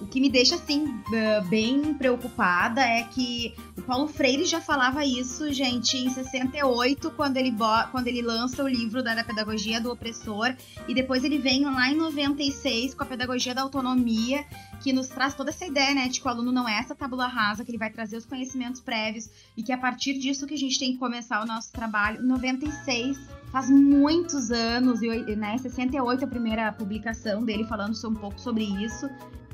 O 0.00 0.06
que 0.06 0.20
me 0.20 0.28
deixa, 0.30 0.54
assim, 0.54 1.02
bem 1.48 1.92
preocupada 1.94 2.80
é 2.80 3.02
que 3.02 3.54
o 3.76 3.82
Paulo 3.82 4.06
Freire 4.06 4.44
já 4.44 4.60
falava 4.60 5.04
isso, 5.04 5.52
gente, 5.52 5.96
em 5.96 6.08
68, 6.08 7.10
quando 7.10 7.36
ele, 7.36 7.52
quando 7.90 8.06
ele 8.06 8.22
lança 8.22 8.62
o 8.62 8.68
livro 8.68 9.02
da, 9.02 9.14
da 9.14 9.24
Pedagogia 9.24 9.80
do 9.80 9.90
Opressor, 9.90 10.54
e 10.86 10.94
depois 10.94 11.24
ele 11.24 11.38
vem 11.38 11.64
lá 11.64 11.90
em 11.90 11.96
96 11.96 12.94
com 12.94 13.02
a 13.02 13.06
Pedagogia 13.06 13.54
da 13.54 13.62
Autonomia, 13.62 14.44
que 14.80 14.92
nos 14.92 15.08
traz 15.08 15.34
toda 15.34 15.50
essa 15.50 15.66
ideia, 15.66 15.94
né, 15.94 16.08
de 16.08 16.20
que 16.20 16.26
o 16.26 16.30
aluno 16.30 16.52
não 16.52 16.68
é 16.68 16.78
essa 16.78 16.94
tábula 16.94 17.26
rasa, 17.26 17.64
que 17.64 17.70
ele 17.70 17.78
vai 17.78 17.90
trazer 17.90 18.16
os 18.16 18.24
conhecimentos 18.24 18.80
prévios, 18.80 19.28
e 19.56 19.62
que 19.62 19.72
a 19.72 19.78
partir 19.78 20.14
disso 20.18 20.46
que 20.46 20.54
a 20.54 20.58
gente 20.58 20.78
tem 20.78 20.92
que 20.92 20.98
começar 20.98 21.42
o 21.42 21.46
nosso 21.46 21.72
trabalho. 21.72 22.22
96 22.22 23.18
faz 23.50 23.68
muitos 23.68 24.50
anos, 24.50 25.02
e 25.02 25.34
né, 25.34 25.58
68 25.58 26.24
a 26.24 26.28
primeira 26.28 26.72
publicação 26.72 27.44
dele 27.44 27.64
falando 27.64 27.94
um 28.06 28.14
pouco 28.14 28.38
sobre 28.40 28.64
isso. 28.64 29.08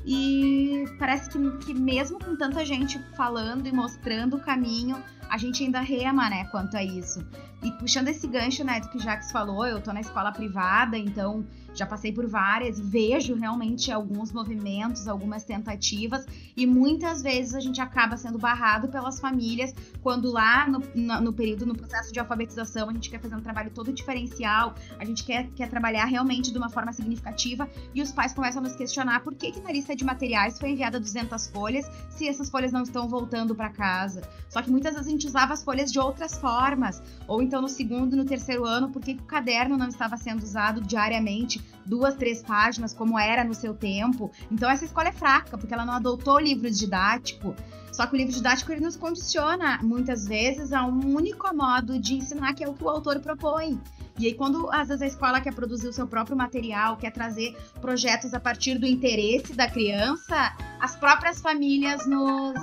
E 0.05 0.85
parece 0.99 1.29
que, 1.29 1.57
que 1.65 1.73
mesmo 1.73 2.19
com 2.19 2.35
tanta 2.35 2.63
gente 2.63 2.99
falando 3.17 3.65
e 3.65 3.71
mostrando 3.71 4.35
o 4.35 4.39
caminho, 4.39 5.01
a 5.29 5.37
gente 5.37 5.63
ainda 5.63 5.79
rema, 5.79 6.29
né, 6.29 6.45
quanto 6.45 6.77
a 6.77 6.83
isso. 6.83 7.25
E 7.63 7.71
puxando 7.71 8.09
esse 8.09 8.27
gancho, 8.27 8.63
né, 8.63 8.79
do 8.79 8.89
que 8.89 8.97
o 8.97 8.99
Jax 8.99 9.31
falou, 9.31 9.65
eu 9.65 9.81
tô 9.81 9.91
na 9.91 10.01
escola 10.01 10.31
privada, 10.31 10.95
então 10.97 11.43
já 11.75 11.85
passei 11.85 12.11
por 12.11 12.27
várias 12.27 12.79
e 12.79 12.81
vejo 12.81 13.35
realmente 13.35 13.91
alguns 13.91 14.31
movimentos, 14.31 15.07
algumas 15.07 15.43
tentativas, 15.43 16.25
e 16.55 16.65
muitas 16.65 17.21
vezes 17.21 17.53
a 17.53 17.59
gente 17.59 17.81
acaba 17.81 18.17
sendo 18.17 18.37
barrado 18.37 18.87
pelas 18.87 19.19
famílias 19.19 19.73
quando 20.01 20.31
lá 20.31 20.67
no, 20.67 20.81
no, 20.95 21.21
no 21.21 21.33
período, 21.33 21.65
no 21.65 21.75
processo 21.75 22.11
de 22.11 22.19
alfabetização, 22.19 22.89
a 22.89 22.93
gente 22.93 23.09
quer 23.09 23.19
fazer 23.19 23.35
um 23.35 23.41
trabalho 23.41 23.71
todo 23.71 23.91
diferencial, 23.91 24.75
a 24.97 25.05
gente 25.05 25.23
quer, 25.23 25.47
quer 25.55 25.69
trabalhar 25.69 26.05
realmente 26.05 26.51
de 26.51 26.57
uma 26.57 26.69
forma 26.69 26.93
significativa, 26.93 27.69
e 27.93 28.01
os 28.01 28.11
pais 28.11 28.33
começam 28.33 28.61
a 28.61 28.63
nos 28.63 28.75
questionar 28.75 29.21
por 29.21 29.33
que, 29.33 29.51
que 29.51 29.59
na 29.59 29.71
lista 29.71 29.95
de 29.95 30.03
materiais 30.03 30.59
foi 30.59 30.71
enviada 30.71 30.99
200 30.99 31.47
folhas 31.47 31.89
se 32.09 32.27
essas 32.27 32.49
folhas 32.49 32.71
não 32.71 32.83
estão 32.83 33.07
voltando 33.07 33.53
para 33.55 33.69
casa. 33.69 34.21
Só 34.49 34.61
que 34.61 34.71
muitas 34.71 34.93
vezes 34.93 35.07
a 35.07 35.11
gente 35.11 35.27
usava 35.27 35.53
as 35.53 35.63
folhas 35.63 35.91
de 35.91 35.99
outras 35.99 36.37
formas, 36.37 37.01
ou 37.27 37.41
então 37.41 37.61
no 37.61 37.67
segundo, 37.67 38.15
no 38.15 38.25
terceiro 38.25 38.65
ano, 38.65 38.89
por 38.89 39.01
que, 39.01 39.15
que 39.15 39.21
o 39.21 39.25
caderno 39.25 39.77
não 39.77 39.87
estava 39.87 40.15
sendo 40.17 40.43
usado 40.43 40.81
diariamente 40.81 41.59
duas, 41.85 42.15
três 42.15 42.41
páginas, 42.41 42.93
como 42.93 43.17
era 43.19 43.43
no 43.43 43.53
seu 43.53 43.73
tempo. 43.73 44.31
Então 44.51 44.69
essa 44.69 44.85
escola 44.85 45.09
é 45.09 45.11
fraca, 45.11 45.57
porque 45.57 45.73
ela 45.73 45.85
não 45.85 45.93
adotou 45.93 46.35
o 46.35 46.39
livro 46.39 46.69
didático. 46.69 47.55
Só 47.91 48.05
que 48.05 48.13
o 48.13 48.17
livro 48.17 48.33
didático 48.33 48.71
ele 48.71 48.81
nos 48.81 48.97
condiciona 48.97 49.79
muitas 49.81 50.25
vezes 50.27 50.73
a 50.73 50.85
um 50.85 51.15
único 51.15 51.55
modo 51.55 51.97
de 51.97 52.15
ensinar, 52.15 52.53
que 52.53 52.63
é 52.63 52.67
o 52.67 52.73
que 52.73 52.83
o 52.83 52.89
autor 52.89 53.19
propõe. 53.19 53.79
E 54.17 54.27
aí, 54.27 54.33
quando 54.33 54.69
às 54.71 54.87
vezes 54.87 55.01
a 55.01 55.07
escola 55.07 55.41
quer 55.41 55.53
produzir 55.53 55.87
o 55.87 55.93
seu 55.93 56.07
próprio 56.07 56.37
material, 56.37 56.95
quer 56.95 57.11
trazer 57.11 57.55
projetos 57.81 58.33
a 58.33 58.39
partir 58.39 58.77
do 58.77 58.85
interesse 58.85 59.53
da 59.53 59.69
criança, 59.69 60.53
as 60.79 60.95
próprias 60.95 61.41
famílias 61.41 62.05
nos. 62.05 62.55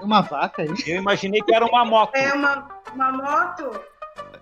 Uma 0.00 0.20
vaca 0.20 0.62
aí? 0.62 0.74
Eu 0.86 0.96
imaginei 0.96 1.40
que 1.42 1.54
era 1.54 1.64
uma 1.64 1.84
moto. 1.84 2.14
É 2.14 2.32
uma, 2.32 2.68
uma 2.92 3.12
moto? 3.12 3.80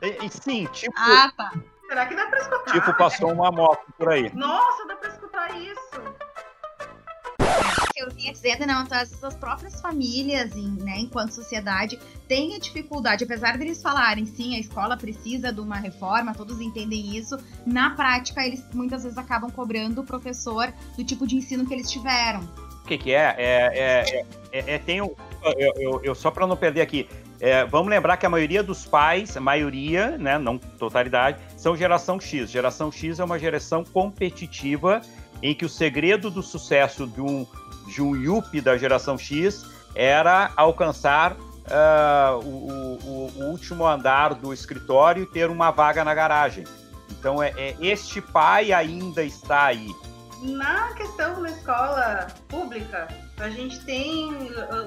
E, 0.01 0.27
e 0.27 0.29
sim, 0.29 0.67
tipo. 0.73 0.95
Ah, 0.97 1.33
tá. 1.37 1.53
Será 1.89 2.07
que 2.07 2.15
dá 2.15 2.27
pra 2.27 2.39
escutar? 2.39 2.73
Tipo, 2.73 2.95
passou 2.95 3.33
uma 3.33 3.53
moto 3.53 3.85
por 3.99 4.09
aí. 4.09 4.35
Nossa, 4.35 4.87
dá 4.87 4.97
pra 4.97 5.09
escutar 5.09 5.57
isso. 5.57 6.03
Eu 7.97 8.11
vinha 8.11 8.33
dizendo, 8.33 8.67
não, 8.67 8.83
então 8.83 8.99
as 8.99 9.35
próprias 9.35 9.81
famílias, 9.81 10.55
né, 10.55 10.99
enquanto 10.99 11.33
sociedade, 11.33 11.99
têm 12.27 12.57
a 12.57 12.59
dificuldade, 12.59 13.25
apesar 13.25 13.57
deles 13.59 13.83
falarem, 13.83 14.25
sim, 14.25 14.57
a 14.57 14.59
escola 14.59 14.97
precisa 14.97 15.53
de 15.53 15.61
uma 15.61 15.77
reforma, 15.77 16.35
todos 16.35 16.61
entendem 16.61 17.17
isso, 17.17 17.37
na 17.65 17.91
prática 17.91 18.45
eles 18.45 18.65
muitas 18.73 19.05
vezes 19.05 19.19
acabam 19.19 19.51
cobrando 19.51 20.01
o 20.01 20.05
professor 20.05 20.73
do 20.97 21.05
tipo 21.05 21.27
de 21.27 21.37
ensino 21.37 21.67
que 21.67 21.75
eles 21.75 21.91
tiveram. 21.91 22.41
O 22.83 22.89
que, 22.89 22.99
que 22.99 23.13
é? 23.13 23.35
É, 23.39 23.71
é, 23.75 24.25
é, 24.53 24.75
é 24.75 24.79
tem 24.79 25.01
um, 25.01 25.11
eu, 25.57 25.73
eu, 25.77 26.01
eu 26.05 26.15
só 26.15 26.31
para 26.31 26.47
não 26.47 26.57
perder 26.57 26.81
aqui, 26.81 27.09
é, 27.41 27.65
vamos 27.65 27.89
lembrar 27.91 28.17
que 28.17 28.25
a 28.25 28.29
maioria 28.29 28.63
dos 28.63 28.85
pais, 28.85 29.37
a 29.37 29.41
maioria, 29.41 30.17
né, 30.17 30.39
não 30.39 30.59
totalidade, 30.59 31.39
são 31.57 31.77
geração 31.77 32.21
X. 32.21 32.49
Geração 32.49 32.93
X 32.93 33.19
é 33.19 33.25
uma 33.25 33.37
geração 33.37 33.83
competitiva 33.85 35.03
em 35.43 35.53
que 35.53 35.65
o 35.65 35.69
segredo 35.69 36.31
do 36.31 36.41
sucesso 36.41 37.05
de 37.05 37.21
um, 37.21 37.45
de 37.89 38.01
um 38.01 38.15
yuppie 38.15 38.61
da 38.61 38.79
geração 38.79 39.19
X 39.19 39.67
era 39.93 40.53
alcançar 40.57 41.33
uh, 41.33 42.39
o, 42.45 42.99
o, 43.05 43.33
o, 43.37 43.45
último 43.51 43.85
andar 43.87 44.35
do 44.35 44.53
escritório 44.53 45.25
e 45.25 45.27
ter 45.27 45.51
uma 45.51 45.73
vaga 45.73 46.05
na 46.05 46.15
garagem. 46.15 46.63
Então, 47.11 47.43
é, 47.43 47.53
é 47.57 47.77
este 47.81 48.21
pai 48.21 48.73
ainda 48.73 49.25
está 49.25 49.65
aí. 49.65 49.91
Na 50.43 50.93
questão 50.95 51.41
da 51.41 51.51
escola 51.51 52.27
pública, 52.49 53.07
a 53.39 53.49
gente 53.49 53.79
tem 53.85 54.29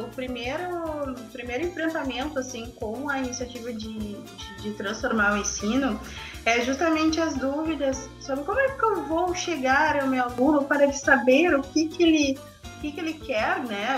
o 0.03 0.08
primeiro, 0.14 1.12
o 1.12 1.30
primeiro 1.32 1.68
enfrentamento 1.68 2.38
assim 2.38 2.72
com 2.72 3.10
a 3.10 3.20
iniciativa 3.20 3.72
de, 3.72 3.97
de, 3.97 4.62
de, 4.62 4.74
transformar 4.74 5.34
o 5.34 5.38
ensino 5.38 5.97
é 6.45 6.60
justamente 6.60 7.22
as 7.22 7.36
dúvidas 7.36 8.10
sobre 8.20 8.43
como 8.43 8.60
é 8.60 8.70
que 8.70 8.84
eu 8.84 9.03
vou 9.06 9.34
chegar 9.34 9.97
ao 10.01 10.08
meu 10.08 10.26
aluno 10.26 10.66
para 10.66 10.84
ele 10.84 10.93
saber 10.93 11.56
o 11.56 11.62
que, 11.62 11.88
que 11.88 12.03
ele 12.03 12.39
o 12.78 12.82
que, 12.82 12.91
que 12.91 12.99
ele 12.99 13.14
quer, 13.14 13.64
né? 13.64 13.97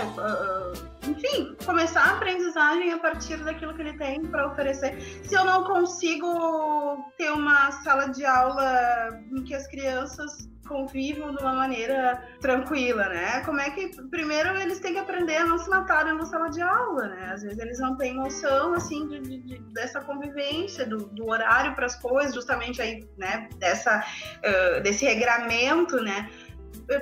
Enfim, 1.08 1.56
começar 1.64 2.02
a 2.02 2.16
aprendizagem 2.16 2.92
a 2.92 2.98
partir 2.98 3.38
daquilo 3.38 3.74
que 3.74 3.80
ele 3.80 3.96
tem 3.96 4.22
para 4.22 4.48
oferecer. 4.48 5.00
Se 5.00 5.34
eu 5.34 5.44
não 5.44 5.64
consigo 5.64 7.12
ter 7.16 7.30
uma 7.30 7.70
sala 7.72 8.08
de 8.08 8.24
aula 8.26 9.18
em 9.32 9.42
que 9.44 9.54
as 9.54 9.66
crianças 9.68 10.48
convivam 10.68 11.34
de 11.34 11.42
uma 11.42 11.54
maneira 11.54 12.22
tranquila, 12.40 13.08
né? 13.08 13.40
Como 13.40 13.58
é 13.58 13.70
que 13.70 13.88
primeiro 14.10 14.50
eles 14.58 14.78
têm 14.78 14.92
que 14.92 14.98
aprender 14.98 15.36
a 15.36 15.46
não 15.46 15.58
se 15.58 15.68
matarem 15.68 16.14
na 16.14 16.26
sala 16.26 16.50
de 16.50 16.60
aula, 16.60 17.08
né? 17.08 17.30
Às 17.32 17.42
vezes 17.42 17.58
eles 17.58 17.78
não 17.80 17.96
têm 17.96 18.14
noção 18.14 18.74
assim 18.74 19.08
de, 19.08 19.38
de, 19.40 19.58
dessa 19.72 20.00
convivência, 20.02 20.86
do, 20.86 21.06
do 21.06 21.26
horário 21.30 21.74
para 21.74 21.86
as 21.86 21.96
coisas, 21.96 22.34
justamente 22.34 22.82
aí, 22.82 23.08
né? 23.16 23.48
Dessa 23.56 23.98
uh, 23.98 24.82
desse 24.82 25.06
regramento, 25.06 25.96
né? 26.02 26.30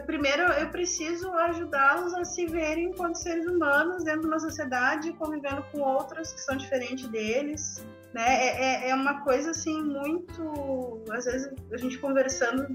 Primeiro 0.04 0.42
eu 0.54 0.68
preciso 0.68 1.30
ajudá-los 1.32 2.12
a 2.14 2.24
se 2.24 2.44
verem 2.46 2.86
enquanto 2.86 3.16
seres 3.16 3.46
humanos 3.46 4.02
dentro 4.02 4.22
de 4.22 4.26
uma 4.26 4.40
sociedade, 4.40 5.12
convivendo 5.12 5.64
com 5.70 5.80
outras 5.80 6.32
que 6.32 6.40
são 6.40 6.56
diferentes 6.56 7.06
deles, 7.06 7.84
né? 8.12 8.46
É, 8.46 8.86
é, 8.86 8.90
é 8.90 8.94
uma 8.94 9.20
coisa 9.20 9.50
assim 9.50 9.80
muito, 9.80 11.04
às 11.10 11.26
vezes 11.26 11.52
a 11.70 11.76
gente 11.76 11.98
conversando 11.98 12.66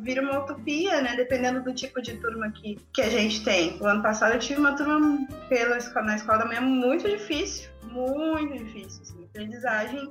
vira 0.00 0.20
uma 0.20 0.40
utopia, 0.40 1.00
né? 1.00 1.14
Dependendo 1.14 1.62
do 1.62 1.72
tipo 1.72 2.02
de 2.02 2.16
turma 2.16 2.50
que, 2.50 2.76
que 2.92 3.02
a 3.02 3.10
gente 3.10 3.44
tem. 3.44 3.78
O 3.80 3.86
ano 3.86 4.02
passado 4.02 4.32
eu 4.32 4.40
tive 4.40 4.58
uma 4.58 4.74
turma 4.74 5.28
pela 5.48 5.78
na 6.02 6.16
escola 6.16 6.38
da 6.38 6.46
manhã 6.46 6.60
muito 6.60 7.08
difícil, 7.08 7.70
muito 7.84 8.64
difícil. 8.64 9.02
Assim. 9.02 9.24
Aprendizagem 9.24 10.10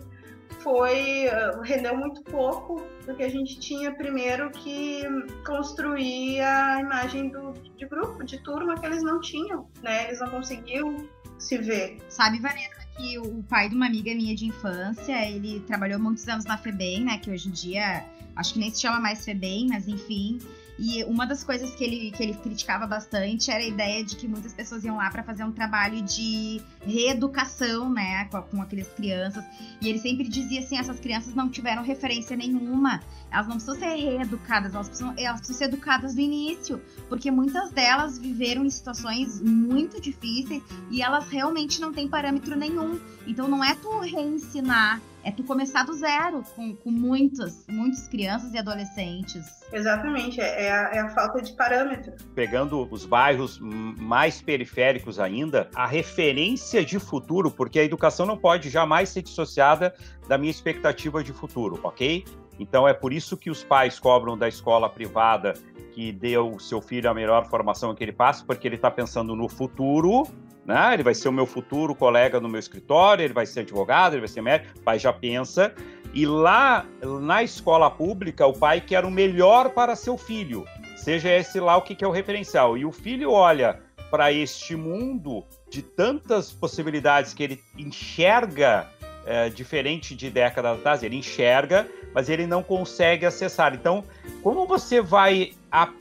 foi 0.59 1.27
uh, 1.27 1.61
rendeu 1.61 1.97
muito 1.97 2.21
pouco 2.23 2.81
porque 3.05 3.23
a 3.23 3.29
gente 3.29 3.59
tinha 3.59 3.91
primeiro 3.93 4.49
que 4.51 5.03
construir 5.45 6.41
a 6.41 6.79
imagem 6.79 7.29
do, 7.29 7.53
de 7.53 7.85
grupo, 7.85 8.23
de 8.23 8.41
turma 8.43 8.77
que 8.79 8.85
eles 8.85 9.03
não 9.03 9.19
tinham, 9.21 9.67
né? 9.81 10.07
Eles 10.07 10.19
não 10.19 10.29
conseguiam 10.29 11.07
se 11.39 11.57
ver. 11.57 11.97
Sabe, 12.09 12.39
Vanessa, 12.39 12.85
que 12.97 13.17
o 13.19 13.43
pai 13.43 13.69
de 13.69 13.75
uma 13.75 13.85
amiga 13.85 14.13
minha 14.13 14.35
de 14.35 14.45
infância, 14.45 15.29
ele 15.29 15.59
trabalhou 15.61 15.99
muitos 15.99 16.27
anos 16.27 16.45
na 16.45 16.57
FEBEM, 16.57 17.05
né? 17.05 17.17
Que 17.17 17.31
hoje 17.31 17.47
em 17.47 17.51
dia 17.51 18.03
acho 18.35 18.53
que 18.53 18.59
nem 18.59 18.71
se 18.71 18.81
chama 18.81 18.99
mais 18.99 19.23
FEBEM, 19.23 19.67
mas 19.69 19.87
enfim. 19.87 20.39
E 20.79 21.03
uma 21.05 21.25
das 21.25 21.43
coisas 21.43 21.73
que 21.75 21.83
ele, 21.83 22.11
que 22.11 22.21
ele 22.21 22.33
criticava 22.35 22.85
bastante 22.85 23.49
era 23.49 23.63
a 23.63 23.67
ideia 23.67 24.03
de 24.03 24.15
que 24.15 24.27
muitas 24.27 24.53
pessoas 24.53 24.83
iam 24.83 24.97
lá 24.97 25.09
para 25.09 25.23
fazer 25.23 25.43
um 25.43 25.51
trabalho 25.51 26.01
de 26.03 26.61
reeducação, 26.85 27.89
né, 27.89 28.25
com, 28.25 28.41
com 28.43 28.61
aquelas 28.61 28.87
crianças. 28.89 29.43
E 29.81 29.89
ele 29.89 29.99
sempre 29.99 30.27
dizia 30.27 30.59
assim: 30.59 30.77
essas 30.77 30.99
crianças 30.99 31.33
não 31.33 31.49
tiveram 31.49 31.83
referência 31.83 32.37
nenhuma, 32.37 33.01
elas 33.31 33.47
não 33.47 33.55
precisam 33.55 33.79
ser 33.79 33.95
reeducadas, 33.95 34.73
elas 34.73 34.87
precisam, 34.87 35.13
elas 35.17 35.39
precisam 35.39 35.57
ser 35.57 35.65
educadas 35.65 36.13
do 36.13 36.21
início, 36.21 36.81
porque 37.09 37.31
muitas 37.31 37.71
delas 37.71 38.19
viveram 38.19 38.65
em 38.65 38.69
situações 38.69 39.41
muito 39.41 39.99
difíceis 39.99 40.61
e 40.91 41.01
elas 41.01 41.27
realmente 41.29 41.81
não 41.81 41.91
têm 41.91 42.07
parâmetro 42.07 42.55
nenhum. 42.55 42.99
Então 43.25 43.47
não 43.47 43.63
é 43.63 43.73
tu 43.75 43.99
reensinar 43.99 45.01
é 45.23 45.31
tu 45.31 45.43
começar 45.43 45.83
do 45.83 45.93
zero 45.93 46.43
com, 46.55 46.75
com 46.75 46.91
muitas, 46.91 47.65
muitas 47.67 48.07
crianças 48.07 48.53
e 48.53 48.57
adolescentes. 48.57 49.63
Exatamente, 49.71 50.39
é, 50.39 50.65
é, 50.65 50.71
a, 50.71 50.91
é 50.93 50.99
a 50.99 51.09
falta 51.09 51.41
de 51.41 51.53
parâmetro. 51.53 52.13
Pegando 52.33 52.87
os 52.91 53.05
bairros 53.05 53.59
mais 53.59 54.41
periféricos 54.41 55.19
ainda, 55.19 55.69
a 55.75 55.85
referência 55.85 56.83
de 56.85 56.99
futuro, 56.99 57.51
porque 57.51 57.79
a 57.79 57.83
educação 57.83 58.25
não 58.25 58.37
pode 58.37 58.69
jamais 58.69 59.09
ser 59.09 59.21
dissociada 59.21 59.93
da 60.27 60.37
minha 60.37 60.51
expectativa 60.51 61.23
de 61.23 61.33
futuro, 61.33 61.79
ok? 61.83 62.23
Então 62.59 62.87
é 62.87 62.93
por 62.93 63.13
isso 63.13 63.37
que 63.37 63.49
os 63.49 63.63
pais 63.63 63.99
cobram 63.99 64.37
da 64.37 64.47
escola 64.47 64.89
privada 64.89 65.53
que 65.91 66.11
dê 66.11 66.37
o 66.37 66.59
seu 66.59 66.79
filho 66.79 67.09
a 67.09 67.13
melhor 67.13 67.47
formação 67.47 67.93
que 67.95 68.03
ele 68.03 68.11
passe, 68.11 68.45
porque 68.45 68.67
ele 68.67 68.75
está 68.75 68.89
pensando 68.89 69.35
no 69.35 69.49
futuro 69.49 70.23
né? 70.67 70.93
Ele 70.93 71.03
vai 71.03 71.15
ser 71.15 71.29
o 71.29 71.31
meu 71.31 71.45
futuro 71.45 71.95
colega 71.95 72.41
no 72.41 72.49
meu 72.49 72.59
escritório, 72.59 73.23
ele 73.23 73.33
vai 73.33 73.45
ser 73.45 73.61
advogado, 73.61 74.13
ele 74.13 74.19
vai 74.19 74.27
ser 74.27 74.41
médico, 74.41 74.77
o 74.77 74.81
pai 74.81 74.99
já 74.99 75.13
pensa. 75.13 75.73
E 76.13 76.25
lá 76.25 76.85
na 77.21 77.41
escola 77.41 77.89
pública, 77.89 78.45
o 78.45 78.53
pai 78.53 78.81
quer 78.81 79.05
o 79.05 79.11
melhor 79.11 79.69
para 79.69 79.95
seu 79.95 80.17
filho, 80.17 80.65
seja 80.97 81.29
esse 81.29 81.59
lá 81.59 81.77
o 81.77 81.81
que, 81.81 82.03
é 82.03 82.07
o 82.07 82.11
referencial. 82.11 82.77
E 82.77 82.85
o 82.85 82.91
filho 82.91 83.31
olha 83.31 83.79
para 84.11 84.31
este 84.31 84.75
mundo 84.75 85.43
de 85.69 85.81
tantas 85.81 86.51
possibilidades 86.51 87.33
que 87.33 87.43
ele 87.43 87.63
enxerga 87.77 88.87
é, 89.25 89.49
diferente 89.49 90.15
de 90.15 90.29
décadas 90.29 90.79
atrás, 90.79 91.03
ele 91.03 91.17
enxerga, 91.17 91.87
mas 92.13 92.29
ele 92.29 92.47
não 92.47 92.63
consegue 92.63 93.25
acessar. 93.25 93.73
Então, 93.73 94.03
como 94.41 94.65
você 94.65 95.01
vai 95.01 95.51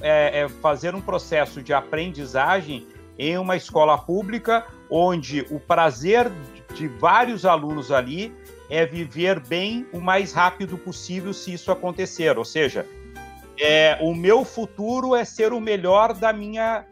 é, 0.00 0.42
é, 0.42 0.48
fazer 0.48 0.94
um 0.94 1.00
processo 1.00 1.60
de 1.60 1.72
aprendizagem 1.72 2.86
em 3.18 3.38
uma 3.38 3.56
escola 3.56 3.96
pública, 3.96 4.66
onde 4.90 5.46
o 5.50 5.58
prazer 5.58 6.30
de 6.74 6.88
vários 6.88 7.44
alunos 7.44 7.90
ali 7.90 8.34
é 8.68 8.84
viver 8.84 9.40
bem 9.40 9.86
o 9.92 10.00
mais 10.00 10.32
rápido 10.32 10.76
possível 10.76 11.32
se 11.32 11.52
isso 11.52 11.70
acontecer. 11.70 12.36
Ou 12.36 12.44
seja, 12.44 12.86
é, 13.58 13.98
o 14.00 14.14
meu 14.14 14.44
futuro 14.44 15.14
é 15.14 15.24
ser 15.24 15.52
o 15.52 15.60
melhor 15.60 16.12
da 16.12 16.32
minha, 16.32 16.84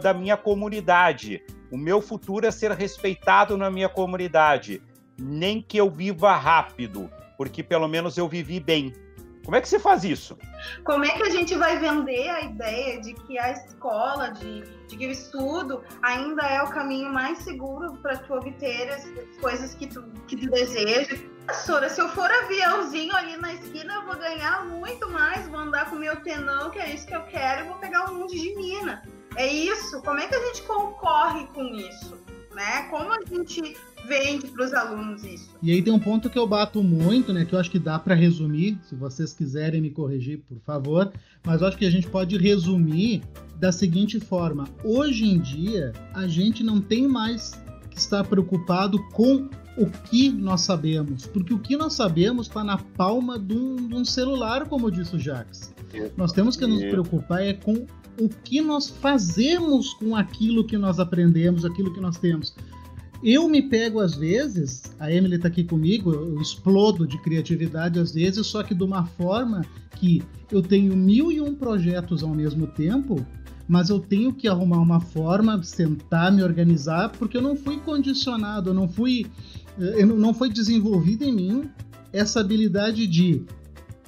da 0.00 0.14
minha 0.14 0.36
comunidade. 0.36 1.42
O 1.70 1.76
meu 1.76 2.00
futuro 2.00 2.46
é 2.46 2.50
ser 2.50 2.70
respeitado 2.72 3.56
na 3.56 3.70
minha 3.70 3.88
comunidade. 3.88 4.82
Nem 5.18 5.60
que 5.60 5.76
eu 5.76 5.90
viva 5.90 6.34
rápido, 6.36 7.10
porque 7.36 7.62
pelo 7.62 7.88
menos 7.88 8.16
eu 8.16 8.28
vivi 8.28 8.60
bem. 8.60 8.92
Como 9.46 9.54
é 9.54 9.60
que 9.60 9.68
você 9.68 9.78
faz 9.78 10.02
isso? 10.02 10.36
Como 10.82 11.04
é 11.04 11.10
que 11.10 11.22
a 11.22 11.30
gente 11.30 11.54
vai 11.54 11.78
vender 11.78 12.28
a 12.28 12.40
ideia 12.40 13.00
de 13.00 13.14
que 13.14 13.38
a 13.38 13.52
escola, 13.52 14.30
de, 14.30 14.62
de 14.88 14.96
que 14.96 15.06
o 15.06 15.10
estudo 15.12 15.84
ainda 16.02 16.42
é 16.42 16.60
o 16.64 16.68
caminho 16.68 17.12
mais 17.12 17.38
seguro 17.38 17.96
para 17.98 18.16
tu 18.16 18.34
obter 18.34 18.90
as 18.90 19.08
coisas 19.40 19.72
que 19.72 19.86
tu, 19.86 20.02
que 20.26 20.36
tu 20.36 20.50
deseja? 20.50 21.16
Professora, 21.46 21.88
se 21.88 22.00
eu 22.00 22.08
for 22.08 22.28
aviãozinho 22.28 23.14
ali 23.14 23.36
na 23.36 23.54
esquina, 23.54 23.94
eu 23.94 24.04
vou 24.04 24.16
ganhar 24.16 24.64
muito 24.64 25.08
mais, 25.08 25.46
vou 25.46 25.60
andar 25.60 25.88
com 25.90 25.94
meu 25.94 26.16
tenão, 26.22 26.68
que 26.70 26.80
é 26.80 26.92
isso 26.92 27.06
que 27.06 27.14
eu 27.14 27.22
quero, 27.26 27.66
e 27.66 27.68
vou 27.68 27.76
pegar 27.76 28.10
um 28.10 28.18
monte 28.18 28.36
de 28.36 28.52
mina. 28.56 29.04
É 29.36 29.46
isso. 29.46 30.02
Como 30.02 30.18
é 30.18 30.26
que 30.26 30.34
a 30.34 30.44
gente 30.46 30.62
concorre 30.62 31.46
com 31.54 31.62
isso? 31.66 32.20
Né? 32.52 32.88
Como 32.90 33.12
a 33.12 33.24
gente 33.24 33.76
vende 34.06 34.46
para 34.46 34.64
os 34.64 34.72
alunos 34.72 35.24
isso. 35.24 35.50
E 35.62 35.72
aí 35.72 35.82
tem 35.82 35.92
um 35.92 35.98
ponto 35.98 36.30
que 36.30 36.38
eu 36.38 36.46
bato 36.46 36.82
muito, 36.82 37.32
né, 37.32 37.44
que 37.44 37.54
eu 37.54 37.58
acho 37.58 37.70
que 37.70 37.78
dá 37.78 37.98
para 37.98 38.14
resumir, 38.14 38.78
se 38.88 38.94
vocês 38.94 39.32
quiserem 39.32 39.80
me 39.80 39.90
corrigir, 39.90 40.40
por 40.48 40.58
favor, 40.60 41.12
mas 41.44 41.60
eu 41.60 41.68
acho 41.68 41.76
que 41.76 41.86
a 41.86 41.90
gente 41.90 42.08
pode 42.08 42.36
resumir 42.36 43.22
da 43.58 43.72
seguinte 43.72 44.20
forma: 44.20 44.68
hoje 44.84 45.24
em 45.24 45.38
dia 45.38 45.92
a 46.14 46.26
gente 46.26 46.62
não 46.62 46.80
tem 46.80 47.06
mais 47.06 47.52
que 47.90 47.98
estar 47.98 48.24
preocupado 48.24 49.02
com 49.10 49.48
o 49.76 49.86
que 49.86 50.30
nós 50.30 50.62
sabemos, 50.62 51.26
porque 51.26 51.52
o 51.52 51.58
que 51.58 51.76
nós 51.76 51.92
sabemos 51.92 52.46
está 52.46 52.64
na 52.64 52.78
palma 52.78 53.38
de 53.38 53.54
um, 53.54 53.76
de 53.88 53.94
um, 53.94 54.04
celular, 54.04 54.66
como 54.68 54.90
disse 54.90 55.16
o 55.16 55.18
Jax. 55.18 55.74
Nós 56.16 56.32
temos 56.32 56.56
que 56.56 56.66
nos 56.66 56.82
preocupar 56.84 57.42
é 57.42 57.52
com 57.52 57.86
o 58.18 58.28
que 58.28 58.60
nós 58.60 58.88
fazemos 58.88 59.92
com 59.94 60.16
aquilo 60.16 60.66
que 60.66 60.78
nós 60.78 60.98
aprendemos, 60.98 61.64
aquilo 61.64 61.92
que 61.92 62.00
nós 62.00 62.16
temos. 62.16 62.54
Eu 63.22 63.48
me 63.48 63.62
pego 63.62 64.00
às 64.00 64.14
vezes, 64.14 64.82
a 65.00 65.10
Emily 65.10 65.36
está 65.36 65.48
aqui 65.48 65.64
comigo, 65.64 66.12
eu 66.12 66.40
explodo 66.40 67.06
de 67.06 67.18
criatividade 67.18 67.98
às 67.98 68.12
vezes, 68.12 68.46
só 68.46 68.62
que 68.62 68.74
de 68.74 68.84
uma 68.84 69.06
forma 69.06 69.64
que 69.96 70.22
eu 70.50 70.62
tenho 70.62 70.96
mil 70.96 71.32
e 71.32 71.40
um 71.40 71.54
projetos 71.54 72.22
ao 72.22 72.34
mesmo 72.34 72.66
tempo, 72.66 73.24
mas 73.66 73.88
eu 73.88 73.98
tenho 73.98 74.32
que 74.32 74.46
arrumar 74.46 74.78
uma 74.78 75.00
forma, 75.00 75.60
sentar, 75.62 76.30
me 76.30 76.42
organizar, 76.42 77.10
porque 77.10 77.36
eu 77.36 77.42
não 77.42 77.56
fui 77.56 77.78
condicionado, 77.78 78.70
eu 78.70 78.74
não 78.74 78.88
fui, 78.88 79.26
eh, 79.80 80.02
eu 80.02 80.06
não 80.06 80.32
foi 80.32 80.50
desenvolvida 80.50 81.24
em 81.24 81.32
mim 81.32 81.70
essa 82.12 82.40
habilidade 82.40 83.06
de 83.06 83.44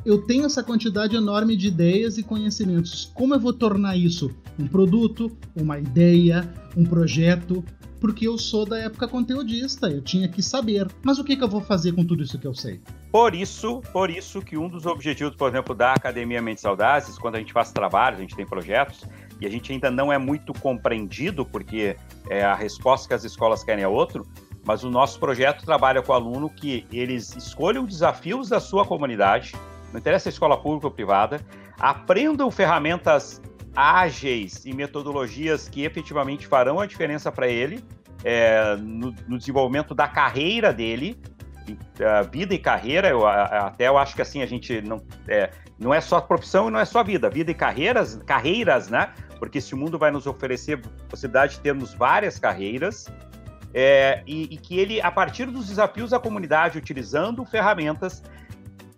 eu 0.04 0.22
tenho 0.22 0.46
essa 0.46 0.62
quantidade 0.62 1.16
enorme 1.16 1.56
de 1.56 1.68
ideias 1.68 2.18
e 2.18 2.22
conhecimentos. 2.22 3.10
Como 3.14 3.34
eu 3.34 3.40
vou 3.40 3.52
tornar 3.52 3.96
isso 3.96 4.30
um 4.58 4.66
produto, 4.66 5.30
uma 5.54 5.78
ideia, 5.78 6.48
um 6.76 6.84
projeto, 6.84 7.64
porque 8.00 8.26
eu 8.26 8.38
sou 8.38 8.64
da 8.64 8.78
época 8.78 9.08
conteudista, 9.08 9.88
eu 9.88 10.00
tinha 10.00 10.28
que 10.28 10.42
saber. 10.42 10.86
Mas 11.02 11.18
o 11.18 11.24
que, 11.24 11.36
que 11.36 11.42
eu 11.42 11.48
vou 11.48 11.60
fazer 11.60 11.92
com 11.92 12.04
tudo 12.04 12.22
isso 12.22 12.38
que 12.38 12.46
eu 12.46 12.54
sei? 12.54 12.80
Por 13.10 13.34
isso, 13.34 13.80
por 13.92 14.10
isso 14.10 14.40
que 14.42 14.56
um 14.56 14.68
dos 14.68 14.86
objetivos, 14.86 15.34
por 15.34 15.48
exemplo, 15.48 15.74
da 15.74 15.92
Academia 15.92 16.42
Mentes 16.42 16.64
Audazes, 16.64 17.18
quando 17.18 17.36
a 17.36 17.38
gente 17.38 17.52
faz 17.52 17.72
trabalhos, 17.72 18.18
a 18.18 18.22
gente 18.22 18.36
tem 18.36 18.46
projetos, 18.46 19.04
e 19.40 19.46
a 19.46 19.50
gente 19.50 19.72
ainda 19.72 19.90
não 19.90 20.12
é 20.12 20.18
muito 20.18 20.52
compreendido, 20.52 21.44
porque 21.44 21.96
é, 22.28 22.44
a 22.44 22.54
resposta 22.54 23.08
que 23.08 23.14
as 23.14 23.24
escolas 23.24 23.62
querem 23.64 23.84
é 23.84 23.88
outro, 23.88 24.26
mas 24.64 24.84
o 24.84 24.90
nosso 24.90 25.18
projeto 25.18 25.64
trabalha 25.64 26.02
com 26.02 26.12
o 26.12 26.14
aluno 26.14 26.50
que 26.50 26.86
eles 26.92 27.34
escolham 27.36 27.84
desafios 27.84 28.48
da 28.48 28.60
sua 28.60 28.84
comunidade, 28.84 29.54
não 29.92 29.98
interessa 29.98 30.28
a 30.28 30.30
escola 30.30 30.56
pública 30.56 30.86
ou 30.86 30.92
privada, 30.92 31.40
aprendam 31.78 32.50
ferramentas 32.50 33.40
ágeis 33.78 34.64
e 34.66 34.72
metodologias 34.74 35.68
que 35.68 35.84
efetivamente 35.84 36.48
farão 36.48 36.80
a 36.80 36.86
diferença 36.86 37.30
para 37.30 37.46
ele 37.46 37.84
é, 38.24 38.74
no, 38.74 39.14
no, 39.28 39.38
desenvolvimento 39.38 39.94
da 39.94 40.08
carreira 40.08 40.72
dele, 40.72 41.16
vida 42.32 42.54
e 42.54 42.58
carreira. 42.58 43.08
Eu, 43.08 43.24
até 43.24 43.86
eu 43.86 43.96
acho 43.96 44.16
que 44.16 44.22
assim 44.22 44.42
a 44.42 44.46
gente 44.46 44.82
não 44.82 45.00
é, 45.28 45.50
não 45.78 45.94
é 45.94 46.00
só 46.00 46.20
profissão 46.20 46.66
e 46.66 46.72
não 46.72 46.80
é 46.80 46.84
só 46.84 47.04
vida, 47.04 47.30
vida 47.30 47.52
e 47.52 47.54
carreiras, 47.54 48.16
carreiras, 48.26 48.88
né? 48.88 49.12
Porque 49.38 49.58
esse 49.58 49.76
mundo 49.76 49.96
vai 49.96 50.10
nos 50.10 50.26
oferecer 50.26 50.80
possibilidade 51.08 51.54
de 51.54 51.60
termos 51.60 51.94
várias 51.94 52.36
carreiras. 52.36 53.06
É, 53.72 54.24
e, 54.26 54.54
e 54.54 54.56
que 54.56 54.76
ele, 54.76 55.00
a 55.00 55.10
partir 55.10 55.46
dos 55.46 55.68
desafios 55.68 56.10
da 56.10 56.18
comunidade, 56.18 56.78
utilizando 56.78 57.44
ferramentas, 57.44 58.24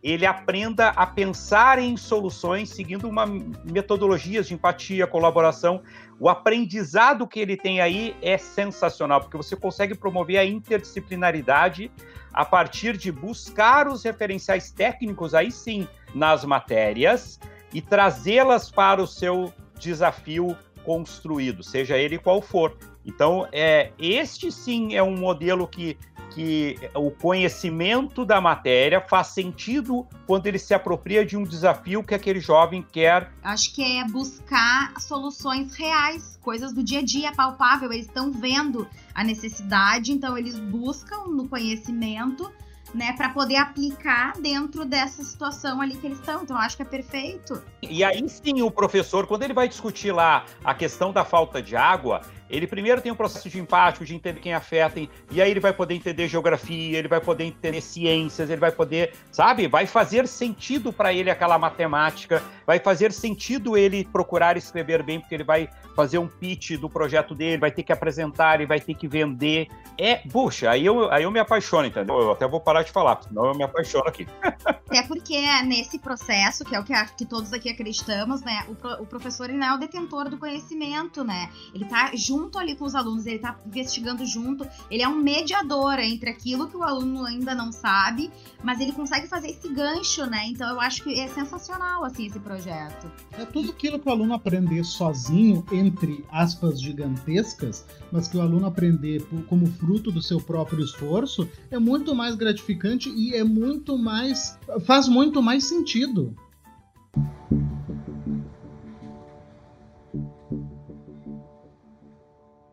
ele 0.02 0.24
aprenda 0.24 0.88
a 0.90 1.06
pensar 1.06 1.78
em 1.78 1.96
soluções 1.96 2.70
seguindo 2.70 3.08
uma 3.08 3.26
metodologias 3.26 4.48
de 4.48 4.54
empatia, 4.54 5.06
colaboração. 5.06 5.82
O 6.18 6.28
aprendizado 6.28 7.26
que 7.26 7.38
ele 7.38 7.56
tem 7.56 7.80
aí 7.80 8.16
é 8.22 8.38
sensacional, 8.38 9.20
porque 9.20 9.36
você 9.36 9.54
consegue 9.54 9.94
promover 9.94 10.38
a 10.38 10.44
interdisciplinaridade 10.44 11.90
a 12.32 12.44
partir 12.44 12.96
de 12.96 13.12
buscar 13.12 13.88
os 13.88 14.02
referenciais 14.02 14.70
técnicos, 14.70 15.34
aí 15.34 15.50
sim, 15.50 15.86
nas 16.14 16.44
matérias 16.44 17.38
e 17.72 17.82
trazê-las 17.82 18.70
para 18.70 19.02
o 19.02 19.06
seu 19.06 19.52
desafio 19.78 20.56
construído, 20.84 21.62
seja 21.62 21.96
ele 21.96 22.18
qual 22.18 22.40
for. 22.40 22.76
Então, 23.04 23.48
é, 23.50 23.92
este 23.98 24.52
sim 24.52 24.94
é 24.94 25.02
um 25.02 25.16
modelo 25.16 25.66
que 25.66 25.96
que 26.30 26.76
o 26.94 27.10
conhecimento 27.10 28.24
da 28.24 28.40
matéria 28.40 29.00
faz 29.00 29.28
sentido 29.28 30.06
quando 30.26 30.46
ele 30.46 30.58
se 30.58 30.72
apropria 30.72 31.26
de 31.26 31.36
um 31.36 31.42
desafio 31.42 32.02
que 32.02 32.14
aquele 32.14 32.40
jovem 32.40 32.82
quer. 32.82 33.32
Acho 33.42 33.74
que 33.74 33.98
é 33.98 34.04
buscar 34.04 34.94
soluções 35.00 35.74
reais, 35.74 36.38
coisas 36.40 36.72
do 36.72 36.82
dia 36.82 37.00
a 37.00 37.04
dia, 37.04 37.32
palpável. 37.32 37.92
Eles 37.92 38.06
estão 38.06 38.30
vendo 38.30 38.88
a 39.14 39.24
necessidade, 39.24 40.12
então 40.12 40.38
eles 40.38 40.58
buscam 40.58 41.26
no 41.26 41.48
conhecimento 41.48 42.50
né, 42.94 43.12
para 43.12 43.28
poder 43.30 43.56
aplicar 43.56 44.32
dentro 44.40 44.84
dessa 44.84 45.22
situação 45.22 45.80
ali 45.80 45.96
que 45.96 46.06
eles 46.06 46.18
estão. 46.18 46.42
Então, 46.42 46.56
acho 46.56 46.76
que 46.76 46.82
é 46.82 46.86
perfeito. 46.86 47.62
E 47.82 48.02
aí 48.02 48.28
sim, 48.28 48.62
o 48.62 48.70
professor, 48.70 49.26
quando 49.26 49.42
ele 49.42 49.54
vai 49.54 49.68
discutir 49.68 50.12
lá 50.12 50.44
a 50.64 50.74
questão 50.74 51.12
da 51.12 51.24
falta 51.24 51.62
de 51.62 51.76
água, 51.76 52.22
ele 52.50 52.66
primeiro 52.66 53.00
tem 53.00 53.12
um 53.12 53.16
processo 53.16 53.48
de 53.48 53.58
empático, 53.58 54.04
de 54.04 54.14
entender 54.14 54.40
quem 54.40 54.52
afeta, 54.52 55.00
e 55.30 55.40
aí 55.40 55.50
ele 55.50 55.60
vai 55.60 55.72
poder 55.72 55.94
entender 55.94 56.28
geografia, 56.28 56.98
ele 56.98 57.08
vai 57.08 57.20
poder 57.20 57.44
entender 57.44 57.80
ciências, 57.80 58.50
ele 58.50 58.60
vai 58.60 58.72
poder, 58.72 59.14
sabe? 59.30 59.68
Vai 59.68 59.86
fazer 59.86 60.26
sentido 60.26 60.92
para 60.92 61.12
ele 61.12 61.30
aquela 61.30 61.58
matemática, 61.58 62.42
vai 62.66 62.78
fazer 62.78 63.12
sentido 63.12 63.76
ele 63.76 64.04
procurar 64.04 64.56
escrever 64.56 65.02
bem, 65.02 65.20
porque 65.20 65.34
ele 65.34 65.44
vai 65.44 65.68
fazer 65.94 66.18
um 66.18 66.26
pitch 66.26 66.72
do 66.72 66.88
projeto 66.88 67.34
dele, 67.34 67.58
vai 67.58 67.70
ter 67.70 67.82
que 67.82 67.92
apresentar, 67.92 68.56
ele 68.56 68.66
vai 68.66 68.80
ter 68.80 68.94
que 68.94 69.06
vender. 69.06 69.68
É, 69.98 70.16
puxa, 70.16 70.70
aí 70.70 70.84
eu, 70.84 71.10
aí 71.10 71.22
eu 71.22 71.30
me 71.30 71.38
apaixono, 71.38 71.86
entendeu? 71.86 72.18
Eu 72.18 72.32
até 72.32 72.46
vou 72.48 72.60
parar 72.60 72.82
de 72.82 72.90
falar, 72.90 73.20
senão 73.22 73.46
eu 73.46 73.54
me 73.54 73.62
apaixono 73.62 74.08
aqui. 74.08 74.26
Até 74.64 75.02
porque 75.06 75.34
é 75.34 75.62
nesse 75.62 75.98
processo, 75.98 76.64
que 76.64 76.74
é 76.74 76.80
o 76.80 76.84
que, 76.84 76.92
que 77.16 77.26
todos 77.26 77.52
aqui 77.52 77.68
acreditamos, 77.68 78.42
né? 78.42 78.66
O, 78.68 79.02
o 79.02 79.06
professor 79.06 79.48
ele 79.48 79.58
não 79.58 79.66
é 79.66 79.74
o 79.74 79.78
detentor 79.78 80.28
do 80.28 80.38
conhecimento, 80.38 81.22
né? 81.22 81.50
Ele 81.74 81.84
tá 81.84 82.10
junto 82.14 82.39
junto 82.40 82.58
ali 82.58 82.74
com 82.74 82.84
os 82.86 82.94
alunos, 82.94 83.26
ele 83.26 83.38
tá 83.38 83.58
investigando 83.66 84.24
junto, 84.24 84.66
ele 84.90 85.02
é 85.02 85.08
um 85.08 85.16
mediador 85.16 85.98
entre 85.98 86.30
aquilo 86.30 86.68
que 86.68 86.76
o 86.76 86.82
aluno 86.82 87.24
ainda 87.24 87.54
não 87.54 87.70
sabe, 87.70 88.30
mas 88.62 88.80
ele 88.80 88.92
consegue 88.92 89.28
fazer 89.28 89.50
esse 89.50 89.68
gancho, 89.68 90.24
né? 90.24 90.46
Então 90.46 90.68
eu 90.70 90.80
acho 90.80 91.02
que 91.02 91.20
é 91.20 91.28
sensacional, 91.28 92.04
assim, 92.04 92.26
esse 92.26 92.40
projeto. 92.40 93.10
É 93.32 93.44
tudo 93.44 93.70
aquilo 93.70 93.98
que 93.98 94.08
o 94.08 94.12
aluno 94.12 94.32
aprender 94.32 94.84
sozinho, 94.84 95.64
entre 95.70 96.24
aspas 96.32 96.80
gigantescas, 96.80 97.84
mas 98.10 98.26
que 98.26 98.38
o 98.38 98.40
aluno 98.40 98.66
aprender 98.66 99.22
como 99.48 99.66
fruto 99.66 100.10
do 100.10 100.22
seu 100.22 100.40
próprio 100.40 100.82
esforço, 100.82 101.48
é 101.70 101.78
muito 101.78 102.14
mais 102.14 102.34
gratificante 102.34 103.10
e 103.10 103.34
é 103.34 103.44
muito 103.44 103.98
mais. 103.98 104.58
faz 104.86 105.08
muito 105.08 105.42
mais 105.42 105.64
sentido. 105.64 106.34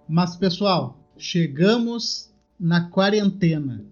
Mas, 0.09 0.37
pessoal, 0.37 0.97
chegamos 1.17 2.33
na 2.57 2.89
quarentena. 2.89 3.85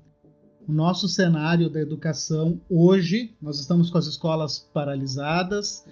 O 0.65 0.71
nosso 0.71 1.09
cenário 1.09 1.69
da 1.69 1.81
educação 1.81 2.61
hoje, 2.69 3.35
nós 3.41 3.59
estamos 3.59 3.89
com 3.89 3.97
as 3.97 4.07
escolas 4.07 4.59
paralisadas. 4.73 5.85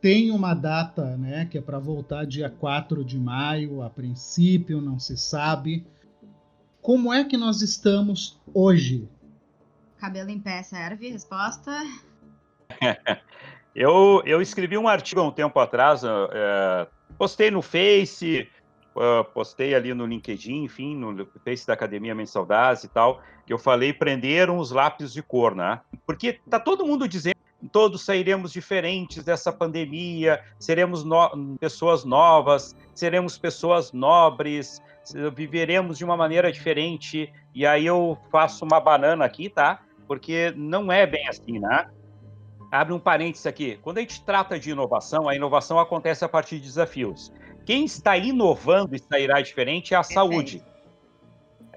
Tem 0.00 0.30
uma 0.30 0.54
data, 0.54 1.16
né, 1.18 1.44
que 1.44 1.58
é 1.58 1.60
para 1.60 1.78
voltar 1.78 2.24
dia 2.24 2.48
4 2.48 3.04
de 3.04 3.18
maio, 3.18 3.82
a 3.82 3.90
princípio, 3.90 4.80
não 4.80 4.98
se 4.98 5.16
sabe. 5.16 5.86
Como 6.80 7.12
é 7.12 7.24
que 7.24 7.36
nós 7.36 7.60
estamos 7.60 8.40
hoje? 8.54 9.06
Cabelo 9.98 10.30
em 10.30 10.40
pé 10.40 10.62
serve? 10.62 11.10
Resposta? 11.10 11.70
eu, 13.74 14.22
eu 14.24 14.40
escrevi 14.40 14.78
um 14.78 14.88
artigo 14.88 15.20
há 15.20 15.24
um 15.24 15.32
tempo 15.32 15.58
atrás, 15.58 16.02
é, 16.02 16.88
postei 17.18 17.50
no 17.50 17.60
Face, 17.60 18.48
uh, 18.96 19.24
postei 19.32 19.74
ali 19.74 19.94
no 19.94 20.06
LinkedIn, 20.06 20.64
enfim, 20.64 20.96
no 20.96 21.26
Face 21.44 21.66
da 21.66 21.74
Academia 21.74 22.14
Mensaldaz 22.14 22.84
e 22.84 22.88
tal, 22.88 23.20
que 23.46 23.52
eu 23.52 23.58
falei 23.58 23.92
prenderam 23.92 24.58
os 24.58 24.70
lápis 24.70 25.12
de 25.12 25.22
cor, 25.22 25.54
né? 25.54 25.80
Porque 26.06 26.40
tá 26.48 26.58
todo 26.58 26.86
mundo 26.86 27.08
dizendo 27.08 27.36
todos 27.72 28.04
sairemos 28.04 28.52
diferentes 28.52 29.24
dessa 29.24 29.52
pandemia, 29.52 30.42
seremos 30.58 31.04
no 31.04 31.56
pessoas 31.58 32.04
novas, 32.04 32.76
seremos 32.94 33.38
pessoas 33.38 33.92
nobres, 33.92 34.80
viveremos 35.34 35.98
de 35.98 36.04
uma 36.04 36.16
maneira 36.16 36.50
diferente. 36.50 37.32
E 37.54 37.66
aí 37.66 37.86
eu 37.86 38.18
faço 38.30 38.64
uma 38.64 38.80
banana 38.80 39.24
aqui, 39.24 39.48
tá? 39.48 39.80
Porque 40.06 40.52
não 40.56 40.90
é 40.90 41.06
bem 41.06 41.26
assim, 41.28 41.58
né? 41.58 41.88
Abre 42.70 42.92
um 42.92 42.98
parênteses 42.98 43.46
aqui. 43.46 43.78
Quando 43.82 43.98
a 43.98 44.00
gente 44.00 44.22
trata 44.24 44.58
de 44.58 44.70
inovação, 44.70 45.28
a 45.28 45.34
inovação 45.34 45.78
acontece 45.78 46.24
a 46.24 46.28
partir 46.28 46.56
de 46.56 46.62
desafios. 46.62 47.32
Quem 47.66 47.84
está 47.84 48.16
inovando 48.16 48.94
e 48.94 48.98
sairá 49.00 49.42
diferente 49.42 49.92
é 49.92 49.96
a 49.96 50.00
Perfeito. 50.00 50.14
saúde. 50.14 50.64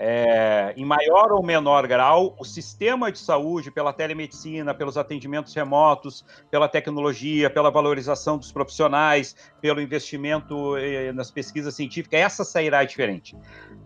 É, 0.02 0.74
em 0.78 0.86
maior 0.86 1.34
ou 1.34 1.44
menor 1.44 1.86
grau, 1.86 2.34
o 2.40 2.46
sistema 2.46 3.12
de 3.12 3.20
saúde, 3.20 3.70
pela 3.70 3.92
telemedicina, 3.92 4.74
pelos 4.74 4.98
atendimentos 4.98 5.54
remotos, 5.54 6.24
pela 6.50 6.70
tecnologia, 6.70 7.50
pela 7.50 7.70
valorização 7.70 8.38
dos 8.38 8.50
profissionais, 8.50 9.36
pelo 9.60 9.82
investimento 9.82 10.78
eh, 10.78 11.12
nas 11.12 11.30
pesquisas 11.32 11.76
científicas, 11.76 12.18
essa 12.18 12.46
sairá 12.46 12.86
diferente. 12.86 13.36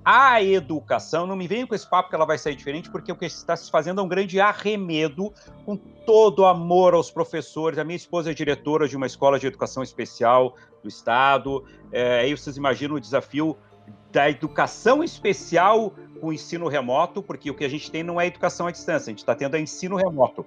A 0.05 0.43
educação, 0.43 1.25
não 1.25 1.35
me 1.35 1.47
venha 1.47 1.65
com 1.65 1.73
esse 1.73 1.89
papo 1.89 2.09
que 2.09 2.15
ela 2.15 2.25
vai 2.25 2.37
sair 2.37 2.55
diferente, 2.55 2.91
porque 2.91 3.11
o 3.11 3.15
que 3.15 3.25
está 3.25 3.55
se 3.55 3.71
fazendo 3.71 3.99
é 3.99 4.03
um 4.03 4.07
grande 4.07 4.39
arremedo 4.39 5.33
com 5.65 5.75
todo 5.75 6.45
amor 6.45 6.93
aos 6.93 7.09
professores. 7.09 7.79
A 7.79 7.83
minha 7.83 7.95
esposa 7.95 8.29
é 8.29 8.33
diretora 8.35 8.87
de 8.87 8.95
uma 8.95 9.07
escola 9.07 9.39
de 9.39 9.47
educação 9.47 9.81
especial 9.81 10.53
do 10.83 10.89
Estado. 10.89 11.63
É, 11.91 12.19
aí 12.19 12.37
vocês 12.37 12.57
imaginam 12.57 12.95
o 12.95 12.99
desafio 12.99 13.57
da 14.11 14.29
educação 14.29 15.03
especial 15.03 15.93
com 16.21 16.31
ensino 16.31 16.67
remoto, 16.67 17.23
porque 17.23 17.49
o 17.49 17.55
que 17.55 17.65
a 17.65 17.69
gente 17.69 17.89
tem 17.89 18.03
não 18.03 18.21
é 18.21 18.27
educação 18.27 18.67
à 18.67 18.71
distância, 18.71 19.09
a 19.09 19.11
gente 19.11 19.19
está 19.19 19.33
tendo 19.33 19.57
é 19.57 19.59
ensino 19.59 19.95
remoto. 19.95 20.45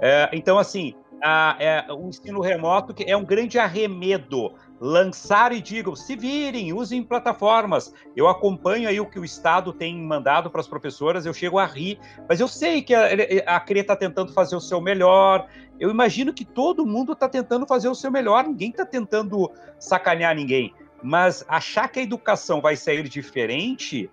É, 0.00 0.28
então, 0.32 0.58
assim, 0.58 0.94
a, 1.22 1.56
é, 1.60 1.92
o 1.92 2.08
ensino 2.08 2.40
remoto 2.40 2.92
que 2.92 3.04
é 3.04 3.16
um 3.16 3.24
grande 3.24 3.58
arremedo. 3.58 4.52
Lançar 4.80 5.52
e 5.52 5.60
digam, 5.60 5.94
se 5.94 6.16
virem, 6.16 6.72
usem 6.72 7.02
plataformas. 7.02 7.92
Eu 8.16 8.26
acompanho 8.26 8.88
aí 8.88 8.98
o 8.98 9.04
que 9.04 9.18
o 9.18 9.24
Estado 9.24 9.74
tem 9.74 9.94
mandado 9.94 10.50
para 10.50 10.62
as 10.62 10.66
professoras, 10.66 11.26
eu 11.26 11.34
chego 11.34 11.58
a 11.58 11.66
rir, 11.66 12.00
mas 12.26 12.40
eu 12.40 12.48
sei 12.48 12.80
que 12.80 12.94
a, 12.94 13.08
a 13.46 13.60
CRE 13.60 13.80
está 13.80 13.94
tentando 13.94 14.32
fazer 14.32 14.56
o 14.56 14.60
seu 14.60 14.80
melhor. 14.80 15.46
Eu 15.78 15.90
imagino 15.90 16.32
que 16.32 16.46
todo 16.46 16.86
mundo 16.86 17.12
está 17.12 17.28
tentando 17.28 17.66
fazer 17.66 17.88
o 17.88 17.94
seu 17.94 18.10
melhor, 18.10 18.44
ninguém 18.44 18.70
está 18.70 18.86
tentando 18.86 19.50
sacanear 19.78 20.34
ninguém. 20.34 20.72
Mas 21.02 21.44
achar 21.46 21.88
que 21.88 22.00
a 22.00 22.02
educação 22.02 22.62
vai 22.62 22.74
sair 22.74 23.06
diferente 23.06 24.10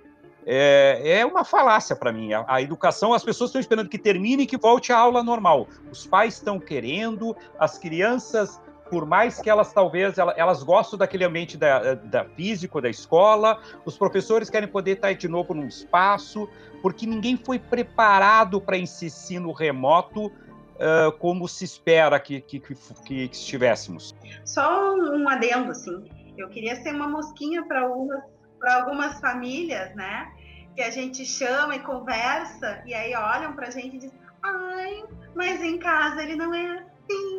é, 0.49 1.19
é 1.19 1.25
uma 1.25 1.43
falácia 1.43 1.93
para 1.93 2.11
mim. 2.11 2.31
A, 2.31 2.45
a, 2.47 2.61
educação, 2.61 3.13
as 3.13 3.21
pessoas 3.21 3.49
estão 3.49 3.59
esperando 3.59 3.89
que 3.89 3.97
termine 3.97 4.43
e 4.43 4.45
que 4.47 4.57
volte 4.57 4.93
à 4.93 4.97
aula 4.97 5.21
normal. 5.21 5.67
Os 5.91 6.07
pais 6.07 6.35
estão 6.35 6.57
querendo, 6.57 7.35
as 7.59 7.77
crianças, 7.77 8.61
por 8.89 9.05
mais 9.05 9.41
que 9.41 9.49
elas 9.49 9.73
talvez 9.73 10.17
elas, 10.17 10.37
elas 10.37 10.63
gostam 10.63 10.97
daquele 10.97 11.23
ambiente 11.23 11.57
da, 11.57 11.93
da 11.95 12.25
físico 12.25 12.81
da 12.81 12.89
escola, 12.89 13.61
os 13.85 13.97
professores 13.97 14.49
querem 14.49 14.67
poder 14.67 14.93
estar 14.93 15.13
de 15.13 15.27
novo 15.27 15.53
num 15.53 15.67
espaço, 15.67 16.49
porque 16.81 17.05
ninguém 17.05 17.37
foi 17.37 17.59
preparado 17.59 18.61
para 18.61 18.77
esse 18.77 19.07
ensino 19.07 19.51
remoto 19.51 20.31
uh, 20.77 21.11
como 21.19 21.47
se 21.47 21.65
espera 21.65 22.19
que, 22.19 22.41
que, 22.41 22.59
que, 22.59 22.75
que 23.05 23.23
estivéssemos. 23.25 24.15
Só 24.45 24.95
um 24.95 25.27
adendo, 25.27 25.71
assim. 25.71 26.05
Eu 26.37 26.49
queria 26.49 26.75
ser 26.75 26.93
uma 26.93 27.07
mosquinha 27.07 27.65
para 27.65 27.81
algumas, 27.81 28.21
algumas 28.63 29.19
famílias, 29.19 29.93
né? 29.95 30.31
Que 30.75 30.81
a 30.83 30.91
gente 30.91 31.25
chama 31.25 31.75
e 31.75 31.79
conversa, 31.79 32.83
e 32.85 32.93
aí 32.93 33.15
olham 33.15 33.53
para 33.53 33.67
a 33.67 33.71
gente 33.71 33.95
e 33.95 33.99
dizem: 33.99 34.19
ai, 34.43 35.03
mas 35.35 35.61
em 35.61 35.79
casa 35.79 36.21
ele 36.21 36.35
não 36.35 36.53
é 36.53 36.77
assim. 36.77 37.36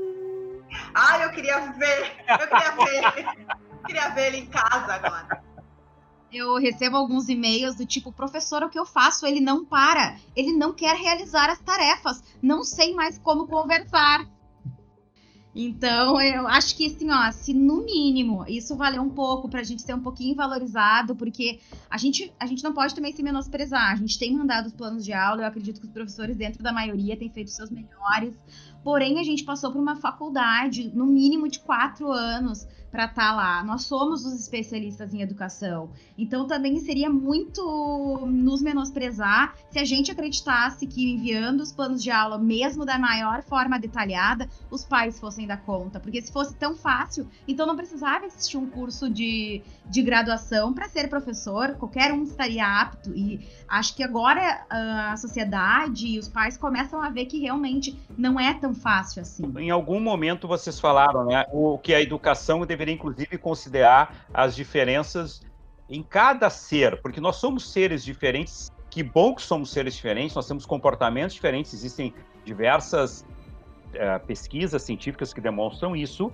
Ai, 0.95 1.25
eu 1.25 1.31
queria 1.31 1.61
ver, 1.73 2.17
eu 2.29 2.49
queria 2.49 2.71
ver, 2.73 3.47
queria 3.87 4.09
ver 4.11 4.27
ele 4.29 4.37
em 4.39 4.47
casa 4.47 4.95
agora. 4.95 5.43
Eu 6.31 6.57
recebo 6.57 6.97
alguns 6.97 7.29
e-mails 7.29 7.75
do 7.75 7.87
tipo, 7.87 8.13
professor, 8.13 8.63
o 8.63 8.69
que 8.69 8.79
eu 8.79 8.85
faço? 8.85 9.27
Ele 9.27 9.41
não 9.41 9.65
para, 9.65 10.17
ele 10.37 10.53
não 10.53 10.75
quer 10.75 10.95
realizar 10.95 11.49
as 11.49 11.59
tarefas, 11.61 12.23
não 12.43 12.63
sei 12.63 12.95
mais 12.95 13.19
como 13.19 13.47
conversar. 13.47 14.27
Então, 15.61 16.21
eu 16.21 16.47
acho 16.47 16.77
que 16.77 16.87
assim, 16.87 17.11
ó, 17.11 17.33
se 17.33 17.53
no 17.53 17.85
mínimo 17.85 18.45
isso 18.47 18.77
valer 18.77 19.01
um 19.01 19.11
pouco 19.11 19.49
pra 19.49 19.65
gente 19.65 19.83
ser 19.83 19.93
um 19.93 20.01
pouquinho 20.01 20.37
valorizado, 20.37 21.17
porque 21.17 21.59
a 21.91 21.99
gente, 21.99 22.33
a 22.39 22.47
gente 22.47 22.63
não 22.63 22.73
pode 22.73 22.95
também 22.95 23.13
se 23.13 23.25
menosprezar. 23.25 23.91
A 23.91 23.97
gente 23.97 24.17
tem 24.17 24.33
mandado 24.33 24.67
os 24.67 24.73
planos 24.73 25.05
de 25.05 25.13
aula, 25.13 25.43
eu 25.43 25.47
acredito 25.49 25.81
que 25.81 25.87
os 25.89 25.93
professores, 25.93 26.37
dentro 26.37 26.63
da 26.63 26.73
maioria, 26.73 27.17
têm 27.17 27.29
feito 27.29 27.51
seus 27.51 27.71
melhores. 27.71 28.35
Porém, 28.85 29.19
a 29.19 29.25
gente 29.25 29.43
passou 29.43 29.73
por 29.73 29.81
uma 29.81 29.97
faculdade, 29.97 30.93
no 30.95 31.05
mínimo 31.05 31.49
de 31.49 31.59
quatro 31.59 32.09
anos, 32.13 32.65
para 32.91 33.05
estar 33.05 33.31
tá 33.31 33.33
lá. 33.35 33.65
Nós 33.65 33.85
somos 33.85 34.25
os 34.25 34.39
especialistas 34.39 35.13
em 35.13 35.23
educação. 35.23 35.91
Então 36.17 36.47
também 36.47 36.79
seria 36.81 37.11
muito 37.11 38.27
nos 38.27 38.63
menosprezar 38.63 39.55
se 39.71 39.79
a 39.79 39.85
gente 39.85 40.11
acreditasse 40.11 40.87
que 40.87 41.13
enviando 41.13 41.61
os 41.61 41.73
planos 41.73 42.03
de 42.03 42.11
aula, 42.11 42.39
mesmo 42.39 42.85
da 42.85 42.99
maior 42.99 43.43
forma 43.43 43.79
detalhada, 43.79 44.49
os 44.71 44.85
pais 44.85 45.19
fossem 45.19 45.47
dar 45.47 45.59
conta. 45.59 46.01
Porque 46.01 46.21
se 46.23 46.33
fosse 46.33 46.55
tão 46.55 46.75
fácil, 46.75 47.29
então 47.47 47.67
não 47.67 47.77
precisava 47.77 48.27
existir 48.27 48.57
um 48.57 48.67
curso 48.67 49.11
de, 49.11 49.63
de 49.87 50.03
graduação 50.03 50.73
para 50.73 50.89
ser 50.89 51.09
professor, 51.09 51.75
qualquer 51.75 52.13
um 52.13 52.23
estaria 52.23 52.67
apto. 52.67 53.13
E 53.15 53.41
acho 53.69 53.95
que 53.95 54.03
agora 54.03 54.65
ah, 54.71 55.13
a 55.13 55.17
sociedade 55.17 56.07
e 56.07 56.19
os 56.19 56.29
pais 56.29 56.57
começam 56.57 57.03
a 57.03 57.11
ver 57.11 57.27
que 57.27 57.39
realmente 57.39 57.99
não 58.17 58.39
é 58.39 58.55
tão 58.55 58.75
fácil 58.75 59.23
assim. 59.23 59.45
Em 59.59 59.71
algum 59.71 60.01
momento 60.01 60.49
vocês 60.49 60.81
falaram, 60.81 61.25
né, 61.25 61.45
o 61.53 61.79
que 61.79 61.95
a 61.95 62.01
educação 62.01 62.65
deve 62.65 62.78
deveria, 62.79 62.95
inclusive, 62.95 63.37
considerar 63.37 64.27
as 64.33 64.55
diferenças 64.55 65.43
em 65.91 66.03
cada 66.03 66.49
ser, 66.49 67.03
porque 67.03 67.21
nós 67.21 67.37
somos 67.37 67.71
seres 67.73 68.05
diferentes. 68.05 68.71
Que 68.91 69.03
bom 69.03 69.35
que 69.35 69.43
somos 69.43 69.71
seres 69.71 69.95
diferentes, 69.95 70.35
nós 70.35 70.47
temos 70.47 70.65
comportamentos 70.65 71.35
diferentes, 71.35 71.75
existem 71.75 72.15
diversas 72.43 73.21
uh, 73.93 74.25
pesquisas 74.27 74.83
científicas 74.83 75.35
que 75.35 75.41
demonstram 75.41 75.95
isso. 75.95 76.33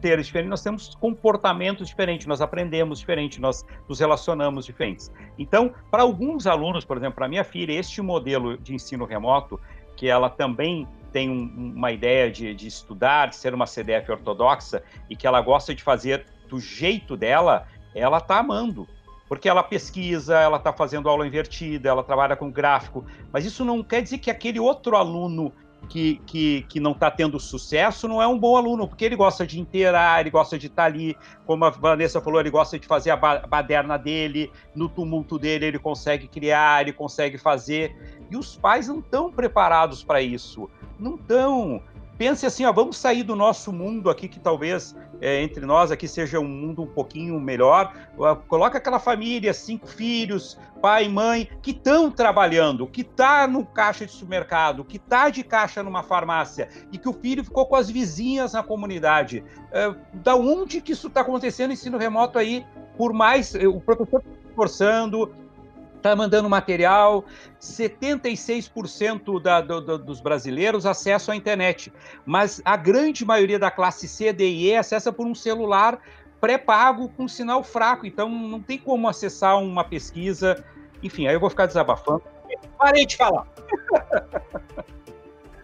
Seres 0.00 0.26
diferentes, 0.26 0.50
nós 0.50 0.62
temos 0.62 0.94
comportamentos 0.94 1.88
diferentes, 1.88 2.26
nós 2.26 2.40
aprendemos 2.40 3.00
diferente, 3.00 3.40
nós 3.40 3.66
nos 3.88 3.98
relacionamos 3.98 4.64
diferentes. 4.64 5.10
Então, 5.36 5.74
para 5.90 6.04
alguns 6.04 6.46
alunos, 6.46 6.84
por 6.84 6.96
exemplo, 6.96 7.16
para 7.16 7.26
minha 7.26 7.42
filha, 7.42 7.72
este 7.72 8.00
modelo 8.00 8.56
de 8.56 8.74
ensino 8.74 9.04
remoto, 9.04 9.60
que 9.96 10.08
ela 10.08 10.30
também 10.30 10.86
tem 11.12 11.30
um, 11.30 11.72
uma 11.76 11.92
ideia 11.92 12.30
de, 12.30 12.54
de 12.54 12.66
estudar, 12.66 13.28
de 13.28 13.36
ser 13.36 13.54
uma 13.54 13.66
CDF 13.66 14.10
ortodoxa 14.10 14.82
e 15.08 15.16
que 15.16 15.26
ela 15.26 15.40
gosta 15.40 15.74
de 15.74 15.82
fazer 15.82 16.26
do 16.48 16.60
jeito 16.60 17.16
dela, 17.16 17.66
ela 17.94 18.18
está 18.18 18.38
amando. 18.38 18.88
Porque 19.28 19.48
ela 19.48 19.62
pesquisa, 19.62 20.38
ela 20.38 20.56
está 20.56 20.72
fazendo 20.72 21.08
aula 21.08 21.26
invertida, 21.26 21.90
ela 21.90 22.02
trabalha 22.02 22.34
com 22.34 22.50
gráfico, 22.50 23.04
mas 23.30 23.44
isso 23.44 23.62
não 23.62 23.82
quer 23.82 24.02
dizer 24.02 24.18
que 24.18 24.30
aquele 24.30 24.58
outro 24.58 24.96
aluno 24.96 25.52
que, 25.88 26.20
que, 26.26 26.62
que 26.68 26.80
não 26.80 26.92
está 26.92 27.10
tendo 27.10 27.38
sucesso 27.40 28.06
não 28.06 28.20
é 28.20 28.26
um 28.26 28.38
bom 28.38 28.56
aluno, 28.56 28.86
porque 28.86 29.04
ele 29.04 29.16
gosta 29.16 29.46
de 29.46 29.60
inteirar, 29.60 30.20
ele 30.20 30.30
gosta 30.30 30.58
de 30.58 30.66
estar 30.66 30.82
tá 30.82 30.86
ali, 30.86 31.16
como 31.46 31.64
a 31.64 31.70
Vanessa 31.70 32.20
falou, 32.20 32.40
ele 32.40 32.50
gosta 32.50 32.78
de 32.78 32.86
fazer 32.86 33.10
a 33.10 33.16
baderna 33.16 33.96
dele, 33.96 34.50
no 34.74 34.88
tumulto 34.88 35.38
dele 35.38 35.66
ele 35.66 35.78
consegue 35.78 36.28
criar, 36.28 36.82
ele 36.82 36.92
consegue 36.92 37.38
fazer. 37.38 37.96
E 38.30 38.36
os 38.36 38.56
pais 38.56 38.88
não 38.88 38.98
estão 38.98 39.30
preparados 39.32 40.04
para 40.04 40.20
isso. 40.20 40.68
Não 40.98 41.14
estão 41.14 41.82
pense 42.18 42.44
assim, 42.44 42.64
ó, 42.64 42.72
vamos 42.72 42.98
sair 42.98 43.22
do 43.22 43.36
nosso 43.36 43.72
mundo 43.72 44.10
aqui, 44.10 44.28
que 44.28 44.40
talvez 44.40 44.94
é, 45.20 45.40
entre 45.40 45.64
nós 45.64 45.92
aqui 45.92 46.08
seja 46.08 46.40
um 46.40 46.48
mundo 46.48 46.82
um 46.82 46.86
pouquinho 46.86 47.40
melhor. 47.40 47.94
Coloca 48.48 48.76
aquela 48.76 48.98
família, 48.98 49.54
cinco 49.54 49.86
filhos, 49.86 50.58
pai 50.82 51.08
mãe, 51.08 51.48
que 51.62 51.70
estão 51.70 52.10
trabalhando, 52.10 52.86
que 52.88 53.02
está 53.02 53.46
no 53.46 53.64
caixa 53.64 54.04
de 54.04 54.12
supermercado, 54.12 54.84
que 54.84 54.96
está 54.96 55.30
de 55.30 55.44
caixa 55.44 55.82
numa 55.82 56.02
farmácia, 56.02 56.68
e 56.92 56.98
que 56.98 57.08
o 57.08 57.12
filho 57.12 57.44
ficou 57.44 57.64
com 57.66 57.76
as 57.76 57.88
vizinhas 57.88 58.52
na 58.52 58.62
comunidade. 58.62 59.44
É, 59.70 59.94
da 60.12 60.34
onde 60.34 60.80
que 60.80 60.92
isso 60.92 61.06
está 61.06 61.20
acontecendo, 61.20 61.72
ensino 61.72 61.96
remoto 61.96 62.38
aí, 62.38 62.66
por 62.96 63.12
mais 63.12 63.54
o 63.54 63.80
professor 63.80 64.24
forçando, 64.56 65.32
está 65.98 66.16
mandando 66.16 66.48
material, 66.48 67.24
76% 67.60 69.40
da, 69.42 69.60
do, 69.60 69.80
do, 69.80 69.98
dos 69.98 70.20
brasileiros 70.20 70.86
acessam 70.86 71.32
a 71.34 71.36
internet, 71.36 71.92
mas 72.24 72.62
a 72.64 72.76
grande 72.76 73.24
maioria 73.24 73.58
da 73.58 73.70
classe 73.70 74.08
C, 74.08 74.32
D 74.32 74.48
e 74.48 74.70
E 74.70 74.76
acessa 74.76 75.12
por 75.12 75.26
um 75.26 75.34
celular 75.34 76.00
pré-pago 76.40 77.08
com 77.10 77.28
sinal 77.28 77.62
fraco, 77.62 78.06
então 78.06 78.28
não 78.28 78.60
tem 78.60 78.78
como 78.78 79.08
acessar 79.08 79.58
uma 79.60 79.84
pesquisa. 79.84 80.64
Enfim, 81.02 81.26
aí 81.26 81.34
eu 81.34 81.40
vou 81.40 81.50
ficar 81.50 81.66
desabafando. 81.66 82.22
Parei 82.78 83.04
de 83.04 83.16
falar. 83.16 83.46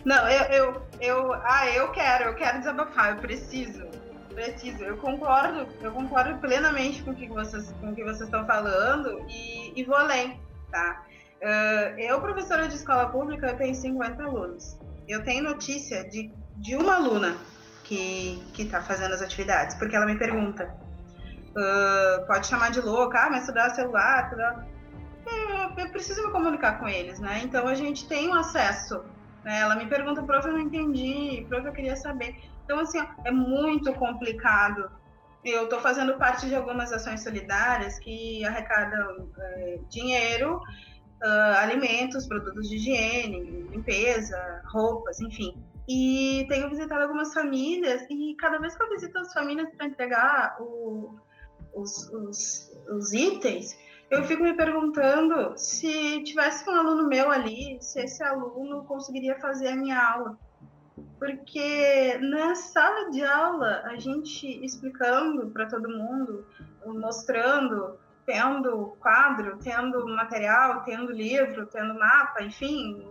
Não, 0.04 0.28
eu, 0.28 0.42
eu, 0.52 0.82
eu, 1.00 1.32
ah, 1.32 1.70
eu 1.70 1.90
quero, 1.90 2.24
eu 2.24 2.34
quero 2.34 2.58
desabafar, 2.58 3.12
eu 3.12 3.16
preciso 3.16 3.86
preciso. 4.34 4.82
Eu 4.84 4.96
concordo, 4.98 5.66
eu 5.80 5.92
concordo 5.92 6.38
plenamente 6.38 7.02
com 7.02 7.12
o 7.12 7.14
que 7.14 7.28
vocês, 7.28 7.72
com 7.80 7.90
o 7.90 7.94
que 7.94 8.02
vocês 8.02 8.22
estão 8.22 8.46
falando 8.46 9.24
e, 9.28 9.72
e 9.80 9.84
vou 9.84 9.96
além, 9.96 10.40
tá? 10.70 11.04
Uh, 11.40 11.98
eu, 11.98 12.20
professora 12.20 12.68
de 12.68 12.74
escola 12.74 13.08
pública, 13.08 13.48
eu 13.48 13.56
tenho 13.56 13.74
50 13.74 14.22
alunos. 14.22 14.78
Eu 15.06 15.22
tenho 15.22 15.42
notícia 15.44 16.08
de, 16.08 16.32
de 16.56 16.74
uma 16.74 16.96
aluna 16.96 17.36
que 17.84 18.42
está 18.58 18.80
fazendo 18.80 19.12
as 19.12 19.20
atividades, 19.20 19.76
porque 19.76 19.94
ela 19.94 20.06
me 20.06 20.16
pergunta, 20.16 20.74
uh, 21.50 22.26
pode 22.26 22.46
chamar 22.46 22.70
de 22.70 22.80
louca, 22.80 23.18
ah, 23.18 23.30
mas 23.30 23.42
estudar 23.42 23.70
celular, 23.70 24.24
estudar... 24.24 24.66
Eu, 25.26 25.84
eu, 25.84 25.90
preciso 25.90 26.22
me 26.26 26.32
comunicar 26.32 26.78
com 26.78 26.88
eles, 26.88 27.18
né? 27.18 27.40
Então 27.42 27.66
a 27.66 27.74
gente 27.74 28.06
tem 28.06 28.28
um 28.28 28.34
acesso. 28.34 29.04
Né? 29.42 29.60
Ela 29.60 29.76
me 29.76 29.86
pergunta, 29.86 30.22
prof, 30.22 30.46
eu 30.46 30.52
não 30.52 30.60
entendi, 30.60 31.46
prof, 31.48 31.66
eu 31.66 31.72
queria 31.72 31.96
saber. 31.96 32.36
Então, 32.64 32.78
assim, 32.80 32.98
é 33.24 33.30
muito 33.30 33.92
complicado. 33.94 34.90
Eu 35.44 35.64
estou 35.64 35.80
fazendo 35.80 36.16
parte 36.16 36.46
de 36.46 36.54
algumas 36.54 36.90
ações 36.92 37.22
solidárias 37.22 37.98
que 37.98 38.44
arrecadam 38.44 39.28
é, 39.38 39.78
dinheiro, 39.90 40.56
uh, 40.56 41.58
alimentos, 41.58 42.26
produtos 42.26 42.68
de 42.68 42.76
higiene, 42.76 43.62
limpeza, 43.70 44.62
roupas, 44.66 45.20
enfim. 45.20 45.62
E 45.86 46.46
tenho 46.48 46.70
visitado 46.70 47.02
algumas 47.02 47.34
famílias 47.34 48.06
e 48.08 48.34
cada 48.36 48.58
vez 48.58 48.74
que 48.74 48.82
eu 48.82 48.88
visito 48.88 49.18
as 49.18 49.32
famílias 49.34 49.68
para 49.76 49.86
entregar 49.86 50.56
o, 50.58 51.14
os, 51.74 52.08
os, 52.10 52.72
os 52.88 53.12
itens, 53.12 53.76
eu 54.10 54.24
fico 54.24 54.42
me 54.42 54.54
perguntando 54.54 55.52
se 55.58 56.22
tivesse 56.22 56.68
um 56.70 56.74
aluno 56.74 57.06
meu 57.06 57.30
ali, 57.30 57.76
se 57.82 58.00
esse 58.00 58.22
aluno 58.22 58.84
conseguiria 58.84 59.38
fazer 59.38 59.68
a 59.68 59.76
minha 59.76 60.00
aula 60.00 60.38
porque 61.18 62.18
na 62.18 62.54
sala 62.54 63.10
de 63.10 63.24
aula, 63.24 63.82
a 63.86 63.96
gente 63.96 64.46
explicando 64.64 65.50
para 65.50 65.66
todo 65.66 65.88
mundo, 65.88 66.46
mostrando, 66.86 67.98
tendo 68.26 68.96
quadro, 69.00 69.58
tendo 69.58 70.06
material, 70.08 70.82
tendo 70.84 71.12
livro, 71.12 71.66
tendo 71.66 71.94
mapa, 71.94 72.42
enfim, 72.42 73.08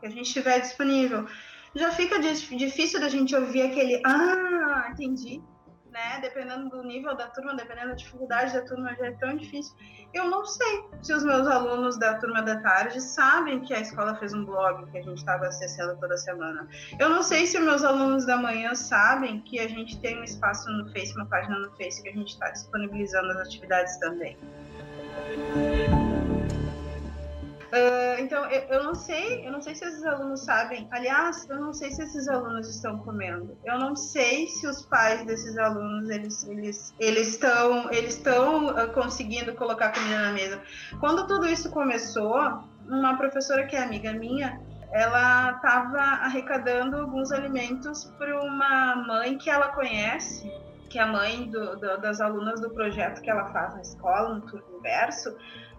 que 0.00 0.06
a 0.06 0.10
gente 0.10 0.32
tiver 0.32 0.60
disponível, 0.60 1.26
já 1.74 1.90
fica 1.90 2.18
difícil 2.18 3.00
da 3.00 3.08
gente 3.08 3.34
ouvir 3.34 3.62
aquele 3.62 4.00
ah, 4.04 4.88
entendi, 4.90 5.42
né? 5.90 6.20
Dependendo 6.20 6.70
do 6.70 6.82
nível 6.82 7.14
da 7.16 7.26
turma, 7.28 7.54
dependendo 7.54 7.88
da 7.88 7.94
dificuldade 7.94 8.52
da 8.52 8.62
turma, 8.62 8.94
já 8.94 9.06
é 9.06 9.12
tão 9.12 9.36
difícil. 9.36 9.74
Eu 10.14 10.30
não 10.30 10.46
sei 10.46 10.84
se 11.02 11.12
os 11.12 11.22
meus 11.24 11.46
alunos 11.46 11.98
da 11.98 12.14
turma 12.14 12.42
da 12.42 12.60
tarde 12.60 13.00
sabem 13.00 13.60
que 13.60 13.74
a 13.74 13.80
escola 13.80 14.14
fez 14.16 14.32
um 14.32 14.44
blog 14.44 14.90
que 14.90 14.98
a 14.98 15.02
gente 15.02 15.18
estava 15.18 15.46
acessando 15.46 15.98
toda 16.00 16.16
semana. 16.16 16.66
Eu 16.98 17.08
não 17.08 17.22
sei 17.22 17.46
se 17.46 17.58
os 17.58 17.64
meus 17.64 17.84
alunos 17.84 18.24
da 18.24 18.36
manhã 18.36 18.74
sabem 18.74 19.40
que 19.40 19.58
a 19.60 19.68
gente 19.68 19.98
tem 20.00 20.18
um 20.18 20.24
espaço 20.24 20.70
no 20.70 20.90
Face, 20.92 21.14
uma 21.14 21.26
página 21.26 21.58
no 21.58 21.70
Face 21.72 22.02
que 22.02 22.08
a 22.08 22.12
gente 22.12 22.32
está 22.32 22.50
disponibilizando 22.50 23.30
as 23.32 23.38
atividades 23.38 23.96
também. 23.98 24.36
Uh, 27.66 28.20
então, 28.20 28.44
eu, 28.46 28.60
eu, 28.68 28.84
não 28.84 28.94
sei, 28.94 29.44
eu 29.46 29.50
não 29.50 29.60
sei 29.60 29.74
se 29.74 29.84
esses 29.84 30.04
alunos 30.04 30.44
sabem. 30.44 30.86
Aliás, 30.90 31.48
eu 31.48 31.60
não 31.60 31.72
sei 31.72 31.90
se 31.90 32.02
esses 32.02 32.28
alunos 32.28 32.68
estão 32.68 32.98
comendo. 32.98 33.58
Eu 33.64 33.78
não 33.78 33.96
sei 33.96 34.46
se 34.46 34.66
os 34.66 34.82
pais 34.82 35.24
desses 35.24 35.58
alunos 35.58 36.08
eles 36.08 36.46
eles 36.98 37.28
estão 37.28 37.90
eles 37.90 38.16
estão 38.16 38.68
uh, 38.68 38.92
conseguindo 38.92 39.52
colocar 39.54 39.92
comida 39.92 40.22
na 40.22 40.32
mesa. 40.32 40.62
Quando 41.00 41.26
tudo 41.26 41.46
isso 41.46 41.70
começou, 41.70 42.36
uma 42.88 43.16
professora 43.16 43.66
que 43.66 43.74
é 43.74 43.82
amiga 43.82 44.12
minha, 44.12 44.60
ela 44.92 45.52
estava 45.52 45.98
arrecadando 45.98 46.96
alguns 46.96 47.32
alimentos 47.32 48.04
para 48.16 48.40
uma 48.42 48.96
mãe 49.06 49.36
que 49.36 49.50
ela 49.50 49.68
conhece, 49.68 50.48
que 50.88 51.00
é 51.00 51.02
a 51.02 51.06
mãe 51.06 51.50
do, 51.50 51.76
do, 51.76 52.00
das 52.00 52.20
alunas 52.20 52.60
do 52.60 52.70
projeto 52.70 53.20
que 53.20 53.28
ela 53.28 53.46
faz 53.46 53.74
na 53.74 53.80
escola, 53.80 54.34
no 54.34 54.40
turno 54.42 54.78
inverso 54.78 55.36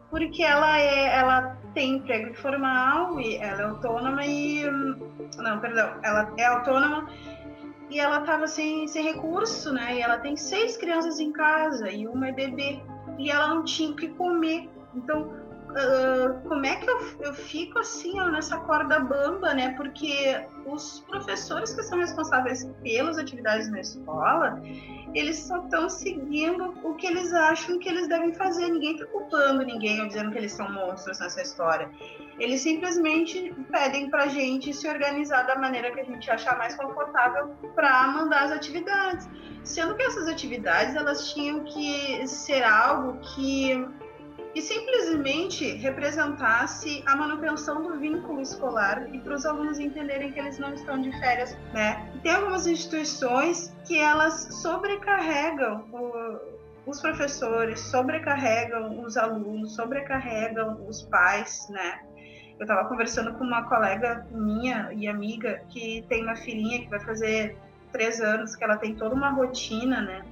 porque 0.10 0.43
ela 0.43 0.80
é, 0.80 1.18
ela 1.18 1.58
tem 1.74 1.95
emprego 1.95 2.34
formal 2.36 3.20
e 3.20 3.38
ela 3.38 3.62
é 3.62 3.66
autônoma 3.66 4.26
e 4.26 4.64
não, 5.38 5.60
perdão, 5.60 5.99
ela 6.03 6.34
é 6.38 6.45
autônoma 6.45 7.08
e 7.89 7.99
ela 7.99 8.20
estava 8.20 8.47
sem, 8.47 8.88
sem 8.88 9.03
recurso, 9.03 9.72
né? 9.72 9.95
E 9.95 10.01
ela 10.01 10.18
tem 10.18 10.36
seis 10.36 10.78
crianças 10.78 11.20
em 11.20 11.32
casa 11.32 11.89
e 11.89 12.08
uma 12.08 12.30
é 12.30 12.32
bebê 12.32 12.82
e 13.18 13.30
ela 13.30 13.47
não 13.47 13.64
tinha 13.64 13.91
o 13.91 13.95
que 13.95 14.10
comer. 14.10 14.70
Então, 14.93 15.32
uh, 15.70 16.47
como 16.47 16.65
é 16.65 16.76
que 16.76 16.89
eu, 16.89 16.99
eu 17.22 17.34
fico 17.34 17.80
assim 17.80 18.20
ó, 18.20 18.30
nessa 18.30 18.57
corda 18.57 18.99
bamba, 18.99 19.53
né? 19.53 19.74
Porque 19.76 20.45
os 20.65 21.01
professores 21.01 21.74
que 21.74 21.84
são 21.84 21.99
responsáveis 21.99 22.70
pelas 22.84 23.18
atividades 23.18 23.70
na 23.70 23.80
escola, 23.80 24.61
eles 25.13 25.38
só 25.39 25.57
estão 25.63 25.89
seguindo 25.89 26.74
o 26.84 26.95
que 26.95 27.07
eles 27.07 27.34
acham 27.34 27.80
que 27.80 27.89
eles 27.89 28.07
devem 28.07 28.34
fazer. 28.34 28.68
Ninguém 28.68 28.93
está 28.93 29.05
culpando 29.07 29.63
ninguém 29.63 30.01
ou 30.01 30.07
dizendo 30.07 30.32
que 30.32 30.38
eles 30.38 30.51
são 30.51 30.72
monstros 30.72 31.20
nessa 31.20 31.41
história. 31.41 31.89
Eles 32.39 32.61
simplesmente 32.61 33.53
pedem 33.72 34.09
para 34.09 34.24
a 34.24 34.28
gente 34.28 34.74
se 34.74 34.88
organizar 34.88 35.43
da 35.43 35.55
maneira 35.55 35.91
que 35.91 35.99
a 35.99 36.03
gente 36.03 36.30
achar 36.30 36.57
mais 36.57 36.76
confortável 36.76 37.55
para 37.74 38.07
mandar 38.09 38.43
as 38.43 38.51
atividades. 38.51 39.28
Sendo 39.63 39.95
que 39.95 40.03
essas 40.03 40.28
atividades 40.28 40.95
elas 40.95 41.34
tinham 41.34 41.63
que 41.63 42.26
ser 42.28 42.63
algo 42.63 43.20
que 43.20 43.86
que 44.54 44.62
simplesmente 44.62 45.76
representasse 45.78 47.04
a 47.06 47.16
manutenção 47.16 47.84
do 47.84 48.00
vínculo 48.00 48.41
escolar 48.41 49.08
e 49.14 49.20
para 49.20 49.36
os 49.36 49.45
alunos 49.45 49.80
entenderem 49.80 50.32
que 50.32 50.39
eles 50.39 50.58
não 50.58 50.74
estão 50.74 51.00
de 51.00 51.12
férias, 51.20 51.56
né? 51.74 52.12
tem 52.24 52.34
algumas 52.34 52.66
instituições 52.68 53.74
que 53.86 54.00
elas 54.00 54.48
sobrecarregam 54.62 55.86
o, 55.91 56.89
os 56.89 57.02
professores, 57.02 57.80
sobrecarregam 57.80 59.04
os 59.04 59.18
alunos, 59.18 59.76
sobrecarregam 59.76 60.86
os 60.88 61.04
pais, 61.04 61.68
né? 61.70 62.02
Eu 62.60 62.64
estava 62.64 62.88
conversando 62.89 63.34
com 63.34 63.43
uma 63.43 63.64
colega 63.64 64.26
minha 64.32 64.89
e 64.91 65.08
amiga 65.08 65.62
que 65.70 66.04
tem 66.10 66.24
uma 66.24 66.36
filhinha 66.36 66.80
que 66.80 66.89
vai 66.89 67.00
fazer 67.00 67.56
três 67.91 68.20
anos, 68.20 68.56
que 68.56 68.64
ela 68.64 68.78
tem 68.78 68.95
toda 68.95 69.14
uma 69.14 69.30
rotina, 69.30 70.02
né? 70.02 70.26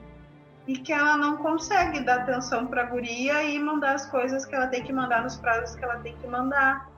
E 0.68 0.78
que 0.78 0.92
ela 0.92 1.16
não 1.18 1.38
consegue 1.38 2.00
dar 2.00 2.22
atenção 2.22 2.66
para 2.66 2.82
a 2.82 2.86
guria 2.86 3.44
e 3.44 3.60
mandar 3.60 3.96
as 3.96 4.10
coisas 4.10 4.46
que 4.46 4.56
ela 4.56 4.68
tem 4.68 4.84
que 4.84 4.92
mandar 4.92 5.22
nos 5.22 5.38
prazos 5.38 5.76
que 5.76 5.84
ela 5.84 6.00
tem 6.00 6.16
que 6.18 6.28
mandar. 6.28 6.90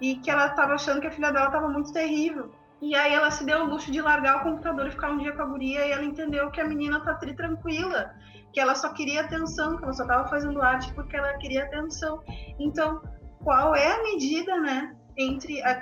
E 0.00 0.16
que 0.16 0.30
ela 0.30 0.46
estava 0.46 0.74
achando 0.74 1.00
que 1.00 1.06
a 1.06 1.10
filha 1.10 1.30
dela 1.30 1.46
estava 1.46 1.68
muito 1.68 1.92
terrível. 1.92 2.50
E 2.80 2.96
aí 2.96 3.14
ela 3.14 3.30
se 3.30 3.44
deu 3.44 3.60
o 3.60 3.66
luxo 3.66 3.92
de 3.92 4.00
largar 4.00 4.38
o 4.38 4.42
computador 4.42 4.88
e 4.88 4.90
ficar 4.90 5.12
um 5.12 5.18
dia 5.18 5.32
com 5.32 5.42
a 5.42 5.46
guria 5.46 5.86
e 5.86 5.92
ela 5.92 6.04
entendeu 6.04 6.50
que 6.50 6.60
a 6.60 6.66
menina 6.66 6.98
tá 7.00 7.14
tri 7.14 7.32
tranquila, 7.32 8.12
que 8.52 8.58
ela 8.58 8.74
só 8.74 8.88
queria 8.92 9.20
atenção, 9.20 9.76
que 9.76 9.84
ela 9.84 9.92
só 9.92 10.02
estava 10.02 10.28
fazendo 10.28 10.60
arte 10.60 10.92
porque 10.92 11.16
ela 11.16 11.32
queria 11.34 11.62
atenção. 11.62 12.20
Então, 12.58 13.00
qual 13.44 13.76
é 13.76 13.92
a 13.92 14.02
medida, 14.02 14.58
né, 14.58 14.96
entre, 15.16 15.62
a, 15.62 15.80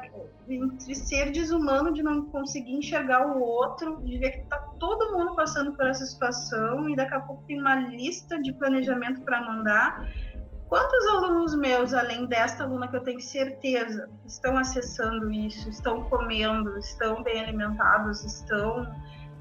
entre 0.55 0.95
ser 0.95 1.31
desumano 1.31 1.93
de 1.93 2.03
não 2.03 2.27
conseguir 2.27 2.73
enxergar 2.73 3.27
o 3.27 3.41
outro, 3.41 4.01
de 4.03 4.19
ver 4.19 4.31
que 4.31 4.41
tá 4.47 4.59
todo 4.79 5.17
mundo 5.17 5.35
passando 5.35 5.73
por 5.73 5.87
essa 5.87 6.05
situação 6.05 6.89
e 6.89 6.97
daqui 6.97 7.15
a 7.15 7.21
pouco 7.21 7.45
tem 7.47 7.61
uma 7.61 7.75
lista 7.77 8.41
de 8.41 8.53
planejamento 8.53 9.21
para 9.23 9.41
mandar, 9.43 10.09
quantos 10.69 11.07
alunos 11.09 11.55
meus, 11.55 11.93
além 11.93 12.27
desta 12.27 12.65
aluna 12.65 12.89
que 12.89 12.97
eu 12.97 13.03
tenho 13.03 13.21
certeza, 13.21 14.09
estão 14.25 14.57
acessando 14.57 15.31
isso, 15.31 15.69
estão 15.69 16.05
comendo, 16.05 16.79
estão 16.79 17.23
bem 17.23 17.41
alimentados, 17.41 18.25
estão 18.25 18.87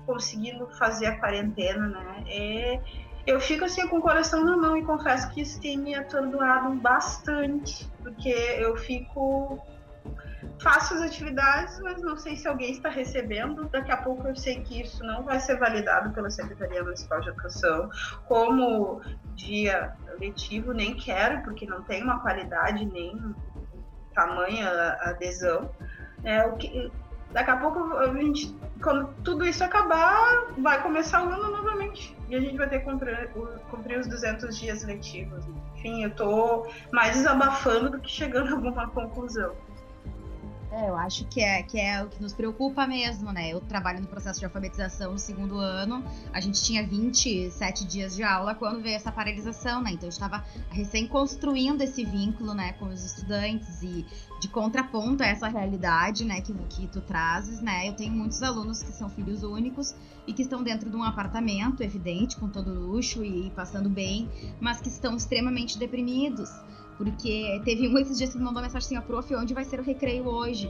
conseguindo 0.06 0.68
fazer 0.72 1.06
a 1.06 1.20
quarentena, 1.20 1.88
né? 1.88 2.24
É, 2.28 2.82
eu 3.28 3.40
fico 3.40 3.64
assim 3.64 3.88
com 3.88 4.00
o 4.00 4.02
coração 4.02 4.44
na 4.44 4.58
mão 4.58 4.76
e 4.76 4.84
confesso 4.84 5.30
que 5.30 5.42
isso 5.42 5.62
tem 5.62 5.78
me 5.78 5.94
atordoado 5.94 6.74
bastante, 6.78 7.88
porque 8.02 8.30
eu 8.30 8.76
fico 8.76 9.62
faço 10.62 10.94
as 10.96 11.02
atividades, 11.02 11.80
mas 11.82 12.02
não 12.02 12.18
sei 12.18 12.36
se 12.36 12.48
alguém 12.48 12.72
está 12.72 12.90
recebendo. 12.90 13.68
Daqui 13.70 13.92
a 13.92 13.98
pouco 13.98 14.28
eu 14.28 14.36
sei 14.36 14.62
que 14.62 14.82
isso 14.82 15.04
não 15.04 15.24
vai 15.24 15.40
ser 15.40 15.58
validado 15.58 16.12
pela 16.12 16.30
Secretaria 16.30 16.84
Municipal 16.84 17.22
de 17.22 17.30
Educação 17.30 17.90
como 18.28 19.02
dia 19.36 19.94
letivo, 20.20 20.74
nem 20.74 20.96
quero, 20.96 21.42
porque 21.44 21.66
não 21.66 21.82
tem 21.84 22.04
uma 22.04 22.20
qualidade 22.20 22.86
nem 22.86 23.36
tamanha 24.14 24.98
adesão. 25.02 25.72
É, 26.24 26.46
o 26.46 26.58
que, 26.58 26.92
daqui 27.32 27.52
a 27.52 27.58
pouco 27.58 27.94
a 27.98 28.14
gente, 28.14 28.56
quando 28.82 29.14
tudo 29.24 29.46
isso 29.46 29.64
acabar, 29.64 30.48
vai 30.58 30.82
começar 30.82 31.26
o 31.26 31.30
ano 31.30 31.52
novamente. 31.52 32.16
E 32.28 32.36
a 32.36 32.40
gente 32.40 32.58
vai 32.58 32.68
ter 32.70 32.80
que 32.80 32.86
cumprir, 32.86 33.30
cumprir 33.70 34.00
os 34.00 34.08
200 34.08 34.58
dias 34.58 34.84
letivos. 34.84 35.46
Enfim, 35.76 36.04
eu 36.04 36.10
estou 36.10 36.72
mais 36.92 37.16
desabafando 37.16 37.92
do 37.92 38.00
que 38.00 38.10
chegando 38.10 38.50
a 38.50 38.52
alguma 38.52 38.90
conclusão. 38.90 39.56
É, 40.72 40.88
eu 40.88 40.96
acho 40.96 41.26
que 41.26 41.42
é, 41.42 41.64
que 41.64 41.80
é 41.80 42.04
o 42.04 42.10
que 42.10 42.22
nos 42.22 42.32
preocupa 42.32 42.86
mesmo, 42.86 43.32
né? 43.32 43.52
Eu 43.52 43.60
trabalho 43.60 44.02
no 44.02 44.08
processo 44.08 44.40
de 44.40 44.46
alfabetização 44.46 45.14
no 45.14 45.18
segundo 45.18 45.58
ano, 45.58 46.04
a 46.32 46.40
gente 46.40 46.62
tinha 46.62 46.86
27 46.86 47.86
dias 47.86 48.16
de 48.16 48.22
aula 48.22 48.54
quando 48.54 48.80
veio 48.80 48.96
essa 48.96 49.12
paralisação, 49.12 49.82
né? 49.82 49.92
Então 49.92 50.06
eu 50.06 50.12
estava 50.12 50.46
recém 50.70 51.08
construindo 51.08 51.82
esse 51.82 52.06
vínculo, 52.06 52.54
né, 52.54 52.74
com 52.74 52.86
os 52.86 53.04
estudantes 53.04 53.82
e 53.82 54.06
de 54.40 54.48
contraponto 54.48 55.24
a 55.24 55.26
essa 55.26 55.48
realidade, 55.48 56.24
né, 56.24 56.40
que, 56.40 56.54
que 56.54 56.88
tu 56.88 57.02
trazes, 57.02 57.62
né? 57.62 57.90
Eu 57.90 57.94
tenho 57.94 58.14
muitos 58.14 58.44
alunos 58.44 58.84
que 58.84 58.92
são 58.92 59.10
filhos 59.10 59.42
únicos 59.42 59.96
e 60.28 60.34
que 60.34 60.44
estão 60.44 60.62
dentro 60.62 60.88
de 60.88 60.96
um 60.96 61.04
apartamento, 61.04 61.82
evidente, 61.82 62.36
com 62.38 62.48
todo 62.48 62.72
luxo 62.72 63.24
e 63.24 63.50
passando 63.56 63.90
bem, 63.90 64.30
mas 64.60 64.80
que 64.80 64.88
estão 64.88 65.16
extremamente 65.16 65.80
deprimidos 65.80 66.52
porque 67.00 67.62
teve 67.64 67.88
um 67.88 67.98
esses 67.98 68.18
dias 68.18 68.34
que 68.34 68.38
mandou 68.38 68.62
mensagem 68.62 68.86
assim, 68.86 68.96
a 68.98 69.02
prof, 69.02 69.34
onde 69.34 69.54
vai 69.54 69.64
ser 69.64 69.80
o 69.80 69.84
recreio 69.84 70.28
hoje? 70.28 70.70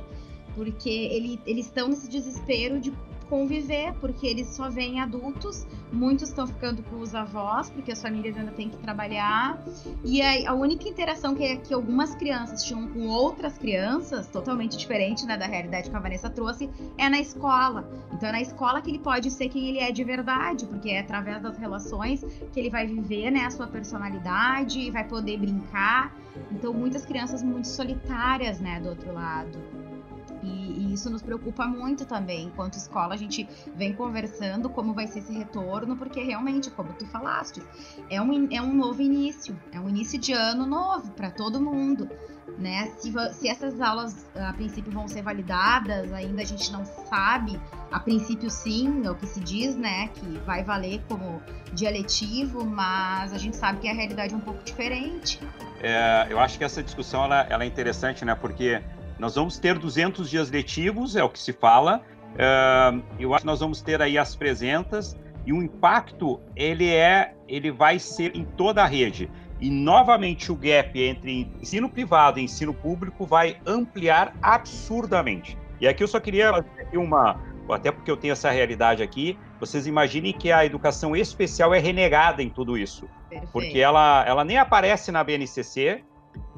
Porque 0.53 0.87
ele, 0.87 1.41
eles 1.43 1.65
estão 1.65 1.87
nesse 1.87 2.07
desespero 2.07 2.79
de 2.79 2.93
conviver, 3.29 3.93
porque 4.01 4.25
eles 4.25 4.47
só 4.47 4.69
veem 4.69 4.99
adultos, 4.99 5.65
muitos 5.91 6.29
estão 6.29 6.47
ficando 6.47 6.81
com 6.83 6.97
os 6.97 7.13
avós, 7.13 7.69
porque 7.69 7.91
as 7.91 8.01
famílias 8.01 8.35
ainda 8.35 8.51
têm 8.51 8.69
que 8.69 8.77
trabalhar, 8.77 9.63
e 10.03 10.21
a, 10.21 10.51
a 10.51 10.53
única 10.53 10.89
interação 10.89 11.35
que, 11.35 11.57
que 11.57 11.73
algumas 11.73 12.15
crianças 12.15 12.63
tinham 12.63 12.87
com 12.87 13.07
outras 13.07 13.57
crianças, 13.57 14.27
totalmente 14.27 14.75
diferente 14.75 15.25
né, 15.25 15.37
da 15.37 15.45
realidade 15.45 15.89
que 15.89 15.95
a 15.95 15.99
Vanessa 15.99 16.29
trouxe, 16.29 16.69
é 16.97 17.07
na 17.07 17.19
escola. 17.19 17.87
Então 18.11 18.29
é 18.29 18.31
na 18.31 18.41
escola 18.41 18.81
que 18.81 18.89
ele 18.89 18.99
pode 18.99 19.29
ser 19.29 19.49
quem 19.49 19.69
ele 19.69 19.79
é 19.79 19.91
de 19.91 20.03
verdade, 20.03 20.65
porque 20.65 20.89
é 20.89 20.99
através 20.99 21.41
das 21.41 21.57
relações 21.57 22.23
que 22.51 22.59
ele 22.59 22.69
vai 22.69 22.87
viver 22.87 23.31
né, 23.31 23.45
a 23.45 23.51
sua 23.51 23.67
personalidade, 23.67 24.89
vai 24.89 25.07
poder 25.07 25.37
brincar. 25.37 26.15
Então 26.51 26.73
muitas 26.73 27.05
crianças 27.05 27.43
muito 27.43 27.67
solitárias, 27.67 28.59
né, 28.59 28.79
do 28.79 28.89
outro 28.89 29.13
lado. 29.13 29.57
E, 30.41 30.47
e, 30.47 30.93
isso 30.93 31.09
nos 31.09 31.21
preocupa 31.21 31.65
muito 31.65 32.05
também. 32.05 32.45
Enquanto 32.45 32.75
escola, 32.75 33.13
a 33.13 33.17
gente 33.17 33.47
vem 33.75 33.93
conversando 33.93 34.69
como 34.69 34.93
vai 34.93 35.07
ser 35.07 35.19
esse 35.19 35.33
retorno, 35.33 35.95
porque 35.97 36.21
realmente, 36.21 36.69
como 36.71 36.93
tu 36.93 37.05
falaste, 37.07 37.61
é 38.09 38.21
um, 38.21 38.47
é 38.51 38.61
um 38.61 38.73
novo 38.73 39.01
início, 39.01 39.57
é 39.71 39.79
um 39.79 39.89
início 39.89 40.19
de 40.19 40.33
ano 40.33 40.65
novo 40.65 41.11
para 41.11 41.29
todo 41.29 41.61
mundo. 41.61 42.09
Né? 42.57 42.91
Se, 42.97 43.13
se 43.33 43.47
essas 43.47 43.79
aulas 43.79 44.27
a 44.35 44.51
princípio 44.51 44.91
vão 44.91 45.07
ser 45.07 45.21
validadas, 45.21 46.11
ainda 46.11 46.41
a 46.41 46.45
gente 46.45 46.71
não 46.71 46.83
sabe. 46.83 47.59
A 47.91 47.99
princípio, 47.99 48.49
sim, 48.49 49.05
é 49.05 49.09
o 49.09 49.15
que 49.15 49.27
se 49.27 49.39
diz, 49.39 49.77
né? 49.77 50.09
Que 50.09 50.37
vai 50.39 50.63
valer 50.63 51.01
como 51.07 51.41
dia 51.73 51.89
letivo, 51.89 52.65
mas 52.65 53.31
a 53.33 53.37
gente 53.37 53.55
sabe 53.55 53.79
que 53.79 53.87
a 53.87 53.93
realidade 53.93 54.33
é 54.33 54.37
um 54.37 54.41
pouco 54.41 54.61
diferente. 54.63 55.39
É, 55.81 56.27
eu 56.29 56.39
acho 56.39 56.57
que 56.57 56.63
essa 56.63 56.83
discussão 56.83 57.23
ela, 57.23 57.47
ela 57.49 57.63
é 57.63 57.67
interessante, 57.67 58.25
né? 58.25 58.35
Porque 58.35 58.81
nós 59.19 59.35
vamos 59.35 59.59
ter 59.59 59.77
200 59.77 60.29
dias 60.29 60.49
letivos, 60.49 61.15
é 61.15 61.23
o 61.23 61.29
que 61.29 61.39
se 61.39 61.53
fala. 61.53 62.01
Uh, 62.33 63.03
eu 63.19 63.33
acho 63.33 63.41
que 63.41 63.47
nós 63.47 63.59
vamos 63.59 63.81
ter 63.81 64.01
aí 64.01 64.17
as 64.17 64.35
presenças 64.35 65.17
e 65.45 65.51
o 65.51 65.61
impacto 65.61 66.39
ele 66.55 66.89
é, 66.89 67.33
ele 67.47 67.71
vai 67.71 67.99
ser 67.99 68.35
em 68.35 68.45
toda 68.45 68.81
a 68.81 68.85
rede. 68.85 69.29
E 69.59 69.69
novamente 69.69 70.51
o 70.51 70.55
gap 70.55 70.97
entre 71.01 71.51
ensino 71.61 71.89
privado 71.89 72.39
e 72.39 72.43
ensino 72.43 72.73
público 72.73 73.25
vai 73.25 73.57
ampliar 73.65 74.33
absurdamente. 74.41 75.57
E 75.81 75.87
aqui 75.87 76.01
eu 76.01 76.07
só 76.07 76.19
queria 76.19 76.51
fazer 76.51 76.97
uma, 76.97 77.41
até 77.69 77.91
porque 77.91 78.09
eu 78.09 78.15
tenho 78.15 78.31
essa 78.31 78.49
realidade 78.49 79.03
aqui, 79.03 79.37
vocês 79.59 79.85
imaginem 79.85 80.31
que 80.31 80.51
a 80.51 80.65
educação 80.65 81.15
especial 81.15 81.73
é 81.73 81.79
renegada 81.79 82.41
em 82.41 82.49
tudo 82.49 82.77
isso. 82.77 83.09
Perfeito. 83.29 83.51
Porque 83.51 83.79
ela, 83.79 84.23
ela 84.25 84.45
nem 84.45 84.57
aparece 84.57 85.11
na 85.11 85.23
BNCC, 85.23 86.03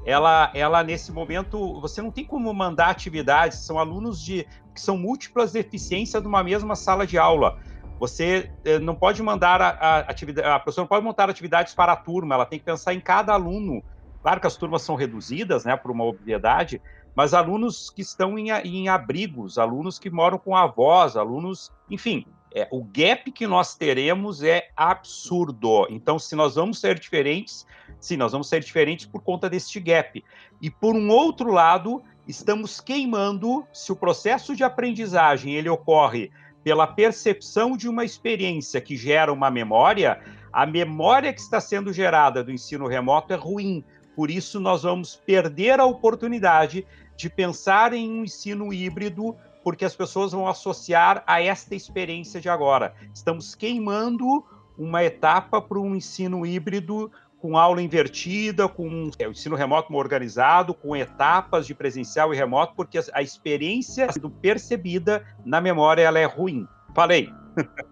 ela, 0.05 0.51
ela 0.53 0.83
nesse 0.83 1.11
momento, 1.11 1.79
você 1.79 2.01
não 2.01 2.11
tem 2.11 2.25
como 2.25 2.53
mandar 2.53 2.89
atividades, 2.89 3.59
são 3.59 3.77
alunos 3.77 4.23
de 4.23 4.47
que 4.73 4.81
são 4.81 4.97
múltiplas 4.97 5.51
deficiências 5.51 6.21
de 6.21 6.27
uma 6.27 6.43
mesma 6.43 6.75
sala 6.75 7.05
de 7.05 7.17
aula. 7.17 7.57
Você 7.99 8.51
eh, 8.65 8.79
não 8.79 8.95
pode 8.95 9.21
mandar 9.21 9.61
a, 9.61 9.69
a 9.69 9.99
atividade, 9.99 10.47
a 10.47 10.59
professora 10.59 10.83
não 10.83 10.89
pode 10.89 11.05
montar 11.05 11.29
atividades 11.29 11.75
para 11.75 11.93
a 11.93 11.95
turma, 11.95 12.33
ela 12.33 12.45
tem 12.45 12.57
que 12.57 12.65
pensar 12.65 12.93
em 12.93 12.99
cada 12.99 13.33
aluno. 13.33 13.83
Claro 14.23 14.39
que 14.39 14.47
as 14.47 14.55
turmas 14.55 14.81
são 14.81 14.95
reduzidas, 14.95 15.65
né, 15.65 15.75
por 15.75 15.91
uma 15.91 16.03
obviedade, 16.03 16.81
mas 17.15 17.33
alunos 17.33 17.89
que 17.89 18.01
estão 18.01 18.37
em, 18.39 18.49
em 18.49 18.87
abrigos, 18.87 19.57
alunos 19.57 19.99
que 19.99 20.09
moram 20.09 20.37
com 20.37 20.55
avós, 20.55 21.15
alunos, 21.15 21.71
enfim, 21.89 22.25
é, 22.53 22.67
o 22.71 22.83
gap 22.83 23.31
que 23.31 23.47
nós 23.47 23.75
teremos 23.75 24.43
é 24.43 24.69
absurdo. 24.75 25.87
Então, 25.89 26.19
se 26.19 26.35
nós 26.35 26.55
vamos 26.55 26.79
ser 26.79 26.99
diferentes, 26.99 27.65
sim, 27.99 28.17
nós 28.17 28.31
vamos 28.31 28.49
ser 28.49 28.61
diferentes 28.61 29.05
por 29.05 29.21
conta 29.21 29.49
deste 29.49 29.79
gap. 29.79 30.23
E 30.61 30.69
por 30.69 30.95
um 30.95 31.09
outro 31.09 31.51
lado, 31.51 32.03
estamos 32.27 32.81
queimando, 32.81 33.65
se 33.71 33.91
o 33.91 33.95
processo 33.95 34.55
de 34.55 34.63
aprendizagem 34.63 35.55
ele 35.55 35.69
ocorre 35.69 36.31
pela 36.63 36.85
percepção 36.85 37.75
de 37.75 37.89
uma 37.89 38.05
experiência 38.05 38.81
que 38.81 38.95
gera 38.95 39.33
uma 39.33 39.49
memória, 39.49 40.21
a 40.53 40.65
memória 40.65 41.33
que 41.33 41.39
está 41.39 41.59
sendo 41.59 41.93
gerada 41.93 42.43
do 42.43 42.51
ensino 42.51 42.87
remoto 42.87 43.33
é 43.33 43.35
ruim. 43.35 43.83
Por 44.15 44.29
isso, 44.29 44.59
nós 44.59 44.83
vamos 44.83 45.15
perder 45.15 45.79
a 45.79 45.85
oportunidade 45.85 46.85
de 47.15 47.29
pensar 47.29 47.93
em 47.93 48.11
um 48.11 48.23
ensino 48.23 48.73
híbrido 48.73 49.35
porque 49.63 49.85
as 49.85 49.95
pessoas 49.95 50.31
vão 50.31 50.47
associar 50.47 51.23
a 51.27 51.41
esta 51.41 51.75
experiência 51.75 52.41
de 52.41 52.49
agora. 52.49 52.93
Estamos 53.13 53.55
queimando 53.55 54.45
uma 54.77 55.03
etapa 55.03 55.61
para 55.61 55.79
um 55.79 55.95
ensino 55.95 56.45
híbrido 56.45 57.11
com 57.39 57.57
aula 57.57 57.81
invertida, 57.81 58.67
com 58.67 59.09
é, 59.17 59.27
o 59.27 59.31
ensino 59.31 59.55
remoto 59.55 59.91
organizado, 59.93 60.73
com 60.73 60.95
etapas 60.95 61.65
de 61.65 61.73
presencial 61.73 62.33
e 62.33 62.37
remoto, 62.37 62.75
porque 62.75 62.99
a 63.13 63.21
experiência 63.21 64.11
sendo 64.11 64.29
percebida 64.29 65.25
na 65.43 65.59
memória 65.59 66.03
ela 66.03 66.19
é 66.19 66.25
ruim. 66.25 66.67
Falei. 66.93 67.29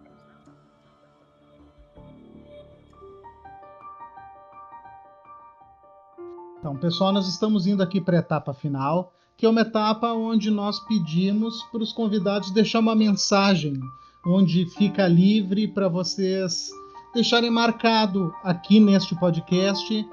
Então, 6.59 6.75
pessoal, 6.75 7.13
nós 7.13 7.25
estamos 7.25 7.65
indo 7.67 7.81
aqui 7.81 8.01
para 8.01 8.17
a 8.17 8.19
etapa 8.19 8.53
final 8.53 9.13
que 9.39 9.45
é 9.45 9.49
uma 9.49 9.61
etapa 9.61 10.11
onde 10.11 10.51
nós 10.51 10.81
pedimos 10.81 11.63
para 11.71 11.81
os 11.81 11.93
convidados 11.93 12.51
deixar 12.51 12.79
uma 12.79 12.93
mensagem, 12.93 13.79
onde 14.27 14.65
fica 14.71 15.07
livre 15.07 15.65
para 15.65 15.87
vocês 15.87 16.69
deixarem 17.13 17.49
marcado 17.49 18.33
aqui 18.43 18.81
neste 18.81 19.17
podcast 19.17 20.05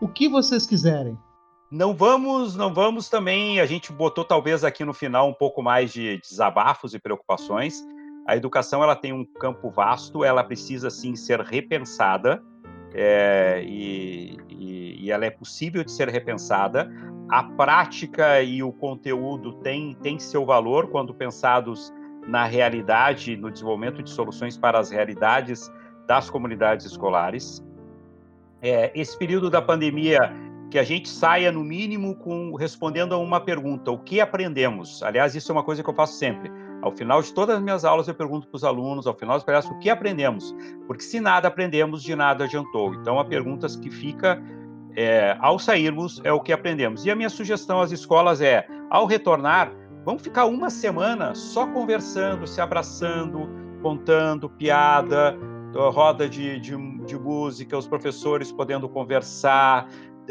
o 0.00 0.08
que 0.08 0.26
vocês 0.26 0.64
quiserem. 0.64 1.18
Não 1.70 1.94
vamos, 1.94 2.56
não 2.56 2.72
vamos 2.72 3.10
também. 3.10 3.60
A 3.60 3.66
gente 3.66 3.92
botou 3.92 4.24
talvez 4.24 4.64
aqui 4.64 4.86
no 4.86 4.94
final 4.94 5.28
um 5.28 5.34
pouco 5.34 5.62
mais 5.62 5.92
de 5.92 6.18
desabafos 6.18 6.94
e 6.94 6.98
preocupações. 6.98 7.84
A 8.26 8.36
educação 8.36 8.82
ela 8.82 8.96
tem 8.96 9.12
um 9.12 9.24
campo 9.38 9.68
vasto, 9.68 10.24
ela 10.24 10.42
precisa 10.42 10.88
sim 10.88 11.14
ser 11.14 11.40
repensada 11.40 12.42
é, 12.94 13.62
e, 13.66 14.38
e, 14.48 15.04
e, 15.04 15.10
ela 15.10 15.26
é 15.26 15.30
possível 15.30 15.84
de 15.84 15.92
ser 15.92 16.08
repensada 16.08 16.90
a 17.28 17.42
prática 17.42 18.42
e 18.42 18.62
o 18.62 18.72
conteúdo 18.72 19.52
têm, 19.54 19.94
têm 19.94 20.18
seu 20.18 20.44
valor 20.44 20.88
quando 20.88 21.12
pensados 21.12 21.92
na 22.26 22.44
realidade, 22.44 23.36
no 23.36 23.50
desenvolvimento 23.50 24.02
de 24.02 24.10
soluções 24.10 24.56
para 24.56 24.78
as 24.78 24.90
realidades 24.90 25.70
das 26.06 26.30
comunidades 26.30 26.86
escolares. 26.86 27.64
É, 28.62 28.90
esse 28.94 29.16
período 29.18 29.50
da 29.50 29.60
pandemia, 29.60 30.32
que 30.70 30.78
a 30.78 30.82
gente 30.82 31.08
saia, 31.08 31.52
no 31.52 31.62
mínimo, 31.62 32.16
com 32.16 32.54
respondendo 32.54 33.14
a 33.14 33.18
uma 33.18 33.40
pergunta: 33.40 33.90
o 33.90 33.98
que 33.98 34.20
aprendemos? 34.20 35.02
Aliás, 35.02 35.34
isso 35.34 35.50
é 35.50 35.54
uma 35.54 35.62
coisa 35.62 35.82
que 35.82 35.90
eu 35.90 35.94
faço 35.94 36.14
sempre. 36.14 36.50
Ao 36.82 36.92
final 36.92 37.22
de 37.22 37.32
todas 37.32 37.56
as 37.56 37.62
minhas 37.62 37.84
aulas, 37.84 38.06
eu 38.06 38.14
pergunto 38.14 38.46
para 38.48 38.56
os 38.56 38.64
alunos, 38.64 39.06
ao 39.06 39.14
final 39.14 39.36
das 39.36 39.44
palestras, 39.44 39.74
o 39.74 39.78
que 39.80 39.90
aprendemos? 39.90 40.54
Porque 40.86 41.02
se 41.02 41.20
nada 41.20 41.48
aprendemos, 41.48 42.02
de 42.02 42.14
nada 42.14 42.44
adiantou. 42.44 42.94
Então, 42.94 43.18
a 43.18 43.24
pergunta 43.24 43.66
que 43.80 43.90
fica 43.90 44.42
é, 44.96 45.36
ao 45.40 45.58
sairmos 45.58 46.20
é 46.24 46.32
o 46.32 46.40
que 46.40 46.52
aprendemos. 46.52 47.04
E 47.04 47.10
a 47.10 47.14
minha 47.14 47.28
sugestão 47.28 47.80
às 47.80 47.92
escolas 47.92 48.40
é, 48.40 48.66
ao 48.90 49.06
retornar, 49.06 49.70
vamos 50.04 50.22
ficar 50.22 50.46
uma 50.46 50.70
semana 50.70 51.34
só 51.34 51.66
conversando, 51.66 52.46
se 52.46 52.60
abraçando, 52.60 53.48
contando 53.82 54.48
piada, 54.48 55.36
roda 55.74 56.28
de, 56.28 56.58
de, 56.58 56.76
de 57.04 57.18
música, 57.18 57.76
os 57.76 57.86
professores 57.86 58.50
podendo 58.50 58.88
conversar, 58.88 59.88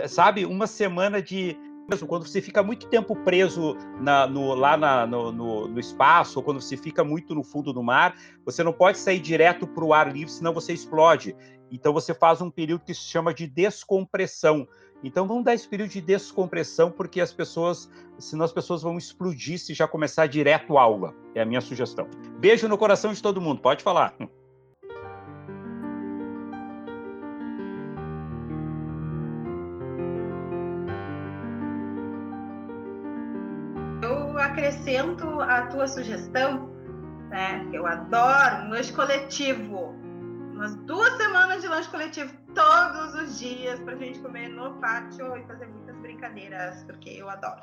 sabe? 0.08 0.46
Uma 0.46 0.66
semana 0.66 1.22
de 1.22 1.56
mesmo 1.88 2.08
quando 2.08 2.26
você 2.26 2.42
fica 2.42 2.64
muito 2.64 2.88
tempo 2.88 3.16
preso 3.16 3.78
na, 4.00 4.26
no, 4.26 4.56
lá 4.56 4.76
na, 4.76 5.06
no, 5.06 5.32
no, 5.32 5.68
no, 5.68 5.80
espaço, 5.80 6.40
ou 6.40 6.44
quando 6.44 6.60
você 6.60 6.76
fica 6.76 7.04
muito 7.04 7.36
no 7.36 7.44
fundo 7.44 7.72
do 7.72 7.84
mar, 7.84 8.16
você 8.44 8.64
não 8.64 8.74
pode 8.74 8.98
sair 8.98 9.20
direto 9.20 9.68
para 9.68 9.84
o 9.84 9.94
ar 9.94 10.12
livre, 10.12 10.32
senão 10.32 10.54
você 10.54 10.74
explode. 10.74 11.36
Então 11.72 11.92
você 11.94 12.14
faz 12.14 12.42
um 12.42 12.50
período 12.50 12.84
que 12.86 12.94
se 12.94 13.02
chama 13.02 13.34
de 13.34 13.48
descompressão. 13.48 14.68
Então 15.04 15.28
vamos 15.28 15.44
dar 15.44 15.54
esse 15.54 15.68
período 15.68 15.92
de 15.92 16.02
descompressão, 16.02 16.90
porque 16.90 17.20
as 17.20 17.34
pessoas, 17.34 17.90
senão 18.18 18.46
as 18.46 18.54
pessoas 18.54 18.82
vão 18.82 18.98
explodir 18.98 19.60
se 19.60 19.74
já 19.74 19.88
começar 19.88 20.28
direto 20.28 20.78
a 20.78 20.82
aula. 20.82 21.14
É 21.34 21.42
a 21.42 21.46
minha 21.46 21.62
sugestão. 21.62 22.08
Beijo 22.40 22.68
no 22.68 22.78
coração 22.78 23.14
de 23.14 23.22
todo 23.22 23.42
mundo, 23.42 23.62
pode 23.62 23.84
falar. 23.84 24.16
acrescento 34.56 35.42
a 35.42 35.68
tua 35.68 35.88
sugestão, 35.88 36.70
né? 37.30 37.68
Eu 37.74 37.86
adoro 37.86 38.70
lanche 38.70 38.94
coletivo. 38.94 40.05
Umas 40.56 40.74
duas 40.74 41.12
semanas 41.18 41.62
de 41.62 41.68
lanche 41.68 41.90
coletivo 41.90 42.32
todos 42.54 43.14
os 43.16 43.38
dias 43.38 43.78
para 43.82 43.94
a 43.94 43.98
gente 43.98 44.20
comer 44.20 44.48
no 44.48 44.72
pátio 44.76 45.36
e 45.36 45.44
fazer 45.44 45.68
muitas 45.68 45.98
brincadeiras, 45.98 46.82
porque 46.86 47.10
eu 47.10 47.30
adoro. 47.30 47.62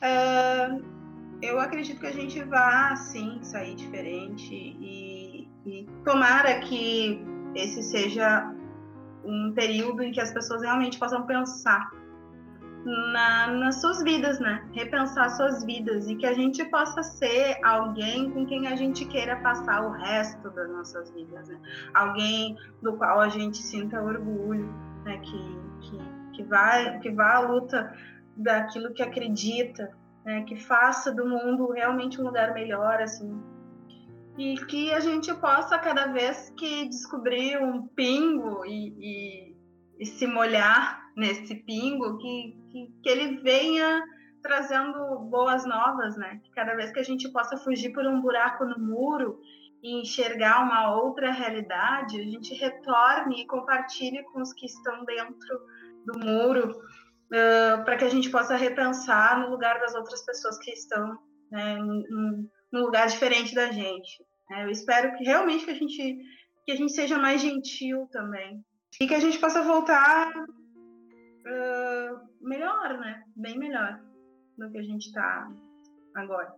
Uh, 0.00 0.84
eu 1.42 1.58
acredito 1.58 1.98
que 1.98 2.06
a 2.06 2.12
gente 2.12 2.40
vá, 2.44 2.94
sim, 2.94 3.40
sair 3.42 3.74
diferente 3.74 4.54
e, 4.54 5.48
e 5.66 5.88
tomara 6.04 6.60
que 6.60 7.20
esse 7.56 7.82
seja 7.82 8.54
um 9.24 9.52
período 9.52 10.04
em 10.04 10.12
que 10.12 10.20
as 10.20 10.32
pessoas 10.32 10.62
realmente 10.62 10.96
possam 10.96 11.26
pensar 11.26 11.90
na, 12.84 13.48
nas 13.48 13.80
suas 13.80 14.02
vidas, 14.02 14.40
né? 14.40 14.66
Repensar 14.72 15.28
suas 15.30 15.64
vidas 15.64 16.08
e 16.08 16.16
que 16.16 16.26
a 16.26 16.32
gente 16.32 16.64
possa 16.66 17.02
ser 17.02 17.58
alguém 17.62 18.30
com 18.30 18.46
quem 18.46 18.66
a 18.66 18.76
gente 18.76 19.04
queira 19.04 19.36
passar 19.36 19.84
o 19.84 19.90
resto 19.90 20.50
das 20.50 20.70
nossas 20.70 21.10
vidas, 21.10 21.48
né? 21.48 21.60
Alguém 21.94 22.56
do 22.82 22.94
qual 22.94 23.20
a 23.20 23.28
gente 23.28 23.58
sinta 23.58 24.02
orgulho, 24.02 24.72
né? 25.04 25.18
Que, 25.18 25.58
que, 25.80 25.98
que, 26.36 26.42
vai, 26.44 26.98
que 27.00 27.10
vá 27.10 27.36
à 27.36 27.40
luta 27.40 27.94
daquilo 28.36 28.94
que 28.94 29.02
acredita, 29.02 29.90
né? 30.24 30.42
Que 30.42 30.56
faça 30.56 31.12
do 31.12 31.26
mundo 31.26 31.70
realmente 31.72 32.20
um 32.20 32.24
lugar 32.24 32.54
melhor, 32.54 33.00
assim. 33.02 33.42
E 34.38 34.54
que 34.66 34.90
a 34.92 35.00
gente 35.00 35.32
possa, 35.34 35.78
cada 35.78 36.06
vez 36.06 36.50
que 36.56 36.88
descobrir 36.88 37.62
um 37.62 37.86
pingo 37.88 38.64
e, 38.64 38.94
e, 38.98 39.56
e 39.98 40.06
se 40.06 40.26
molhar 40.26 41.10
nesse 41.14 41.54
pingo, 41.56 42.16
que, 42.16 42.56
que, 42.70 42.92
que 43.02 43.08
ele 43.08 43.40
venha 43.40 44.02
trazendo 44.42 45.18
boas 45.20 45.66
novas, 45.66 46.16
né? 46.16 46.40
Que 46.42 46.50
cada 46.52 46.74
vez 46.74 46.92
que 46.92 47.00
a 47.00 47.04
gente 47.04 47.28
possa 47.30 47.56
fugir 47.56 47.92
por 47.92 48.06
um 48.06 48.20
buraco 48.20 48.64
no 48.64 48.78
muro 48.78 49.40
e 49.82 50.00
enxergar 50.00 50.62
uma 50.62 50.94
outra 50.96 51.30
realidade, 51.30 52.20
a 52.20 52.24
gente 52.24 52.54
retorne 52.54 53.42
e 53.42 53.46
compartilhe 53.46 54.22
com 54.24 54.40
os 54.40 54.52
que 54.52 54.66
estão 54.66 55.04
dentro 55.04 55.60
do 56.04 56.18
muro, 56.18 56.70
uh, 56.70 57.84
para 57.84 57.96
que 57.96 58.04
a 58.04 58.08
gente 58.08 58.30
possa 58.30 58.56
repensar 58.56 59.40
no 59.40 59.50
lugar 59.50 59.78
das 59.80 59.94
outras 59.94 60.24
pessoas 60.24 60.58
que 60.58 60.70
estão 60.70 61.18
né, 61.50 61.76
num, 61.76 62.48
num 62.72 62.82
lugar 62.82 63.08
diferente 63.08 63.54
da 63.54 63.70
gente. 63.70 64.24
Né? 64.50 64.64
Eu 64.64 64.70
espero 64.70 65.16
que 65.16 65.24
realmente 65.24 65.64
que 65.64 65.70
a 65.70 65.74
gente 65.74 66.18
que 66.66 66.72
a 66.72 66.76
gente 66.76 66.92
seja 66.92 67.18
mais 67.18 67.40
gentil 67.40 68.06
também 68.12 68.62
e 69.00 69.06
que 69.06 69.14
a 69.14 69.18
gente 69.18 69.38
possa 69.38 69.62
voltar 69.62 70.28
uh, 70.28 72.29
melhor, 72.40 72.98
né? 72.98 73.24
Bem 73.36 73.58
melhor 73.58 74.00
do 74.56 74.70
que 74.70 74.78
a 74.78 74.82
gente 74.82 75.06
está 75.06 75.50
agora. 76.14 76.54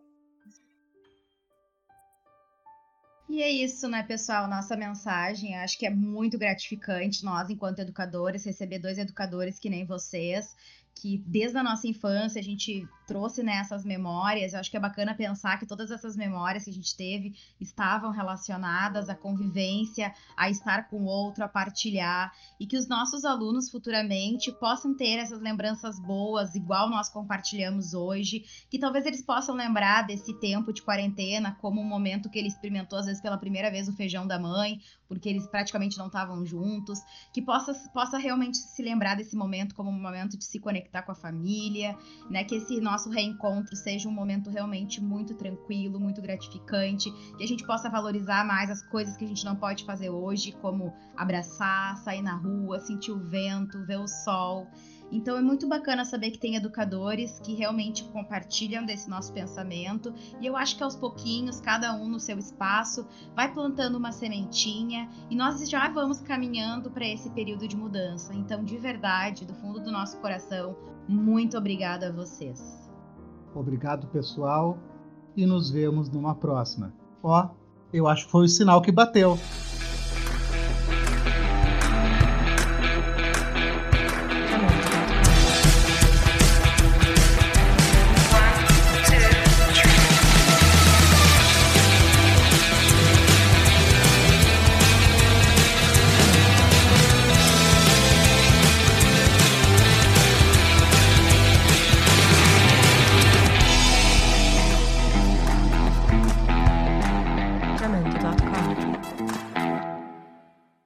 E 3.29 3.43
é 3.43 3.51
isso, 3.51 3.89
né, 3.89 4.03
pessoal? 4.03 4.47
Nossa 4.47 4.77
mensagem. 4.77 5.57
Acho 5.57 5.79
que 5.79 5.87
é 5.87 5.91
muito 5.91 6.39
gratificante 6.39 7.25
nós, 7.25 7.49
enquanto 7.49 7.79
educadores, 7.79 8.45
receber 8.45 8.79
dois 8.79 8.99
educadores 8.99 9.59
que 9.59 9.71
nem 9.71 9.87
vocês, 9.87 10.55
que 10.95 11.17
desde 11.27 11.57
a 11.57 11.63
nossa 11.63 11.89
infância 11.89 12.39
a 12.39 12.45
gente 12.45 12.87
trouxe 13.13 13.43
né, 13.43 13.63
memórias. 13.85 14.55
Eu 14.55 14.61
acho 14.61 14.71
que 14.71 14.77
é 14.77 14.81
bacana 14.81 15.15
pensar 15.15 15.59
que 15.59 15.67
todas 15.67 15.91
essas 15.91 16.17
memórias 16.17 16.65
que 16.65 16.71
a 16.71 16.73
gente 16.73 16.97
teve 16.97 17.35
estavam 17.61 18.11
relacionadas 18.11 19.11
à 19.11 19.15
convivência, 19.15 20.15
a 20.35 20.49
estar 20.49 20.89
com 20.89 21.03
o 21.03 21.05
outro, 21.05 21.45
a 21.45 21.49
partilhar, 21.49 22.33
e 22.59 22.67
que 22.67 22.77
os 22.77 22.89
nossos 22.89 23.25
alunos 23.27 23.71
futuramente 23.71 24.51
possam 24.53 24.97
ter 24.97 25.19
essas 25.19 25.43
lembranças 25.43 26.01
boas, 26.01 26.55
igual 26.55 26.89
nós 26.89 27.11
compartilhamos 27.11 27.93
hoje, 27.93 28.45
que 28.71 28.79
talvez 28.79 29.05
eles 29.05 29.23
possam 29.23 29.55
lembrar 29.55 30.07
desse 30.07 30.33
tempo 30.41 30.73
de 30.73 30.81
quarentena 30.81 31.57
como 31.61 31.81
um 31.81 31.85
momento 31.85 32.31
que 32.31 32.39
ele 32.39 32.49
experimentou, 32.49 32.99
às 32.99 33.05
vezes, 33.05 33.21
pela 33.21 33.37
primeira 33.37 33.71
vez 33.71 33.89
o 33.89 33.93
feijão 33.93 34.27
da 34.27 34.39
mãe, 34.39 34.81
porque 35.07 35.29
eles 35.29 35.47
praticamente 35.47 35.99
não 35.99 36.07
estavam 36.07 36.47
juntos, 36.47 36.99
que 37.35 37.43
possa, 37.43 37.75
possa 37.93 38.17
realmente 38.17 38.57
se 38.57 38.83
lembrar 38.83 39.15
desse 39.15 39.37
momento 39.37 39.75
como 39.75 39.91
um 39.91 40.01
momento 40.01 40.39
de 40.39 40.45
se 40.45 40.59
conectar 40.59 41.03
com 41.03 41.13
a 41.13 41.15
família, 41.15 41.95
né? 42.31 42.45
Que 42.45 42.55
esse 42.55 42.81
nosso 42.81 43.02
nosso 43.03 43.11
reencontro 43.11 43.75
seja 43.75 44.09
um 44.09 44.13
momento 44.13 44.49
realmente 44.49 45.03
muito 45.03 45.35
tranquilo, 45.35 45.99
muito 45.99 46.23
gratificante, 46.23 47.11
que 47.37 47.43
a 47.43 47.47
gente 47.47 47.67
possa 47.67 47.91
valorizar 47.91 48.47
mais 48.47 48.71
as 48.71 48.83
coisas 48.83 49.17
que 49.17 49.25
a 49.25 49.29
gente 49.29 49.45
não 49.45 49.57
pode 49.57 49.85
fazer 49.85 50.11
hoje, 50.11 50.53
como 50.53 50.93
abraçar, 51.17 51.97
sair 51.97 52.23
na 52.23 52.37
rua, 52.37 52.79
sentir 52.79 53.11
o 53.11 53.19
vento, 53.19 53.85
ver 53.85 53.99
o 53.99 54.07
sol. 54.07 54.69
Então 55.11 55.37
é 55.37 55.43
muito 55.43 55.69
bacana 55.69 56.05
saber 56.05 56.31
que 56.31 56.39
tem 56.39 56.55
educadores 56.55 57.41
que 57.41 57.55
realmente 57.55 58.05
compartilham 58.05 58.87
desse 58.87 59.11
nosso 59.11 59.33
pensamento 59.33 60.15
e 60.41 60.47
eu 60.47 60.57
acho 60.57 60.77
que 60.77 60.83
aos 60.83 60.95
pouquinhos, 60.95 61.61
cada 61.61 61.95
um 61.95 62.09
no 62.09 62.21
seu 62.21 62.39
espaço, 62.39 63.07
vai 63.35 63.53
plantando 63.53 63.99
uma 63.99 64.13
sementinha 64.13 65.11
e 65.29 65.35
nós 65.35 65.69
já 65.69 65.89
vamos 65.89 66.21
caminhando 66.21 66.91
para 66.91 67.07
esse 67.07 67.29
período 67.31 67.67
de 67.67 67.77
mudança. 67.77 68.33
Então, 68.33 68.65
de 68.65 68.79
verdade, 68.79 69.45
do 69.45 69.55
fundo 69.55 69.81
do 69.81 69.91
nosso 69.91 70.19
coração, 70.19 70.77
muito 71.09 71.59
obrigada 71.59 72.09
a 72.09 72.13
vocês. 72.13 72.82
Obrigado, 73.55 74.07
pessoal, 74.09 74.79
e 75.37 75.45
nos 75.47 75.71
vemos 75.71 76.09
numa 76.09 76.35
próxima. 76.35 76.93
Ó, 77.23 77.49
eu 77.93 78.07
acho 78.07 78.27
que 78.27 78.33
foi 78.33 78.45
o 78.45 78.49
sinal 78.49 78.81
que 78.81 78.91
bateu. 78.91 79.39